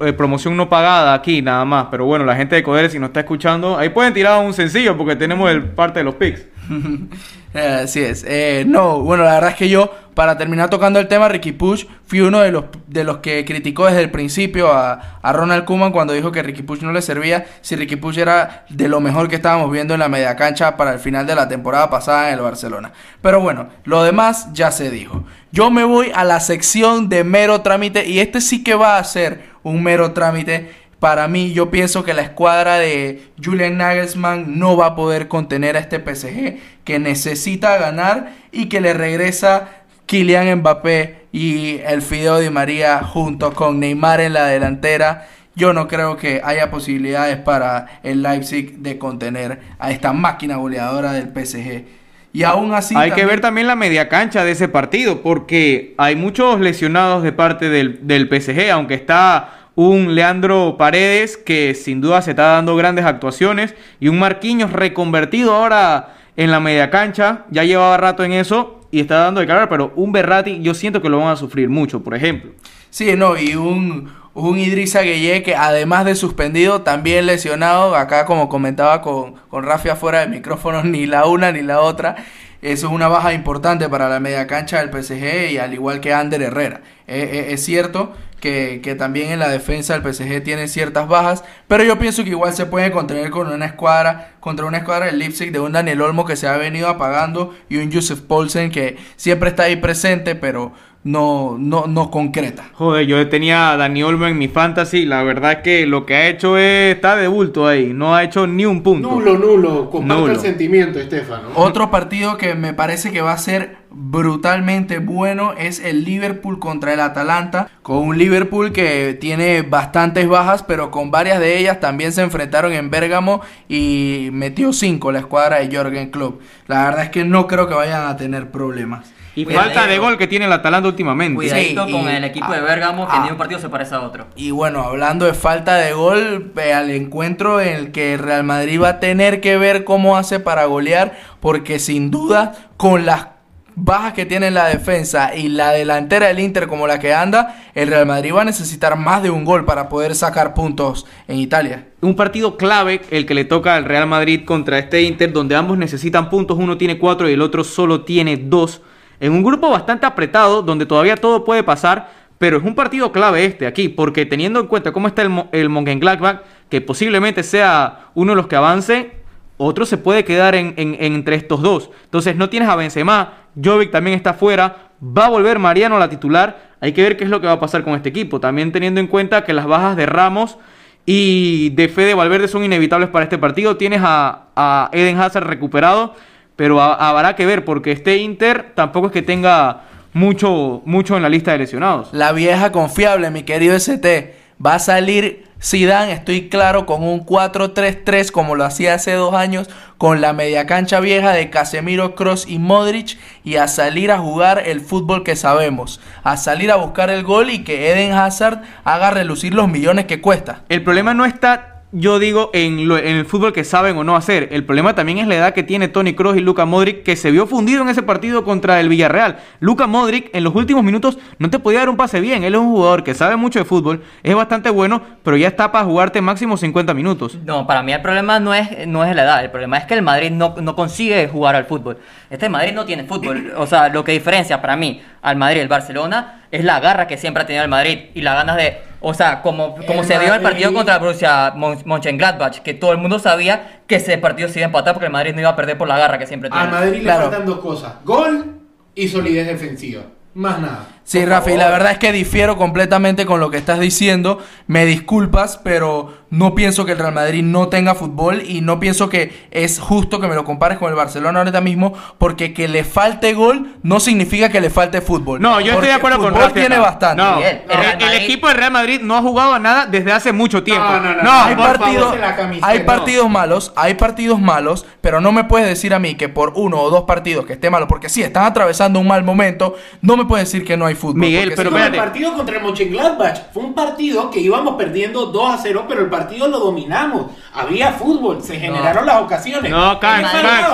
eh, 0.02 0.14
promoción 0.14 0.58
no 0.58 0.68
pagada 0.70 1.14
aquí 1.14 1.42
nada 1.42 1.64
más. 1.66 1.88
Pero 1.92 2.06
bueno, 2.06 2.26
la 2.26 2.36
gente 2.36 2.56
de 2.56 2.64
Coderes, 2.64 2.92
si 2.92 3.00
no 3.00 3.08
está 3.08 3.22
escuchando, 3.22 3.78
ahí 3.78 3.90
pueden 3.90 4.14
tirar 4.14 4.44
un 4.44 4.54
sencillo 4.54 4.98
porque 4.98 5.16
tenemos 5.16 5.50
el 5.50 5.64
parte 5.64 6.00
de 6.00 6.06
los 6.06 6.16
picks. 6.16 6.46
Así 7.54 8.02
es. 8.02 8.24
Eh, 8.28 8.64
no, 8.68 9.00
bueno, 9.00 9.24
la 9.24 9.34
verdad 9.34 9.50
es 9.52 9.56
que 9.56 9.70
yo, 9.70 9.92
para 10.14 10.38
terminar 10.38 10.70
tocando 10.70 11.00
el 11.00 11.08
tema, 11.08 11.28
Ricky 11.28 11.52
Push, 11.52 11.86
fui 12.06 12.22
uno 12.22 12.42
de 12.42 12.52
los, 12.52 12.66
de 12.88 13.04
los 13.04 13.18
que 13.18 13.44
criticó 13.44 13.88
desde 13.88 14.02
el 14.02 14.12
principio 14.12 14.72
a, 14.72 15.20
Ronald 15.24 15.66
Koeman 15.66 15.92
cuando 15.92 16.14
dijo 16.14 16.32
que 16.32 16.44
Ricky 16.44 16.62
Push 16.62 16.82
no 16.82 16.92
le 16.92 17.02
servía, 17.02 17.46
si 17.62 17.76
Ricky 17.76 17.96
Push 17.96 18.20
era 18.20 18.66
de 18.70 18.88
lo 18.88 19.00
mejor 19.00 19.28
que 19.28 19.36
estábamos 19.36 19.72
viendo 19.72 19.94
en 19.96 20.00
la 20.00 20.10
media 20.10 20.36
cancha 20.36 20.78
para 20.78 20.94
el 20.94 21.00
final 21.00 21.26
de 21.26 21.36
la 21.36 21.48
temporada 21.48 21.90
pasada 21.90 22.28
en 22.28 22.36
el 22.36 22.42
Barcelona. 22.42 22.92
Pero 23.22 23.42
bueno, 23.42 23.70
lo 23.84 24.04
demás 24.04 24.50
ya 24.54 24.72
se 24.72 24.92
dijo. 24.92 25.24
Yo 25.52 25.72
me 25.72 25.84
voy 25.84 26.12
a 26.14 26.24
la 26.24 26.40
sección 26.40 27.10
de 27.10 27.24
mero 27.24 27.62
trámite 27.62 28.08
y 28.08 28.20
este 28.20 28.42
sí 28.42 28.64
que 28.64 28.76
va 28.76 28.98
a 28.98 29.04
ser 29.04 29.50
un 29.64 29.84
mero 29.84 30.12
trámite 30.12 30.72
para 31.00 31.28
mí, 31.28 31.54
yo 31.54 31.72
pienso 31.72 32.04
que 32.04 32.14
la 32.14 32.22
escuadra 32.22 32.78
de 32.78 33.24
Julian 33.44 33.78
Nagelsmann 33.78 34.60
no 34.60 34.76
va 34.76 34.88
a 34.88 34.96
poder 34.96 35.28
contener 35.30 35.78
a 35.78 35.80
este 35.80 36.00
PSG 36.00 36.58
que 36.84 37.00
necesita 37.00 37.78
ganar 37.78 38.34
y 38.52 38.68
que 38.68 38.82
le 38.82 38.94
regresa 38.94 39.70
Kylian 40.08 40.60
Mbappé 40.60 41.28
y 41.32 41.80
el 41.86 42.02
Fideo 42.02 42.40
Di 42.40 42.50
María 42.50 43.02
junto 43.04 43.54
con 43.54 43.80
Neymar 43.80 44.20
en 44.20 44.34
la 44.34 44.48
delantera. 44.48 45.28
Yo 45.56 45.72
no 45.72 45.88
creo 45.88 46.18
que 46.18 46.42
haya 46.44 46.70
posibilidades 46.70 47.38
para 47.38 48.00
el 48.04 48.22
Leipzig 48.22 48.80
de 48.80 48.98
contener 48.98 49.60
a 49.80 49.92
esta 49.92 50.12
máquina 50.12 50.58
goleadora 50.58 51.14
del 51.14 51.28
PSG. 51.28 51.86
Y 52.34 52.44
aún 52.44 52.74
así. 52.74 52.96
Hay 52.98 53.12
que 53.12 53.26
ver 53.26 53.40
también 53.40 53.68
la 53.68 53.76
media 53.76 54.10
cancha 54.10 54.44
de 54.44 54.52
ese 54.52 54.68
partido, 54.68 55.22
porque 55.22 55.96
hay 55.98 56.16
muchos 56.16 56.60
lesionados 56.60 57.24
de 57.24 57.32
parte 57.32 57.70
del, 57.70 58.06
del 58.08 58.28
PSG, 58.28 58.70
aunque 58.72 58.94
está 58.94 59.59
un 59.76 60.16
Leandro 60.16 60.76
Paredes 60.78 61.38
que 61.38 61.76
sin 61.76 62.02
duda 62.02 62.22
se 62.22 62.32
está 62.32 62.54
dando 62.54 62.76
grandes 62.76 63.06
actuaciones 63.06 63.76
y 64.00 64.08
un 64.08 64.20
Marquinhos 64.20 64.74
reconvertido 64.74 65.54
ahora 65.54 66.16
en 66.36 66.52
la 66.52 66.60
media 66.60 66.90
cancha, 66.90 67.46
ya 67.50 67.64
llevaba 67.64 67.98
rato 67.98 68.24
en 68.24 68.32
eso 68.32 68.80
y 68.92 69.00
está 69.02 69.18
dando 69.20 69.42
de 69.42 69.48
cara, 69.48 69.70
pero 69.70 69.92
un 69.96 70.12
Berrati 70.12 70.62
yo 70.62 70.74
siento 70.74 71.02
que 71.02 71.10
lo 71.10 71.20
van 71.20 71.28
a 71.28 71.36
sufrir 71.36 71.70
mucho, 71.70 72.02
por 72.02 72.16
ejemplo. 72.16 72.52
Sí, 72.90 73.14
no, 73.16 73.38
y 73.38 73.56
un, 73.56 74.10
un 74.34 74.58
Idrissa 74.58 75.02
Gueye 75.02 75.44
que 75.44 75.56
además 75.56 76.06
de 76.06 76.16
suspendido, 76.16 76.82
también 76.82 77.26
lesionado, 77.26 77.96
acá 77.96 78.26
como 78.26 78.50
comentaba 78.50 79.02
con, 79.02 79.36
con 79.50 79.64
Rafi 79.64 79.90
afuera 79.90 80.22
de 80.22 80.28
micrófono, 80.28 80.84
ni 80.86 81.06
la 81.06 81.26
una 81.26 81.52
ni 81.52 81.62
la 81.62 81.82
otra. 81.82 82.16
Eso 82.62 82.88
es 82.88 82.94
una 82.94 83.08
baja 83.08 83.34
importante 83.34 83.88
para 83.88 84.10
la 84.10 84.20
media 84.20 84.46
cancha 84.46 84.84
del 84.84 84.90
PSG 84.92 85.52
y 85.52 85.58
al 85.58 85.74
igual 85.74 86.02
que 86.02 86.14
Ander 86.14 86.42
Herrera. 86.42 86.82
Eh, 87.08 87.30
eh, 87.32 87.54
es 87.54 87.64
cierto 87.64 88.14
que, 88.40 88.82
que, 88.82 88.96
también 88.96 89.32
en 89.32 89.40
la 89.40 89.50
defensa 89.50 89.98
del 89.98 90.14
PSG 90.14 90.44
tiene 90.44 90.68
ciertas 90.68 91.08
bajas, 91.08 91.44
pero 91.68 91.84
yo 91.84 92.00
pienso 92.00 92.24
que 92.24 92.32
igual 92.32 92.54
se 92.54 92.66
puede 92.66 92.92
contener 92.92 93.30
con 93.30 93.48
una 93.48 93.66
escuadra, 93.66 94.34
contra 94.40 94.66
una 94.66 94.80
escuadra 94.80 95.08
del 95.08 95.20
Leipzig 95.20 95.52
de 95.52 95.60
un 95.60 95.74
Daniel 95.74 96.02
Olmo 96.02 96.26
que 96.26 96.36
se 96.36 96.48
ha 96.48 96.58
venido 96.58 96.88
apagando 96.88 97.54
y 97.70 97.78
un 97.78 97.92
Joseph 97.92 98.22
Paulsen 98.22 98.72
que 98.72 98.98
siempre 99.16 99.50
está 99.50 99.64
ahí 99.64 99.76
presente, 99.76 100.36
pero 100.36 100.74
no, 101.04 101.58
no, 101.58 101.88
no 101.88 102.12
concreta. 102.12 102.70
Joder, 102.74 103.06
yo 103.08 103.30
tenía 103.30 103.72
a 103.72 103.78
Dani 103.78 104.04
Olmo 104.04 104.28
en 104.28 104.38
mi 104.38 104.48
fantasy. 104.48 105.06
La 105.06 105.24
verdad 105.24 105.54
es 105.54 105.58
que 105.60 105.86
lo 105.86 106.06
que 106.06 106.16
ha 106.16 106.28
hecho 106.28 106.58
es, 106.58 106.96
está 106.96 107.16
de 107.16 107.28
bulto 107.28 107.68
ahí. 107.68 107.94
No 107.94 108.16
ha 108.16 108.24
hecho 108.24 108.48
ni 108.48 108.66
un 108.66 108.84
punto. 108.84 109.10
Nulo, 109.10 109.38
nulo. 109.38 109.90
Comparte 109.90 110.32
el 110.32 110.40
sentimiento, 110.40 111.00
Estefano. 111.00 111.50
Otro 111.56 111.90
partido 111.90 112.38
que 112.38 112.56
me 112.56 112.74
parece 112.74 113.12
que 113.12 113.22
va 113.22 113.32
a 113.32 113.38
ser 113.38 113.78
brutalmente 114.00 115.00
bueno 115.00 115.54
es 115.58 115.80
el 115.80 116.06
Liverpool 116.06 116.58
contra 116.60 116.94
el 116.94 117.02
Atalanta. 117.02 117.70
Con 117.82 117.98
un 117.98 118.18
Liverpool 118.18 118.72
que 118.72 119.18
tiene 119.20 119.62
bastantes 119.62 120.28
bajas, 120.28 120.64
pero 120.64 120.90
con 120.90 121.12
varias 121.12 121.40
de 121.40 121.58
ellas 121.58 121.80
también 121.80 122.12
se 122.14 122.22
enfrentaron 122.22 122.72
en 122.72 122.90
Bérgamo 122.90 123.42
y 123.68 124.30
metió 124.32 124.72
5 124.72 125.12
la 125.12 125.20
escuadra 125.20 125.60
de 125.60 125.76
Jorgen 125.76 126.10
Klopp. 126.12 126.42
La 126.68 126.86
verdad 126.86 127.04
es 127.04 127.10
que 127.10 127.26
no 127.26 127.48
creo 127.48 127.68
que 127.68 127.74
vayan 127.74 128.08
a 128.08 128.16
tener 128.16 128.52
problemas. 128.52 129.12
Y 129.36 129.46
falta 129.46 129.88
de 129.88 129.98
gol 130.00 130.18
que 130.18 130.28
tiene 130.28 130.46
el 130.46 130.52
Atalanta 130.52 130.90
últimamente. 130.90 131.36
Cuidadito 131.36 131.90
con 131.90 132.10
el 132.10 132.24
equipo 132.24 132.52
de 132.52 132.62
Bergamo, 132.62 133.08
que 133.08 133.20
ni 133.20 133.30
un 133.30 133.38
partido 133.38 133.60
se 133.60 133.70
parece 133.70 133.96
a 133.96 134.02
otro. 134.02 134.28
Y 134.36 134.52
bueno, 134.52 134.82
hablando 134.82 135.26
de 135.26 135.34
falta 135.34 135.76
de 135.76 135.94
gol, 135.94 136.52
al 136.74 136.90
encuentro 136.90 137.62
en 137.62 137.76
el 137.76 137.92
que 137.92 138.18
Real 138.18 138.44
Madrid 138.44 138.82
va 138.82 138.90
a 138.90 139.00
tener 139.00 139.40
que 139.40 139.58
ver 139.58 139.84
cómo 139.84 140.18
hace 140.18 140.40
para 140.40 140.66
golear, 140.66 141.18
porque 141.40 141.80
sin 141.80 142.12
duda, 142.12 142.54
con 142.76 143.06
las 143.06 143.39
bajas 143.76 144.14
que 144.14 144.26
tiene 144.26 144.52
la 144.52 144.68
defensa 144.68 145.36
y 145.36 145.50
la 145.50 145.72
delantera 145.72 146.28
del 146.28 146.40
Inter 146.40 146.68
como 146.68 146.88
la 146.88 147.00
que 147.00 147.14
anda, 147.14 147.64
el 147.76 147.90
Real 147.90 148.06
Madrid 148.06 148.34
va 148.34 148.42
a 148.42 148.46
necesitar 148.46 148.98
más 148.98 149.24
de 149.24 149.30
un 149.30 149.46
gol 149.46 149.66
para 149.66 149.90
poder 149.90 150.16
sacar 150.16 150.54
puntos 150.54 151.06
en 151.28 151.38
Italia. 151.38 151.88
Un 152.02 152.16
partido 152.16 152.58
clave 152.58 153.02
el 153.12 153.26
que 153.26 153.34
le 153.34 153.46
toca 153.46 153.76
al 153.76 153.86
Real 153.86 154.08
Madrid 154.08 154.46
contra 154.46 154.80
este 154.80 155.02
Inter, 155.04 155.32
donde 155.34 155.56
ambos 155.56 155.78
necesitan 155.78 156.30
puntos, 156.30 156.58
uno 156.58 156.78
tiene 156.78 156.98
cuatro 156.98 157.30
y 157.30 157.34
el 157.34 157.42
otro 157.42 157.64
solo 157.64 158.02
tiene 158.02 158.38
dos 158.38 158.82
en 159.20 159.34
un 159.34 159.44
grupo 159.44 159.70
bastante 159.70 160.06
apretado, 160.06 160.62
donde 160.62 160.86
todavía 160.86 161.18
todo 161.18 161.44
puede 161.44 161.64
pasar, 161.64 162.10
pero 162.38 162.58
es 162.58 162.64
un 162.64 162.76
partido 162.76 163.12
clave 163.12 163.46
este 163.46 163.68
aquí, 163.68 163.90
porque 163.90 164.26
teniendo 164.26 164.60
en 164.60 164.68
cuenta 164.68 164.94
cómo 164.94 165.08
está 165.08 165.24
el, 165.24 165.44
el 165.52 165.70
Mönchengladbach, 165.70 166.42
que 166.70 166.80
posiblemente 166.82 167.44
sea 167.44 168.10
uno 168.16 168.32
de 168.32 168.38
los 168.38 168.48
que 168.48 168.56
avance, 168.56 169.19
otro 169.62 169.86
se 169.86 169.98
puede 169.98 170.24
quedar 170.24 170.56
en, 170.56 170.74
en- 170.78 170.96
entre 171.00 171.36
estos 171.36 171.62
dos. 171.62 171.92
Entonces 172.06 172.36
no 172.36 172.50
tienes 172.50 172.68
a 172.70 172.76
Benzema, 172.76 173.34
Jovic 173.62 173.92
también 173.92 174.16
está 174.16 174.34
fuera, 174.34 174.90
va 175.02 175.28
a 175.28 175.30
volver 175.30 175.60
Mariano 175.60 175.98
a 175.98 176.00
la 176.00 176.10
titular. 176.10 176.70
Hay 176.82 176.94
que 176.94 177.04
ver 177.04 177.18
qué 177.18 177.26
es 177.26 177.30
lo 177.30 177.42
que 177.42 177.48
va 177.48 177.54
a 177.54 177.60
pasar 177.60 177.84
con 177.84 177.94
este 177.94 178.10
equipo. 178.10 178.40
También 178.40 178.72
teniendo 178.72 179.00
en 179.02 179.08
cuenta 179.08 179.44
que 179.44 179.54
las 179.54 179.66
bajas 179.68 179.96
de 179.98 180.06
Ramos 180.06 180.58
y 181.06 181.70
de 181.72 181.90
Fede 181.90 182.14
Valverde 182.14 182.48
son 182.48 182.64
inevitables 182.64 183.10
para 183.10 183.24
este 183.24 183.38
partido. 183.38 183.76
Tienes 183.78 184.02
a, 184.04 184.90
Eden 184.94 185.18
Hazard 185.20 185.46
recuperado, 185.46 186.16
pero 186.56 186.82
ha- 186.82 186.94
habrá 187.10 187.36
que 187.36 187.46
ver 187.46 187.66
porque 187.66 187.92
este 187.92 188.18
Inter 188.18 188.72
tampoco 188.76 189.08
es 189.08 189.14
que 189.14 189.22
tenga 189.22 189.82
mucho, 190.14 190.82
mucho 190.86 191.18
en 191.18 191.24
la 191.24 191.30
lista 191.30 191.52
de 191.52 191.60
lesionados. 191.60 192.10
La 192.14 192.32
vieja 192.32 192.72
confiable, 192.72 193.30
mi 193.32 193.44
querido 193.44 193.76
ST. 193.76 194.36
Va 194.66 194.76
a 194.76 194.80
salir 194.80 195.46
Zidane, 195.62 196.14
estoy 196.14 196.48
claro, 196.48 196.86
con 196.86 197.04
un 197.04 197.26
4-3-3 197.26 198.32
como 198.32 198.56
lo 198.56 198.64
hacía 198.64 198.94
hace 198.94 199.12
dos 199.12 199.34
años, 199.34 199.70
con 199.98 200.22
la 200.22 200.32
media 200.32 200.66
cancha 200.66 201.02
vieja 201.02 201.34
de 201.34 201.50
Casemiro, 201.50 202.16
Cross 202.16 202.46
y 202.48 202.60
Modric, 202.60 203.18
y 203.44 203.58
a 203.58 203.68
salir 203.68 204.12
a 204.12 204.20
jugar 204.20 204.64
el 204.66 204.80
fútbol 204.80 205.24
que 205.24 205.36
sabemos, 205.36 206.00
a 206.24 206.38
salir 206.38 206.72
a 206.72 206.78
buscar 206.78 207.10
el 207.10 207.24
gol 207.24 207.50
y 207.50 207.66
que 207.66 207.92
Eden 207.92 208.14
Hazard 208.14 208.62
haga 208.86 209.12
relucir 209.12 209.54
los 209.54 209.68
millones 209.68 210.06
que 210.06 210.22
cuesta. 210.22 210.62
El 210.70 210.82
problema 210.82 211.14
no 211.14 211.26
está, 211.26 211.69
yo 211.92 212.20
digo, 212.20 212.52
en, 212.54 212.88
lo- 212.88 212.98
en 213.00 213.16
el 213.16 213.26
fútbol 213.26 213.52
que 213.52 213.64
saben 213.64 213.98
o 213.98 214.04
no 214.04 214.16
hacer. 214.16 214.50
El 214.52 214.64
problema 214.64 214.94
también 214.94 215.18
es 215.18 215.28
la 215.28 215.36
edad 215.36 215.54
que 215.54 215.64
tiene 215.64 215.88
Tony 215.88 216.14
Kroos 216.14 216.38
y 216.38 216.40
Luka 216.40 216.66
Modric, 216.66 217.02
que 217.04 217.16
se 217.16 217.32
vio 217.32 217.48
fundido 217.48 217.82
en 217.82 217.90
ese 217.90 218.04
partido 218.04 218.44
contra 218.44 218.80
el 218.80 218.90
Villarreal. 218.90 219.38
Luka 219.60 219.88
Modric 219.88 220.30
en 220.36 220.44
los 220.44 220.54
últimos 220.54 220.84
minutos 220.84 221.18
no 221.40 221.50
te 221.50 221.58
podía 221.58 221.80
dar 221.80 221.90
un 221.90 221.98
pase 221.98 222.22
bien. 222.22 222.44
Él 222.44 222.54
es 222.54 222.60
un 222.62 222.70
jugador 222.72 223.04
que 223.04 223.14
sabe 223.16 223.36
mucho 223.38 223.58
de 223.60 223.66
fútbol, 223.66 224.04
es 224.22 224.36
bastante 224.36 224.70
bueno, 224.70 225.02
pero 225.24 225.36
ya 225.36 225.48
está 225.48 225.72
para 225.72 225.84
jugarte 225.86 226.22
máximo 226.22 226.58
50 226.58 226.94
minutos. 226.94 227.38
No, 227.44 227.66
para 227.66 227.82
mí 227.82 227.92
el 227.92 228.02
problema 228.02 228.40
no 228.40 228.54
es, 228.54 228.88
no 228.88 229.04
es 229.04 229.16
la 229.16 229.24
edad, 229.24 229.44
el 229.44 229.50
problema 229.50 229.78
es 229.80 229.86
que 229.86 229.96
el 229.96 230.04
Madrid 230.04 230.30
no, 230.32 230.56
no 230.62 230.76
consigue 230.76 231.28
jugar 231.28 231.56
al 231.56 231.66
fútbol. 231.66 231.98
Este 232.30 232.50
Madrid 232.50 232.74
no 232.74 232.86
tiene 232.86 233.06
fútbol. 233.06 233.54
O 233.58 233.66
sea, 233.66 233.90
lo 233.90 234.04
que 234.04 234.12
diferencia 234.12 234.62
para 234.62 234.76
mí 234.76 235.02
al 235.22 235.38
Madrid 235.38 235.58
y 235.58 235.62
el 235.62 235.68
Barcelona 235.68 236.44
es 236.52 236.64
la 236.64 236.80
garra 236.80 237.08
que 237.08 237.18
siempre 237.18 237.42
ha 237.44 237.46
tenido 237.48 237.64
el 237.64 237.70
Madrid 237.70 237.98
y 238.14 238.22
las 238.22 238.36
ganas 238.36 238.58
de. 238.58 238.89
O 239.02 239.14
sea, 239.14 239.42
como, 239.42 239.76
como 239.86 240.02
El 240.02 240.06
se 240.08 240.18
vio 240.20 240.28
en 240.30 240.34
el 240.36 240.42
partido 240.42 240.74
contra 240.74 240.96
el 240.96 241.00
Borussia 241.00 241.54
Mon- 241.56 241.78
Mönchengladbach, 241.86 242.60
que 242.60 242.74
todo 242.74 242.92
el 242.92 242.98
mundo 242.98 243.18
sabía 243.20 243.82
que 243.88 243.96
ese 243.96 244.18
partido 244.18 244.50
se 244.50 244.60
iba 244.60 244.66
a 244.66 244.68
empatar 244.68 244.94
porque 244.94 245.06
el 245.08 245.12
Madrid 245.14 245.34
no 245.34 245.40
iba 245.40 245.50
a 245.50 245.56
perder 245.56 245.78
por 245.78 245.88
la 245.88 245.98
garra 245.98 246.18
que 246.18 246.28
siempre 246.28 246.50
tiene. 246.50 246.66
Al 246.66 246.72
Madrid 246.72 247.02
Claro. 247.02 247.26
le 247.26 247.30
faltan 247.30 247.46
dos 247.46 247.60
cosas: 247.60 247.94
gol 248.04 248.60
y 248.96 249.08
solidez 249.08 249.48
defensiva. 249.48 250.04
Más 250.36 250.60
nada. 250.60 250.86
Sí, 251.04 251.26
Rafi, 251.26 251.58
la 251.58 251.70
verdad 251.70 251.94
es 251.94 251.98
que 251.98 252.12
difiero 252.12 252.56
completamente 252.56 253.26
con 253.26 253.40
lo 253.40 253.50
que 253.50 253.58
estás 253.58 253.80
diciendo. 253.80 254.40
Me 254.68 254.86
disculpas, 254.86 255.58
pero 255.64 256.14
no 256.30 256.56
pienso 256.56 256.86
que 256.86 256.94
el 256.94 257.00
Real 257.00 257.14
Madrid 257.14 257.44
no 257.44 257.70
tenga 257.70 257.96
fútbol 257.96 258.44
y 258.46 258.62
no 258.62 258.80
pienso 258.80 259.10
que 259.10 259.48
es 259.52 259.80
justo 259.80 260.20
que 260.20 260.28
me 260.28 260.36
lo 260.36 260.46
compares 260.46 260.78
con 260.78 260.90
el 260.90 260.96
Barcelona 260.96 261.40
ahorita 261.40 261.62
mismo, 261.62 261.94
porque 262.18 262.54
que 262.54 262.68
le 262.68 262.84
falte 262.84 263.34
gol 263.34 263.76
no 263.84 264.00
significa 264.00 264.50
que 264.50 264.62
le 264.62 264.70
falte 264.70 265.02
fútbol. 265.02 265.42
No, 265.42 265.60
yo 265.60 265.74
estoy 265.74 265.88
de 265.88 265.94
acuerdo 265.94 266.20
con 266.20 266.34
Rafi 266.34 266.60
tiene 266.60 266.78
bastante. 266.78 267.24
No, 267.24 267.38
Miguel, 267.38 267.62
el 268.00 268.24
equipo 268.24 268.48
del 268.48 268.58
Real 268.58 268.72
Madrid 268.72 269.02
no 269.02 269.16
ha 269.16 269.22
jugado 269.22 269.54
a 269.54 269.60
nada 269.60 269.86
desde 269.86 270.12
hace 270.12 270.32
mucho 270.32 270.64
tiempo. 270.64 270.84
No, 270.84 271.00
no, 271.00 271.24
no, 271.24 271.32
hay 271.32 271.56
partidos, 271.56 272.14
se 272.14 272.20
la 272.20 272.36
camiseta, 272.36 272.68
hay 272.68 272.80
no. 272.80 272.86
partidos 272.86 273.30
malos, 273.30 273.74
hay 273.76 273.94
partidos 273.96 274.40
malos, 274.40 274.86
pero 275.02 275.22
no 275.22 275.32
me 275.32 275.46
puedes 275.46 275.68
decir 275.68 275.94
a 275.94 276.00
mí 276.00 276.16
que 276.16 276.30
por 276.30 276.54
uno 276.56 276.80
o 276.80 276.90
dos 276.90 277.04
partidos 277.04 277.46
que 277.46 277.54
esté 277.54 277.70
malo, 277.70 277.88
porque 277.88 278.10
sí, 278.10 278.22
están 278.22 278.46
atravesando 278.46 279.00
un 279.00 279.08
mal 279.08 279.24
momento, 279.24 279.76
no 280.02 280.18
me 280.18 280.26
puedes 280.26 280.52
decir 280.52 280.66
que 280.66 280.78
no 280.78 280.86
hay 280.86 280.96
fútbol. 280.96 281.20
Miguel, 281.20 281.54
pero 281.56 281.76
el 281.76 281.96
partido 281.96 282.34
contra 282.34 282.58
el 282.58 282.64
Mönchengladbach 282.64 283.52
fue 283.54 283.64
un 283.64 283.74
partido 283.74 284.30
que 284.30 284.40
íbamos 284.40 284.76
perdiendo 284.76 285.28
2 285.28 285.52
a 285.52 285.58
0, 285.58 285.86
pero 285.88 286.02
el 286.02 286.08
partido 286.08 286.19
lo 286.48 286.60
dominamos. 286.60 287.28
Había 287.54 287.92
fútbol, 287.94 288.42
se 288.44 288.60
generaron 288.60 289.06
las 289.06 289.22
ocasiones. 289.22 289.72
No, 289.72 290.00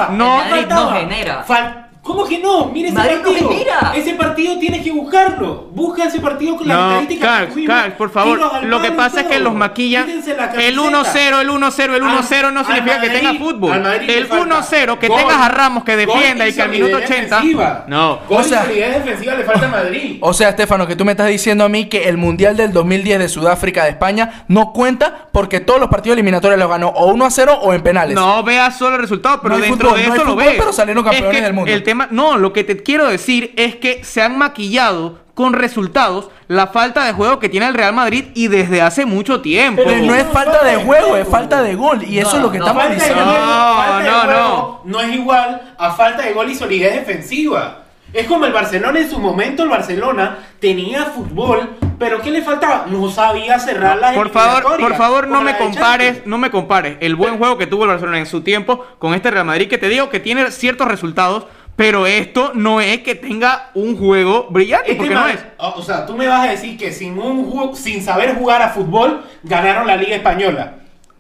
no. 0.10 0.26
¿Qué 0.26 0.50
Madrid 0.50 0.66
no 0.68 0.76
faltaba? 0.76 0.94
genera. 0.96 1.46
Fal- 1.46 1.85
¿Cómo 2.06 2.24
que 2.24 2.38
no? 2.38 2.66
Mire 2.68 2.90
ese 2.90 2.98
Madrid 2.98 3.16
no 3.24 3.24
partido. 3.32 3.50
Ese 3.96 4.14
partido 4.14 4.60
tienes 4.60 4.84
que 4.84 4.92
buscarlo. 4.92 5.70
Busca 5.74 6.04
ese 6.04 6.20
partido 6.20 6.56
con 6.56 6.68
las 6.68 6.78
No, 6.78 6.90
estadísticas 6.92 7.28
Carl, 7.30 7.46
que 7.48 7.54
tuvimos. 7.54 7.76
Carl, 7.76 7.94
por 7.94 8.10
favor. 8.12 8.64
Lo 8.64 8.82
que 8.84 8.92
pasa 8.92 9.22
es 9.22 9.26
que 9.28 9.40
los 9.40 9.56
maquillan. 9.56 10.08
El 10.08 10.22
camiseta. 10.24 10.54
1-0, 10.54 11.40
el 11.42 11.50
1-0, 11.50 11.96
el 11.96 12.04
1-0 12.04 12.54
no 12.54 12.64
significa 12.64 13.02
que 13.02 13.10
tenga 13.10 13.34
fútbol. 13.34 13.84
El 14.08 14.28
falta 14.28 14.56
1-0, 14.62 15.00
que 15.00 15.08
gol, 15.08 15.18
tengas 15.20 15.38
a 15.42 15.50
Ramos 15.50 15.84
que 15.84 15.96
defienda 15.96 16.48
y 16.48 16.54
que 16.54 16.62
al 16.62 16.70
minuto 16.70 16.92
solidez 16.92 17.10
80. 17.10 17.36
defensiva. 17.38 17.86
No. 17.88 18.20
Gol 18.30 18.38
O 18.42 18.44
sea- 18.44 18.62
y 18.62 18.66
solidez 18.68 19.04
defensiva 19.04 19.34
le 19.34 19.44
falta 19.44 19.66
a 19.66 19.70
Madrid. 19.70 20.18
O 20.22 20.34
sea, 20.34 20.50
Estefano, 20.50 20.86
que 20.86 20.96
tú 20.96 21.06
me 21.06 21.12
estás 21.14 21.28
diciendo 21.28 21.64
a 21.66 21.70
mí 21.70 21.86
que 21.86 22.08
el 22.08 22.18
Mundial 22.18 22.56
del 22.56 22.72
2010 22.72 23.18
de 23.18 23.30
Sudáfrica 23.30 23.84
de 23.84 23.90
España 23.90 24.46
no 24.48 24.74
cuenta 24.74 25.28
porque 25.32 25.60
todos 25.60 25.80
los 25.80 25.90
partidos 25.90 26.14
eliminatorios 26.18 26.60
los 26.60 26.70
ganó 26.70 26.90
o 26.90 27.08
1 27.12 27.26
a 27.26 27.32
0 27.32 27.58
o 27.64 27.74
en 27.74 27.82
penales. 27.82 28.14
No 28.14 28.44
veas 28.44 28.78
solo 28.78 28.96
el 28.98 29.02
resultado, 29.02 29.40
pero 29.42 29.58
No 29.58 29.64
hay 29.64 29.70
dentro 29.72 29.90
fútbol, 29.90 30.02
de 30.02 30.08
no 30.08 30.14
eso 30.14 30.22
hay 30.22 30.28
lo 30.28 30.34
fútbol, 30.36 30.46
ves. 30.46 30.56
pero 30.60 30.72
salieron 30.72 31.04
campeones 31.04 31.30
Es 31.32 31.36
que 31.36 31.44
del 31.44 31.54
mundo. 31.54 31.72
Tema, 31.96 32.10
no, 32.12 32.38
lo 32.38 32.52
que 32.52 32.66
te 32.66 32.84
quiero 32.84 33.08
decir 33.08 33.54
es 33.56 33.78
que 33.78 34.04
se 34.04 34.22
han 34.22 34.38
maquillado 34.38 35.20
con 35.34 35.54
resultados 35.54 36.30
la 36.50 36.68
falta 36.68 37.06
de 37.06 37.14
juego 37.14 37.40
que 37.40 37.48
tiene 37.48 37.68
el 37.68 37.74
Real 37.74 37.94
Madrid 37.94 38.26
y 38.34 38.50
desde 38.50 38.82
hace 38.82 39.06
mucho 39.06 39.40
tiempo. 39.40 39.82
Pero 39.86 40.06
no 40.06 40.14
es 40.14 40.26
falta 40.28 40.62
de 40.62 40.76
juego, 40.84 41.16
es 41.16 41.26
falta 41.26 41.64
de 41.64 41.76
gol. 41.76 42.04
Y 42.04 42.20
eso 42.20 42.32
No, 42.32 42.36
es 42.36 42.44
lo 42.44 42.52
que 42.52 42.60
no, 42.60 42.68
estamos 42.68 42.90
diciendo. 42.92 43.24
No, 43.24 43.32
falta 43.32 43.98
de 43.98 44.10
no, 44.10 44.20
juego 44.22 44.82
no 44.84 45.00
es 45.00 45.16
igual 45.16 45.76
a 45.78 45.92
falta 45.94 46.24
de 46.24 46.34
gol 46.34 46.50
y 46.50 46.56
solidez 46.56 46.96
defensiva. 46.96 47.86
Es 48.14 48.28
como 48.28 48.46
el 48.46 48.54
Barcelona 48.54 49.00
en 49.00 49.10
su 49.10 49.20
momento, 49.20 49.64
el 49.64 49.70
Barcelona 49.70 50.38
tenía 50.62 51.04
fútbol, 51.06 51.72
pero 52.00 52.22
¿qué 52.22 52.32
le 52.32 52.42
faltaba? 52.42 52.86
No 52.88 53.10
sabía 53.10 53.60
cerrar 53.60 53.98
las 53.98 54.16
Por 54.16 54.30
favor, 54.30 54.80
por 54.80 54.96
favor, 54.96 55.28
no 55.28 55.42
me 55.42 55.58
compares, 55.58 56.26
no 56.26 56.38
me 56.38 56.50
compares 56.50 56.98
el 57.02 57.16
buen 57.16 57.38
juego 57.38 57.58
que 57.58 57.68
tuvo 57.68 57.84
el 57.84 57.90
Barcelona 57.90 58.20
en 58.20 58.26
su 58.26 58.40
tiempo 58.40 58.86
con 59.00 59.14
este 59.14 59.32
Real 59.32 59.46
Madrid 59.46 59.68
que 59.68 59.78
te 59.78 59.90
digo 59.90 60.10
que 60.10 60.22
tiene 60.22 60.50
ciertos 60.52 60.88
resultados, 60.88 61.46
pero 61.76 62.08
esto 62.08 62.52
no 62.54 62.80
es 62.82 63.00
que 63.02 63.16
tenga 63.16 63.70
un 63.74 63.98
juego 63.98 64.48
brillante, 64.50 64.92
Este 64.92 64.98
porque 64.98 65.14
no 65.14 65.28
es. 65.28 65.44
o 65.58 65.82
sea, 65.82 66.06
tú 66.06 66.16
me 66.16 66.28
vas 66.28 66.48
a 66.48 66.52
decir 66.52 66.78
que 66.78 66.92
sin 66.92 67.18
un 67.20 67.46
ju- 67.52 67.76
sin 67.76 68.02
saber 68.04 68.36
jugar 68.36 68.62
a 68.62 68.70
fútbol 68.70 69.24
ganaron 69.44 69.86
la 69.88 69.98
Liga 69.98 70.16
Española. 70.16 70.76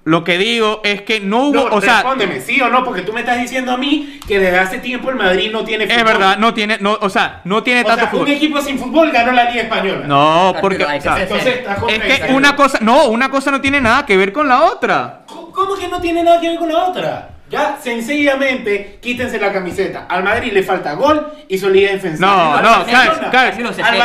Lo 0.06 0.24
que 0.24 0.38
digo 0.38 0.82
es 0.84 1.02
que 1.02 1.20
no 1.20 1.46
hubo, 1.48 1.68
No, 1.68 1.76
o 1.78 1.82
sea, 1.82 1.96
respóndeme, 1.96 2.40
sí 2.40 2.62
o 2.62 2.70
no, 2.70 2.84
porque 2.86 3.02
tú 3.02 3.12
me 3.12 3.22
estás 3.22 3.40
diciendo 3.42 3.72
a 3.72 3.78
mí 3.78 4.20
que 4.28 4.38
desde 4.40 4.60
hace 4.60 4.78
tiempo 4.78 5.10
el 5.10 5.16
Madrid 5.16 5.50
no 5.52 5.66
tiene 5.66 5.88
fútbol. 5.88 5.98
es 5.98 6.04
verdad, 6.06 6.38
no 6.38 6.54
tiene, 6.54 6.78
no, 6.80 6.96
o 7.02 7.10
sea, 7.10 7.42
no 7.44 7.64
tiene 7.64 7.82
O 7.82 7.86
tanto 7.86 8.02
sea, 8.02 8.14
un 8.14 8.20
fútbol. 8.20 8.30
equipo 8.30 8.62
sin 8.62 8.78
fútbol 8.78 9.12
ganó 9.12 9.32
la 9.32 9.50
Liga 9.50 9.64
Española. 9.64 10.06
No, 10.06 10.50
Pero 10.52 10.62
porque 10.62 10.84
o 10.84 11.02
sea, 11.02 11.22
Entonces, 11.24 11.56
estás 11.58 11.80
es 11.90 12.20
que 12.20 12.32
una 12.34 12.56
cosa, 12.56 12.78
no, 12.82 13.08
una 13.08 13.32
cosa 13.32 13.50
no 13.50 13.60
tiene 13.60 13.82
nada 13.82 14.06
que 14.06 14.16
ver 14.16 14.32
con 14.32 14.48
la 14.48 14.62
otra. 14.66 15.24
¿Cómo 15.26 15.52
cómo 15.52 15.76
que 15.76 15.88
no 15.88 16.00
tiene 16.00 16.22
nada 16.22 16.40
que 16.40 16.50
ver 16.50 16.60
con 16.60 16.70
la 16.72 16.84
otra? 16.86 17.30
Ya, 17.56 17.78
sencillamente, 17.82 19.00
quítense 19.02 19.40
la 19.40 19.54
camiseta. 19.54 20.06
Al 20.10 20.24
Madrid 20.24 20.52
le 20.52 20.62
falta 20.62 20.94
gol 20.94 21.26
y 21.48 21.58
solidez 21.58 21.94
defensiva. 21.94 22.28
No, 22.28 22.62
no, 22.62 22.86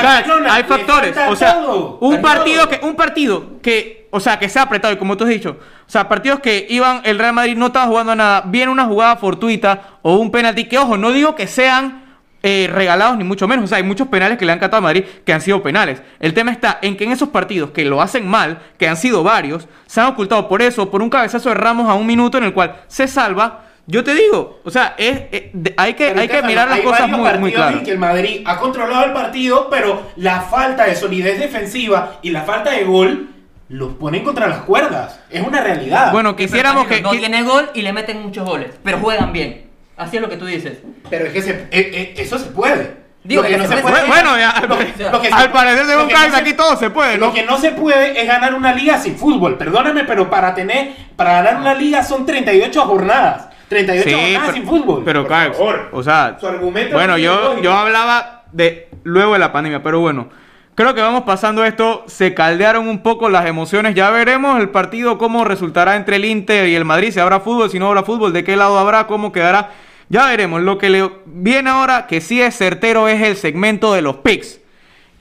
Barcelona 0.03 0.55
hay 0.55 0.63
factores, 0.65 1.17
o 1.29 1.37
sea, 1.37 1.55
todo. 1.55 1.99
un 2.01 2.23
partido 2.23 2.69
que 2.69 2.81
un 2.83 2.95
partido 2.95 3.61
que, 3.61 4.09
o 4.11 4.21
sea, 4.21 4.39
que 4.39 4.49
sea 4.49 4.63
apretado 4.63 4.95
y 4.95 4.97
como 4.97 5.17
tú 5.17 5.25
has 5.25 5.31
dicho, 5.31 5.59
o 5.87 5.91
sea, 5.91 6.09
partidos 6.09 6.41
que 6.41 6.67
iban 6.69 7.03
el 7.05 7.19
Real 7.19 7.33
Madrid 7.33 7.57
no 7.57 7.67
estaba 7.67 7.87
jugando 7.87 8.13
a 8.13 8.17
nada, 8.17 8.43
viene 8.47 8.71
una 8.71 8.85
jugada 8.85 9.17
fortuita 9.17 9.99
o 10.03 10.17
un 10.17 10.31
penalti 10.31 10.67
que 10.67 10.79
ojo, 10.79 10.97
no 10.97 11.11
digo 11.11 11.35
que 11.35 11.47
sean 11.47 12.00
eh, 12.43 12.69
regalados 12.73 13.17
ni 13.19 13.25
mucho 13.25 13.47
menos, 13.47 13.65
o 13.65 13.69
sea, 13.69 13.79
hay 13.79 13.85
muchos 13.85 14.09
penales 14.09 14.39
que 14.39 14.47
le 14.47 14.53
han 14.53 14.59
catado 14.59 14.79
a 14.79 14.81
Madrid 14.83 15.05
que 15.25 15.33
han 15.33 15.41
sido 15.41 15.63
penales. 15.63 16.03
El 16.21 16.33
tema 16.35 16.51
está 16.53 16.79
en 16.83 16.97
que 16.97 17.05
en 17.05 17.13
esos 17.13 17.29
partidos 17.29 17.71
que 17.71 17.85
lo 17.85 18.01
hacen 18.01 18.27
mal, 18.27 18.59
que 18.79 18.89
han 18.89 18.97
sido 18.97 19.23
varios, 19.23 19.69
se 19.87 20.01
han 20.01 20.07
ocultado 20.07 20.49
por 20.49 20.63
eso, 20.63 20.91
por 20.91 21.03
un 21.03 21.11
cabezazo 21.11 21.51
de 21.51 21.55
Ramos 21.57 21.89
a 21.89 21.95
un 21.95 22.07
minuto 22.07 22.39
en 22.39 22.45
el 22.45 22.53
cual 22.55 22.77
se 22.89 23.07
salva. 23.09 23.65
Yo 23.87 24.05
te 24.05 24.15
digo, 24.15 24.61
o 24.65 24.71
sea, 24.71 24.95
es, 24.99 25.23
es- 25.33 25.43
de- 25.53 25.75
hay 25.77 25.95
que, 25.95 26.09
Pero, 26.09 26.21
hay 26.21 26.29
que 26.29 26.43
mirar 26.43 26.69
las 26.69 26.79
hay 26.79 26.85
cosas 26.85 27.09
muy, 27.09 27.29
muy 27.39 27.53
claras. 27.53 27.75
en 27.79 27.85
que 27.85 27.91
el 27.91 27.99
Madrid 27.99 28.43
ha 28.45 28.57
controlado 28.59 29.05
el 29.05 29.13
partido, 29.13 29.69
pero 29.69 30.11
la 30.17 30.43
falta 30.43 30.85
de 30.85 30.95
solidez 30.95 31.41
defensiva 31.41 32.19
y 32.23 32.31
la 32.31 32.43
falta 32.43 32.71
de 32.71 32.85
gol 32.85 33.31
los 33.69 33.95
ponen 33.95 34.23
contra 34.23 34.47
las 34.49 34.61
cuerdas. 34.61 35.21
Es 35.29 35.45
una 35.47 35.61
realidad. 35.61 36.13
Bueno, 36.13 36.37
quisiéramos 36.37 36.87
que... 36.87 37.01
No 37.01 37.11
que- 37.11 37.19
tiene 37.19 37.43
gol 37.43 37.69
y 37.75 37.83
le 37.83 37.93
meten 37.93 38.23
muchos 38.23 38.45
goles, 38.47 38.71
pero 38.85 38.99
juegan 38.99 39.33
bien. 39.33 39.70
Así 40.01 40.17
es 40.17 40.23
lo 40.23 40.29
que 40.29 40.37
tú 40.37 40.47
dices. 40.47 40.79
pero 41.09 41.27
es 41.27 41.33
que 41.33 41.43
se- 41.43 41.51
eh, 41.51 41.69
eh, 41.71 42.15
eso 42.17 42.39
se 42.39 42.47
puede. 42.51 42.99
Digo 43.23 43.43
Lo 43.43 43.49
que 43.49 43.55
que 43.55 43.59
no 43.63 43.69
se 43.69 43.77
se 43.77 43.83
puede. 43.83 43.95
puede. 43.97 44.09
Bueno, 44.09 44.39
ya, 44.39 44.51
al, 44.51 44.69
lo 44.69 44.79
que- 44.79 44.85
lo 45.13 45.21
que 45.21 45.29
se- 45.29 45.35
al 45.35 45.53
parecer 45.53 45.87
de 45.87 45.97
un 45.97 46.09
no 46.09 46.19
se- 46.19 46.37
aquí 46.37 46.53
todo 46.55 46.77
se 46.77 46.89
puede, 46.91 47.19
¿no? 47.19 47.27
Lo 47.27 47.35
que 47.35 47.43
no 47.45 47.59
se 47.59 47.73
puede 47.73 48.19
es 48.21 48.27
ganar 48.27 48.55
una 48.55 48.73
liga 48.75 48.99
sin 48.99 49.17
fútbol. 49.17 49.59
Perdóname, 49.59 50.05
pero 50.05 50.31
para 50.31 50.55
tener, 50.55 50.93
para 51.17 51.33
ganar 51.43 51.57
una 51.61 51.75
liga 51.75 52.03
son 52.03 52.25
38 52.25 52.83
jornadas. 52.87 53.49
38 53.69 54.09
Sí, 54.09 54.15
jornadas 54.15 54.41
pero- 54.47 54.53
sin 54.55 54.67
fútbol. 54.67 55.03
Pero, 55.05 55.21
Por 55.23 55.29
Carlos, 55.31 55.57
favor. 55.59 55.89
o 55.93 56.03
sea, 56.03 56.37
Su 56.41 56.47
argumento 56.49 56.95
bueno, 56.97 57.19
yo, 57.19 57.61
yo 57.61 57.73
hablaba 57.75 58.45
de 58.53 58.89
luego 59.05 59.35
de 59.35 59.39
la 59.39 59.53
pandemia, 59.53 59.83
pero 59.83 60.01
bueno, 60.01 60.29
creo 60.75 60.95
que 60.95 61.01
vamos 61.03 61.25
pasando 61.25 61.63
esto, 61.65 62.05
se 62.09 62.33
caldearon 62.35 62.89
un 62.89 63.03
poco 63.03 63.29
las 63.29 63.45
emociones, 63.47 63.95
ya 63.95 64.09
veremos 64.11 64.59
el 64.59 64.71
partido 64.71 65.19
cómo 65.19 65.45
resultará 65.45 65.95
entre 65.97 66.17
el 66.17 66.25
Inter 66.25 66.69
y 66.69 66.75
el 66.75 66.85
Madrid, 66.87 67.13
si 67.13 67.21
habrá 67.21 67.41
fútbol, 67.41 67.71
si 67.71 67.79
no 67.79 67.89
habrá 67.89 68.03
fútbol, 68.03 68.33
de 68.33 68.43
qué 68.45 68.57
lado 68.57 68.79
habrá, 68.79 69.07
cómo 69.07 69.31
quedará, 69.31 69.71
ya 70.11 70.27
veremos. 70.27 70.61
Lo 70.61 70.77
que 70.77 70.91
le 70.91 71.11
viene 71.25 71.71
ahora, 71.71 72.07
que 72.07 72.21
sí 72.21 72.43
es 72.43 72.55
certero, 72.59 73.09
es 73.09 73.23
el 73.23 73.37
segmento 73.37 73.95
de 73.95 74.03
los 74.03 74.17
picks. 74.17 74.61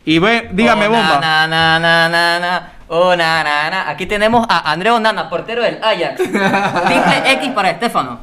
Y 0.04 0.20
ve, 0.20 0.50
dígame, 0.52 0.88
Oh, 0.88 0.92
bomba. 0.92 1.20
Na, 1.22 1.48
na, 1.48 1.80
na, 1.80 2.10
na, 2.10 2.40
na. 2.40 2.72
Oh, 2.90 3.16
na, 3.16 3.44
na, 3.44 3.70
na. 3.70 3.90
Aquí 3.90 4.06
tenemos 4.06 4.46
a 4.50 4.72
André 4.72 4.90
Onana, 4.92 5.30
portero 5.30 5.62
del 5.64 5.78
Ajax. 5.84 6.18
Triple 6.18 7.22
X 7.34 7.50
para 7.54 7.70
Estefano. 7.70 8.20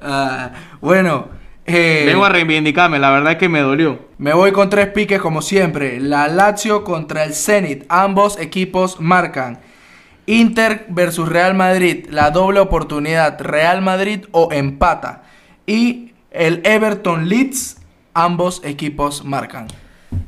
Ah, 0.00 0.50
bueno, 0.80 1.28
eh, 1.66 2.04
Vengo 2.06 2.24
a 2.24 2.28
reivindicarme, 2.28 2.98
la 2.98 3.10
verdad 3.10 3.32
es 3.32 3.38
que 3.38 3.48
me 3.48 3.60
dolió. 3.60 3.98
me 4.18 4.32
voy 4.32 4.52
con 4.52 4.70
tres 4.70 4.86
piques 4.88 5.20
como 5.20 5.42
siempre. 5.42 5.98
La 6.00 6.28
Lazio 6.28 6.84
contra 6.84 7.24
el 7.24 7.34
Zenit. 7.34 7.84
Ambos 7.88 8.38
equipos 8.38 9.00
marcan. 9.00 9.58
Inter 10.26 10.86
versus 10.88 11.28
Real 11.28 11.54
Madrid. 11.54 12.06
La 12.10 12.30
doble 12.30 12.60
oportunidad. 12.60 13.40
Real 13.40 13.82
Madrid 13.82 14.26
o 14.30 14.50
empata. 14.52 15.22
Y 15.68 16.12
el 16.30 16.62
Everton 16.64 17.28
Leeds. 17.28 17.76
Ambos 18.14 18.62
equipos 18.64 19.22
marcan. 19.24 19.68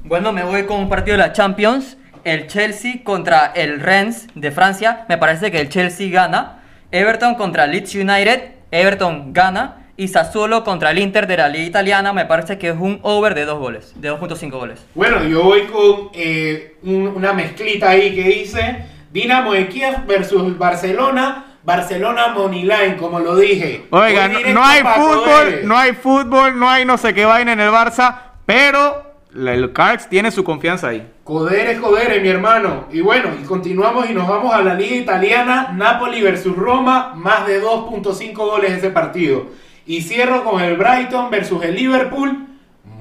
Bueno, 0.05 0.33
me 0.33 0.45
voy 0.45 0.65
con 0.67 0.79
un 0.81 0.89
partido 0.91 1.17
de 1.17 1.23
la 1.25 1.33
Champions. 1.33 1.97
El 2.25 2.47
Chelsea 2.47 3.03
contra 3.03 3.47
el 3.47 3.81
Rennes 3.81 4.27
de 4.35 4.51
Francia. 4.51 5.07
Me 5.09 5.17
parece 5.17 5.51
que 5.51 5.59
el 5.61 5.71
Chelsea 5.71 6.11
gana. 6.11 6.61
Everton 6.93 7.35
contra 7.37 7.67
Leeds 7.67 7.95
United. 7.95 8.43
Everton 8.71 9.33
gana. 9.33 9.79
Y 9.97 10.09
Sassuolo 10.09 10.63
contra 10.63 10.91
el 10.93 10.99
Inter 10.99 11.27
de 11.27 11.39
la 11.39 11.49
Liga 11.49 11.65
Italiana. 11.65 12.13
Me 12.13 12.27
parece 12.27 12.59
que 12.59 12.69
es 12.69 12.77
un 12.79 13.01
over 13.03 13.35
de 13.35 13.47
dos 13.47 13.59
goles. 13.59 13.93
De 13.97 14.11
2.5 14.13 14.51
goles. 14.51 14.85
Bueno, 14.95 15.25
yo 15.25 15.43
voy 15.43 15.63
con 15.63 16.11
eh, 16.13 16.77
un- 16.83 17.09
una 17.09 17.33
mezclita 17.33 17.91
ahí 17.91 18.15
que 18.15 18.23
dice 18.25 18.85
Dinamo 19.11 19.53
de 19.55 19.69
Kiev 19.69 20.07
versus 20.07 20.57
Barcelona. 20.57 21.47
Barcelona 21.63 22.29
Moneyline, 22.29 22.97
como 22.97 23.21
lo 23.21 23.37
dije. 23.37 23.87
Oiga, 23.91 24.29
no, 24.29 24.65
hay 24.65 24.83
fútbol, 24.83 25.61
no 25.65 25.77
hay 25.77 25.93
fútbol, 25.93 26.59
no 26.59 26.69
hay 26.69 26.85
no 26.85 26.97
sé 26.97 27.13
qué 27.13 27.25
vaina 27.25 27.53
en 27.53 27.61
el 27.61 27.71
Barça, 27.71 28.17
pero 28.47 29.11
el 29.35 29.73
Cards 29.73 30.09
tiene 30.09 30.31
su 30.31 30.43
confianza 30.43 30.89
ahí. 30.89 31.07
Coderes, 31.23 31.79
Coderes, 31.79 32.21
mi 32.23 32.29
hermano. 32.29 32.87
Y 32.91 33.01
bueno, 33.01 33.29
y 33.41 33.45
continuamos 33.45 34.09
y 34.11 34.15
nos 34.15 34.27
vamos 34.27 34.53
a 34.53 34.63
la 34.63 34.75
Liga 34.75 34.97
Italiana. 34.97 35.73
Napoli 35.73 36.23
versus 36.23 36.57
Roma, 36.57 37.13
más 37.15 37.47
de 37.47 37.63
2.5 37.63 38.35
goles 38.35 38.73
ese 38.73 38.91
partido. 38.91 39.47
Y 39.87 40.03
cierro 40.03 40.43
con 40.45 40.61
el 40.61 40.77
Brighton 40.77 41.31
versus 41.31 41.63
el 41.63 41.77
Liverpool. 41.77 42.47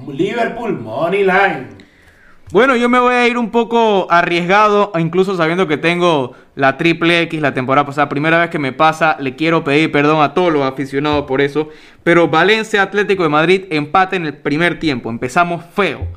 Liverpool 0.06 0.78
Moneyline. 0.78 1.79
Bueno, 2.52 2.74
yo 2.74 2.88
me 2.88 2.98
voy 2.98 3.14
a 3.14 3.28
ir 3.28 3.38
un 3.38 3.50
poco 3.52 4.08
arriesgado, 4.10 4.90
incluso 4.98 5.36
sabiendo 5.36 5.68
que 5.68 5.76
tengo 5.76 6.32
la 6.56 6.76
triple 6.76 7.20
X 7.22 7.40
la 7.40 7.54
temporada 7.54 7.86
pasada. 7.86 8.08
Primera 8.08 8.40
vez 8.40 8.50
que 8.50 8.58
me 8.58 8.72
pasa, 8.72 9.16
le 9.20 9.36
quiero 9.36 9.62
pedir 9.62 9.92
perdón 9.92 10.20
a 10.20 10.34
todos 10.34 10.52
los 10.52 10.64
aficionados 10.64 11.26
por 11.26 11.40
eso. 11.40 11.68
Pero 12.02 12.26
Valencia 12.26 12.82
Atlético 12.82 13.22
de 13.22 13.28
Madrid 13.28 13.64
empate 13.70 14.16
en 14.16 14.26
el 14.26 14.36
primer 14.36 14.80
tiempo. 14.80 15.10
Empezamos 15.10 15.64
feo. 15.76 16.08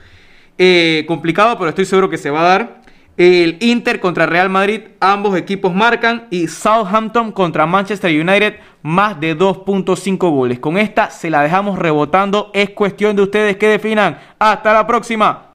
Eh, 0.58 1.06
complicado, 1.08 1.56
pero 1.60 1.70
estoy 1.70 1.86
seguro 1.86 2.10
que 2.10 2.18
se 2.18 2.32
va 2.32 2.42
a 2.42 2.50
dar. 2.50 2.82
El 3.16 3.58
Inter 3.60 4.00
contra 4.00 4.26
Real 4.26 4.50
Madrid, 4.50 4.82
ambos 5.02 5.38
equipos 5.38 5.76
marcan. 5.76 6.26
Y 6.32 6.48
Southampton 6.48 7.32
contra 7.32 7.68
Manchester 7.68 8.10
United, 8.10 8.56
más 8.82 9.20
de 9.20 9.38
2.5 9.38 10.18
goles. 10.32 10.58
Con 10.58 10.80
esta 10.80 11.12
se 11.12 11.30
la 11.30 11.44
dejamos 11.44 11.78
rebotando. 11.78 12.50
Es 12.56 12.72
cuestión 12.72 13.16
de 13.16 13.22
ustedes 13.22 13.58
que 13.58 13.68
definan. 13.68 14.18
Hasta 14.40 14.74
la 14.74 14.88
próxima. 14.88 15.53